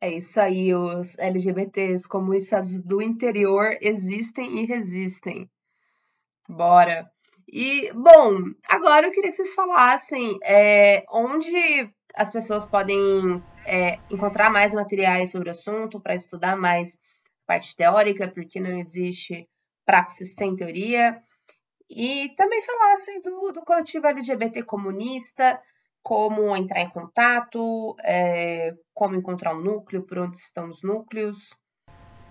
É 0.00 0.12
isso 0.12 0.40
aí, 0.40 0.72
os 0.72 1.18
LGBTs 1.18 2.08
comunistas 2.08 2.80
do 2.80 3.02
interior 3.02 3.76
existem 3.80 4.62
e 4.62 4.64
resistem. 4.64 5.50
Bora! 6.48 7.15
E, 7.48 7.92
bom, 7.92 8.38
agora 8.68 9.06
eu 9.06 9.12
queria 9.12 9.30
que 9.30 9.36
vocês 9.36 9.54
falassem 9.54 10.36
é, 10.42 11.04
onde 11.10 11.88
as 12.14 12.32
pessoas 12.32 12.66
podem 12.66 13.42
é, 13.64 13.98
encontrar 14.10 14.50
mais 14.50 14.74
materiais 14.74 15.30
sobre 15.30 15.48
o 15.48 15.52
assunto 15.52 16.00
para 16.00 16.14
estudar 16.14 16.56
mais 16.56 16.98
parte 17.46 17.76
teórica, 17.76 18.26
porque 18.28 18.58
não 18.58 18.76
existe 18.76 19.48
praxis 19.84 20.34
sem 20.34 20.56
teoria. 20.56 21.22
E 21.88 22.30
também 22.36 22.60
falassem 22.62 23.22
do, 23.22 23.52
do 23.52 23.60
coletivo 23.60 24.08
LGBT 24.08 24.64
comunista, 24.64 25.60
como 26.02 26.56
entrar 26.56 26.80
em 26.80 26.90
contato, 26.90 27.94
é, 28.02 28.74
como 28.92 29.14
encontrar 29.14 29.54
um 29.54 29.60
núcleo, 29.60 30.02
por 30.02 30.18
onde 30.18 30.36
estão 30.36 30.68
os 30.68 30.82
núcleos. 30.82 31.56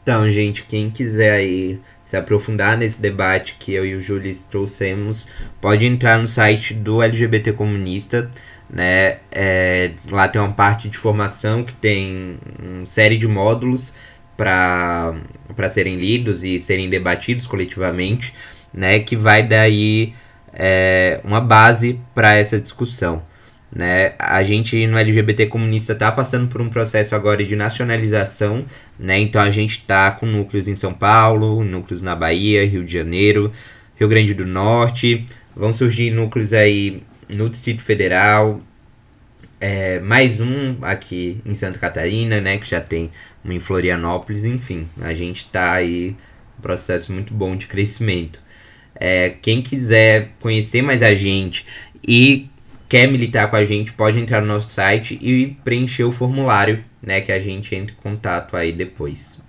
Então, 0.01 0.30
gente, 0.30 0.66
quem 0.68 0.91
quiser 0.91 1.32
aí 1.32 1.82
se 2.06 2.16
aprofundar 2.16 2.78
nesse 2.78 3.01
debate 3.01 3.56
que 3.60 3.74
eu 3.74 3.86
e 3.86 3.95
o 3.95 4.01
Júlio 4.01 4.34
trouxemos, 4.49 5.28
pode 5.60 5.86
entrar 5.86 6.20
no 6.20 6.28
site 6.28 6.74
do 6.74 7.01
LGBT 7.01 7.53
Comunista, 7.53 8.32
né? 8.70 9.18
É, 9.32 9.91
lá 10.10 10.28
tem 10.28 10.41
uma 10.41 10.53
parte 10.53 10.88
de 10.88 10.97
formação 10.97 11.64
que 11.64 11.74
tem 11.74 12.38
uma 12.62 12.86
série 12.86 13.18
de 13.18 13.28
módulos 13.28 13.91
para 14.38 15.16
serem 15.72 15.95
lidos 15.95 16.43
e 16.43 16.60
serem 16.60 16.89
debatidos 16.89 17.47
coletivamente, 17.47 18.34
né? 18.74 18.99
Que 18.99 19.16
vai 19.16 19.41
daí 19.41 20.14
é, 20.53 21.20
uma 21.24 21.41
base 21.41 21.99
para 22.14 22.36
essa 22.36 22.60
discussão. 22.60 23.24
Né? 23.72 24.13
A 24.18 24.41
gente 24.43 24.88
no 24.88 24.97
LGBT 24.97 25.47
comunista 25.47 25.93
está 25.93 26.11
passando 26.11 26.47
por 26.47 26.61
um 26.61 26.70
processo 26.70 27.16
agora 27.16 27.43
de 27.43 27.55
nacionalização, 27.55 28.66
né? 28.97 29.20
então 29.20 29.41
a 29.41 29.51
gente 29.51 29.80
está 29.80 30.11
com 30.11 30.26
núcleos 30.26 30.68
em 30.68 30.76
São 30.76 30.93
Paulo, 30.93 31.63
núcleos 31.63 32.01
na 32.01 32.16
Bahia, 32.16 32.66
Rio 32.66 32.84
de 32.84 32.93
Janeiro, 32.93 33.51
Rio 33.97 34.07
Grande 34.07 34.34
do 34.34 34.45
Norte, 34.45 35.26
vão 35.55 35.74
surgir 35.74 36.11
núcleos 36.11 36.53
aí 36.53 37.03
no 37.28 37.49
Distrito 37.49 37.82
Federal, 37.82 38.61
é, 39.59 39.99
mais 39.99 40.39
um 40.39 40.78
aqui 40.82 41.41
em 41.45 41.55
Santa 41.55 41.80
Catarina, 41.80 42.39
né, 42.39 42.57
que 42.57 42.70
já 42.70 42.82
tem 42.82 43.09
um 43.43 43.51
em 43.51 43.59
Florianópolis, 43.59 44.45
enfim, 44.45 44.88
a 45.01 45.13
gente 45.13 45.45
está 45.45 45.74
aí 45.74 46.16
um 46.57 46.61
processo 46.61 47.11
muito 47.11 47.34
bom 47.34 47.55
de 47.55 47.68
crescimento. 47.68 48.39
É, 48.93 49.30
quem 49.41 49.61
quiser 49.61 50.30
conhecer 50.39 50.82
mais 50.82 51.01
a 51.01 51.13
gente 51.13 51.66
e 52.07 52.49
quer 52.88 53.07
militar 53.07 53.49
com 53.49 53.55
a 53.55 53.65
gente, 53.65 53.93
pode 53.93 54.19
entrar 54.19 54.41
no 54.41 54.47
nosso 54.47 54.69
site 54.69 55.17
e 55.21 55.47
preencher 55.63 56.03
o 56.03 56.11
formulário, 56.11 56.83
né? 57.01 57.21
Que 57.21 57.31
a 57.31 57.39
gente 57.39 57.73
entra 57.75 57.93
em 57.93 58.01
contato 58.01 58.55
aí 58.55 58.71
depois. 58.71 59.39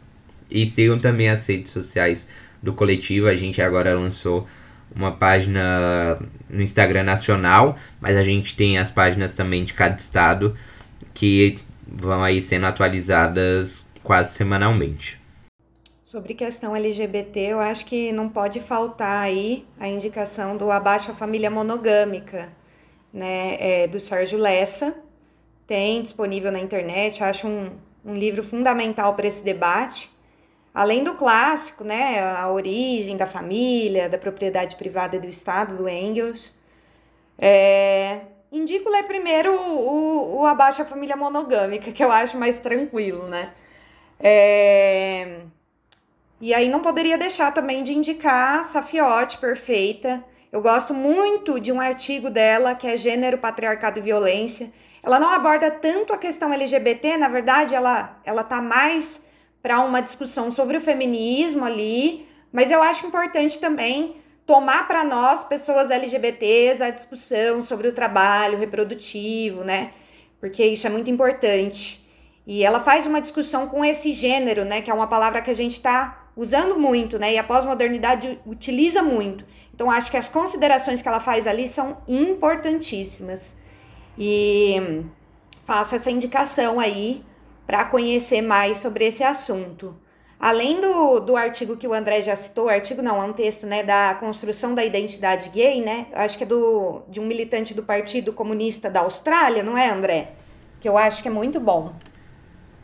E 0.51 0.67
sigam 0.67 0.99
também 0.99 1.29
as 1.29 1.47
redes 1.47 1.73
sociais 1.73 2.27
do 2.63 2.73
coletivo. 2.73 3.27
A 3.27 3.35
gente 3.35 3.61
agora 3.61 3.95
lançou 3.95 4.47
uma 4.95 5.13
página 5.13 6.19
no 6.49 6.63
Instagram 6.63 7.03
nacional, 7.03 7.77
mas 8.01 8.17
a 8.17 8.25
gente 8.25 8.55
tem 8.57 8.79
as 8.79 8.91
páginas 8.91 9.35
também 9.35 9.65
de 9.65 9.75
cada 9.75 9.97
estado 9.97 10.57
que 11.13 11.59
vão 11.87 12.23
aí 12.23 12.41
sendo 12.43 12.67
atualizadas 12.67 13.85
quase 14.03 14.35
semanalmente. 14.35 15.21
Sobre 16.03 16.35
questão 16.35 16.77
LGBT, 16.77 17.41
eu 17.41 17.59
acho 17.59 17.85
que 17.85 18.13
não 18.13 18.29
pode 18.29 18.61
faltar 18.61 19.25
aí 19.25 19.65
a 19.79 19.89
indicação 19.89 20.57
do 20.57 20.71
Abaixa 20.71 21.11
a 21.11 21.15
Família 21.15 21.51
Monogâmica, 21.51 22.49
né, 23.17 23.57
é, 23.59 23.87
do 23.87 23.99
Sérgio 23.99 24.39
Lessa. 24.39 24.95
Tem 25.67 26.03
disponível 26.03 26.53
na 26.53 26.61
internet, 26.61 27.25
acho 27.25 27.49
um, 27.49 27.71
um 28.05 28.15
livro 28.15 28.45
fundamental 28.45 29.15
para 29.15 29.27
esse 29.27 29.43
debate. 29.43 30.15
Além 30.73 31.03
do 31.03 31.15
clássico, 31.15 31.83
né, 31.83 32.21
a 32.21 32.49
origem 32.53 33.17
da 33.17 33.27
família, 33.27 34.11
da 34.11 34.19
propriedade 34.19 34.77
privada 34.77 35.19
do 35.19 35.27
Estado, 35.27 35.77
do 35.77 35.89
Engels. 35.89 36.55
É, 37.39 38.21
indico 38.53 38.91
ler 38.91 39.05
primeiro 39.05 39.51
o, 39.51 40.37
o, 40.37 40.41
o 40.41 40.47
Abaixa 40.47 40.83
a 40.83 40.87
Família 40.87 41.17
Monogâmica, 41.17 41.91
que 41.91 42.05
eu 42.05 42.13
acho 42.13 42.37
mais 42.37 42.61
tranquilo, 42.61 43.27
né? 43.27 43.55
É, 44.21 45.41
e 46.39 46.53
aí 46.53 46.69
não 46.69 46.81
poderia 46.81 47.17
deixar 47.17 47.53
também 47.53 47.83
de 47.83 47.95
indicar 47.95 48.63
Safiote, 48.63 49.39
perfeita, 49.39 50.23
eu 50.57 50.63
gosto 50.63 50.95
muito 50.95 51.61
de 51.61 51.71
um 51.71 51.79
artigo 51.79 52.31
dela 52.31 52.75
que 52.75 52.87
é 52.87 52.97
Gênero, 52.97 53.37
Patriarcado 53.37 53.99
e 53.99 54.03
Violência. 54.03 54.73
Ela 55.03 55.21
não 55.21 55.29
aborda 55.29 55.71
tanto 55.71 56.15
a 56.15 56.17
questão 56.17 56.51
LGBT, 56.51 57.19
na 57.19 57.29
verdade, 57.29 57.75
ela, 57.75 58.19
ela 58.25 58.43
tá 58.43 58.63
mais 58.63 59.23
para 59.63 59.81
uma 59.81 60.01
discussão 60.01 60.51
sobre 60.51 60.79
o 60.79 60.81
feminismo 60.81 61.63
ali, 61.63 62.27
mas 62.51 62.71
eu 62.71 62.83
acho 62.83 63.07
importante 63.07 63.59
também 63.59 64.17
tomar 64.47 64.89
para 64.89 65.05
nós, 65.05 65.45
pessoas 65.45 65.91
LGBTs, 65.91 66.83
a 66.83 66.89
discussão 66.89 67.61
sobre 67.61 67.89
o 67.89 67.93
trabalho 67.93 68.57
reprodutivo, 68.57 69.63
né? 69.63 69.91
Porque 70.41 70.65
isso 70.65 70.87
é 70.87 70.91
muito 70.91 71.11
importante. 71.11 72.03
E 72.47 72.65
ela 72.65 72.81
faz 72.81 73.05
uma 73.05 73.21
discussão 73.21 73.67
com 73.67 73.85
esse 73.85 74.11
gênero, 74.11 74.65
né? 74.65 74.81
Que 74.81 74.91
é 74.91 74.95
uma 74.95 75.07
palavra 75.07 75.43
que 75.43 75.51
a 75.51 75.55
gente 75.55 75.73
está 75.73 76.26
usando 76.37 76.79
muito, 76.79 77.19
né? 77.19 77.33
E 77.33 77.39
a 77.39 77.45
pós-modernidade 77.45 78.39
utiliza 78.45 79.03
muito. 79.03 79.45
Então, 79.75 79.91
acho 79.91 80.11
que 80.11 80.17
as 80.17 80.29
considerações 80.29 81.01
que 81.01 81.09
ela 81.09 81.21
faz 81.21 81.47
ali 81.47 81.67
são 81.67 81.97
importantíssimas. 82.07 83.57
E 84.19 85.05
faço 85.67 85.95
essa 85.95 86.11
indicação 86.11 86.79
aí 86.79 87.25
para 87.67 87.85
conhecer 87.85 88.43
mais 88.43 88.79
sobre 88.79 89.07
esse 89.07 89.25
assunto. 89.25 89.97
Além 90.39 90.81
do, 90.81 91.19
do 91.21 91.37
artigo 91.37 91.77
que 91.77 91.89
o 91.89 91.95
André 91.95 92.21
já 92.21 92.37
citou, 92.37 92.69
artigo 92.69 93.01
não, 93.01 93.23
é 93.23 93.25
um 93.25 93.33
texto 93.33 93.67
né, 93.67 93.83
da 93.83 94.15
construção 94.21 94.75
da 94.75 94.85
identidade 94.85 95.49
gay, 95.49 95.81
né? 95.81 96.07
Acho 96.13 96.37
que 96.37 96.45
é 96.45 96.47
do, 96.47 97.03
de 97.09 97.19
um 97.19 97.27
militante 97.27 97.73
do 97.73 97.83
Partido 97.83 98.35
Comunista 98.35 98.91
da 98.91 99.01
Austrália, 99.01 99.63
não 99.63 99.77
é, 99.77 99.89
André? 99.89 100.33
Que 100.79 100.89
eu 100.89 100.99
acho 100.99 101.23
que 101.23 101.29
é 101.29 101.31
muito 101.31 101.59
bom. 101.59 101.95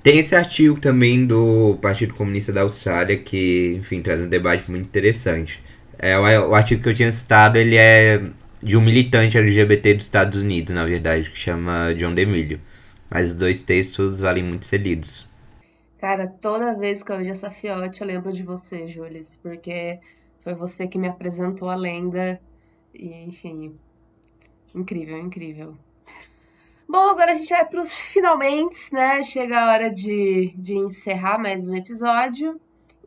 Tem 0.02 0.18
esse 0.18 0.34
artigo 0.34 0.80
também 0.80 1.26
do 1.26 1.78
Partido 1.80 2.14
Comunista 2.14 2.52
da 2.52 2.62
Austrália 2.62 3.16
que, 3.18 3.74
enfim, 3.76 4.02
traz 4.02 4.20
um 4.20 4.28
debate 4.28 4.68
muito 4.70 4.86
interessante. 4.86 5.62
É, 5.98 6.18
o, 6.18 6.50
o 6.50 6.54
artigo 6.54 6.82
que 6.82 6.88
eu 6.88 6.94
tinha 6.94 7.12
citado, 7.12 7.56
ele 7.58 7.76
é 7.76 8.20
de 8.62 8.76
um 8.76 8.80
militante 8.80 9.38
LGBT 9.38 9.94
dos 9.94 10.06
Estados 10.06 10.40
Unidos, 10.40 10.74
na 10.74 10.84
verdade, 10.84 11.30
que 11.30 11.38
chama 11.38 11.94
John 11.94 12.14
DeMilio. 12.14 12.60
Mas 13.10 13.30
os 13.30 13.36
dois 13.36 13.62
textos 13.62 14.20
valem 14.20 14.42
muito 14.44 14.66
ser 14.66 14.78
lidos. 14.78 15.26
Cara, 15.98 16.28
toda 16.28 16.76
vez 16.76 17.02
que 17.02 17.12
eu 17.12 17.18
vejo 17.18 17.30
essa 17.30 17.50
fiote, 17.50 18.00
eu 18.02 18.06
lembro 18.06 18.32
de 18.32 18.42
você, 18.42 18.86
Jules, 18.88 19.36
porque 19.36 20.00
foi 20.42 20.54
você 20.54 20.86
que 20.88 20.98
me 20.98 21.08
apresentou 21.08 21.70
a 21.70 21.74
lenda. 21.76 22.40
E, 22.94 23.24
enfim, 23.24 23.78
incrível, 24.74 25.18
incrível. 25.18 25.76
Bom, 26.92 27.08
agora 27.08 27.32
a 27.32 27.34
gente 27.34 27.48
vai 27.48 27.64
para 27.64 27.80
os 27.80 27.90
finalmente, 27.90 28.92
né? 28.92 29.22
Chega 29.22 29.58
a 29.58 29.72
hora 29.72 29.90
de, 29.90 30.52
de 30.54 30.76
encerrar 30.76 31.38
mais 31.38 31.66
um 31.66 31.74
episódio. 31.74 32.60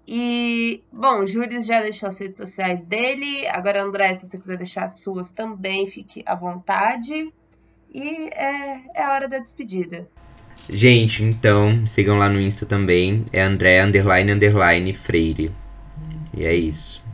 E, 0.08 0.82
bom, 0.92 1.20
o 1.20 1.28
Júlio 1.28 1.64
já 1.64 1.82
deixou 1.84 2.10
as 2.10 2.18
redes 2.18 2.36
sociais 2.36 2.84
dele. 2.84 3.46
Agora, 3.48 3.84
André, 3.84 4.16
se 4.16 4.26
você 4.26 4.40
quiser 4.40 4.58
deixar 4.58 4.86
as 4.86 5.02
suas 5.04 5.30
também, 5.30 5.88
fique 5.88 6.24
à 6.26 6.34
vontade. 6.34 7.32
E 7.94 8.28
é, 8.34 8.82
é 8.96 9.04
a 9.04 9.14
hora 9.14 9.28
da 9.28 9.38
despedida. 9.38 10.10
Gente, 10.68 11.24
então, 11.24 11.86
sigam 11.86 12.18
lá 12.18 12.28
no 12.28 12.42
Insta 12.42 12.66
também. 12.66 13.24
É 13.32 13.44
André 13.44 13.84
underline 13.84 14.32
underline 14.32 14.96
Freire. 14.96 15.54
E 16.36 16.44
é 16.44 16.56
isso. 16.56 17.06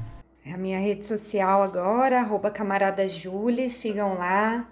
É 0.46 0.54
a 0.54 0.58
minha 0.58 0.80
rede 0.80 1.06
social 1.06 1.62
agora, 1.62 2.20
arroba 2.20 2.50
camarada 2.50 3.10
Julie, 3.10 3.70
sigam 3.70 4.14
lá. 4.14 4.66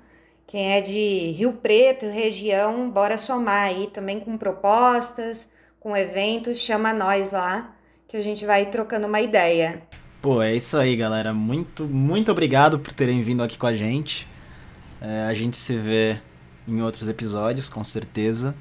Quem 0.50 0.72
é 0.72 0.82
de 0.82 1.32
Rio 1.38 1.54
Preto, 1.54 2.08
região, 2.08 2.90
bora 2.90 3.20
somar 3.20 3.68
aí 3.68 3.86
também 3.86 4.20
com 4.20 4.36
propostas, 4.36 5.48
com 5.80 5.96
eventos, 5.96 6.58
chama 6.58 6.92
nós 6.92 7.32
lá 7.32 7.76
que 8.08 8.18
a 8.18 8.22
gente 8.24 8.44
vai 8.48 8.66
trocando 8.66 9.06
uma 9.06 9.22
ideia. 9.22 9.84
Pô, 10.20 10.42
é 10.42 10.56
isso 10.56 10.76
aí, 10.76 10.96
galera. 10.96 11.36
Muito, 11.36 11.84
muito 11.86 12.32
obrigado 12.32 12.80
por 12.80 12.92
terem 12.94 13.22
vindo 13.22 13.44
aqui 13.44 13.60
com 13.60 13.68
a 13.68 13.76
gente. 13.76 14.28
É, 15.00 15.28
a 15.30 15.34
gente 15.36 15.56
se 15.56 15.76
vê 15.76 16.20
em 16.68 16.82
outros 16.82 17.08
episódios, 17.08 17.70
com 17.70 17.84
certeza. 17.84 18.56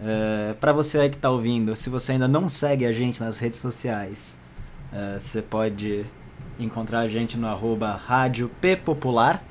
É, 0.00 0.54
para 0.54 0.72
você 0.72 0.98
aí 0.98 1.10
que 1.10 1.18
tá 1.18 1.28
ouvindo, 1.28 1.76
se 1.76 1.90
você 1.90 2.12
ainda 2.12 2.26
não 2.26 2.48
segue 2.48 2.86
a 2.86 2.92
gente 2.92 3.20
nas 3.20 3.38
redes 3.38 3.58
sociais, 3.58 4.40
é, 4.90 5.18
você 5.18 5.42
pode 5.42 6.06
encontrar 6.58 7.00
a 7.00 7.08
gente 7.08 7.36
no 7.36 7.46
arroba 7.46 7.92
Rádio 7.92 8.50
P 8.62 8.76
Popular, 8.76 9.44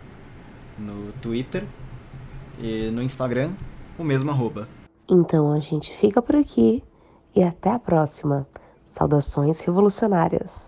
no 0.79 1.11
Twitter 1.21 1.65
e 2.59 2.89
no 2.91 3.01
Instagram, 3.03 3.51
o 3.97 4.03
mesmo 4.03 4.31
arroba. 4.31 4.67
Então 5.09 5.51
a 5.51 5.59
gente 5.59 5.95
fica 5.95 6.21
por 6.21 6.35
aqui 6.35 6.83
e 7.35 7.43
até 7.43 7.71
a 7.71 7.79
próxima. 7.79 8.47
Saudações 8.83 9.63
revolucionárias. 9.63 10.67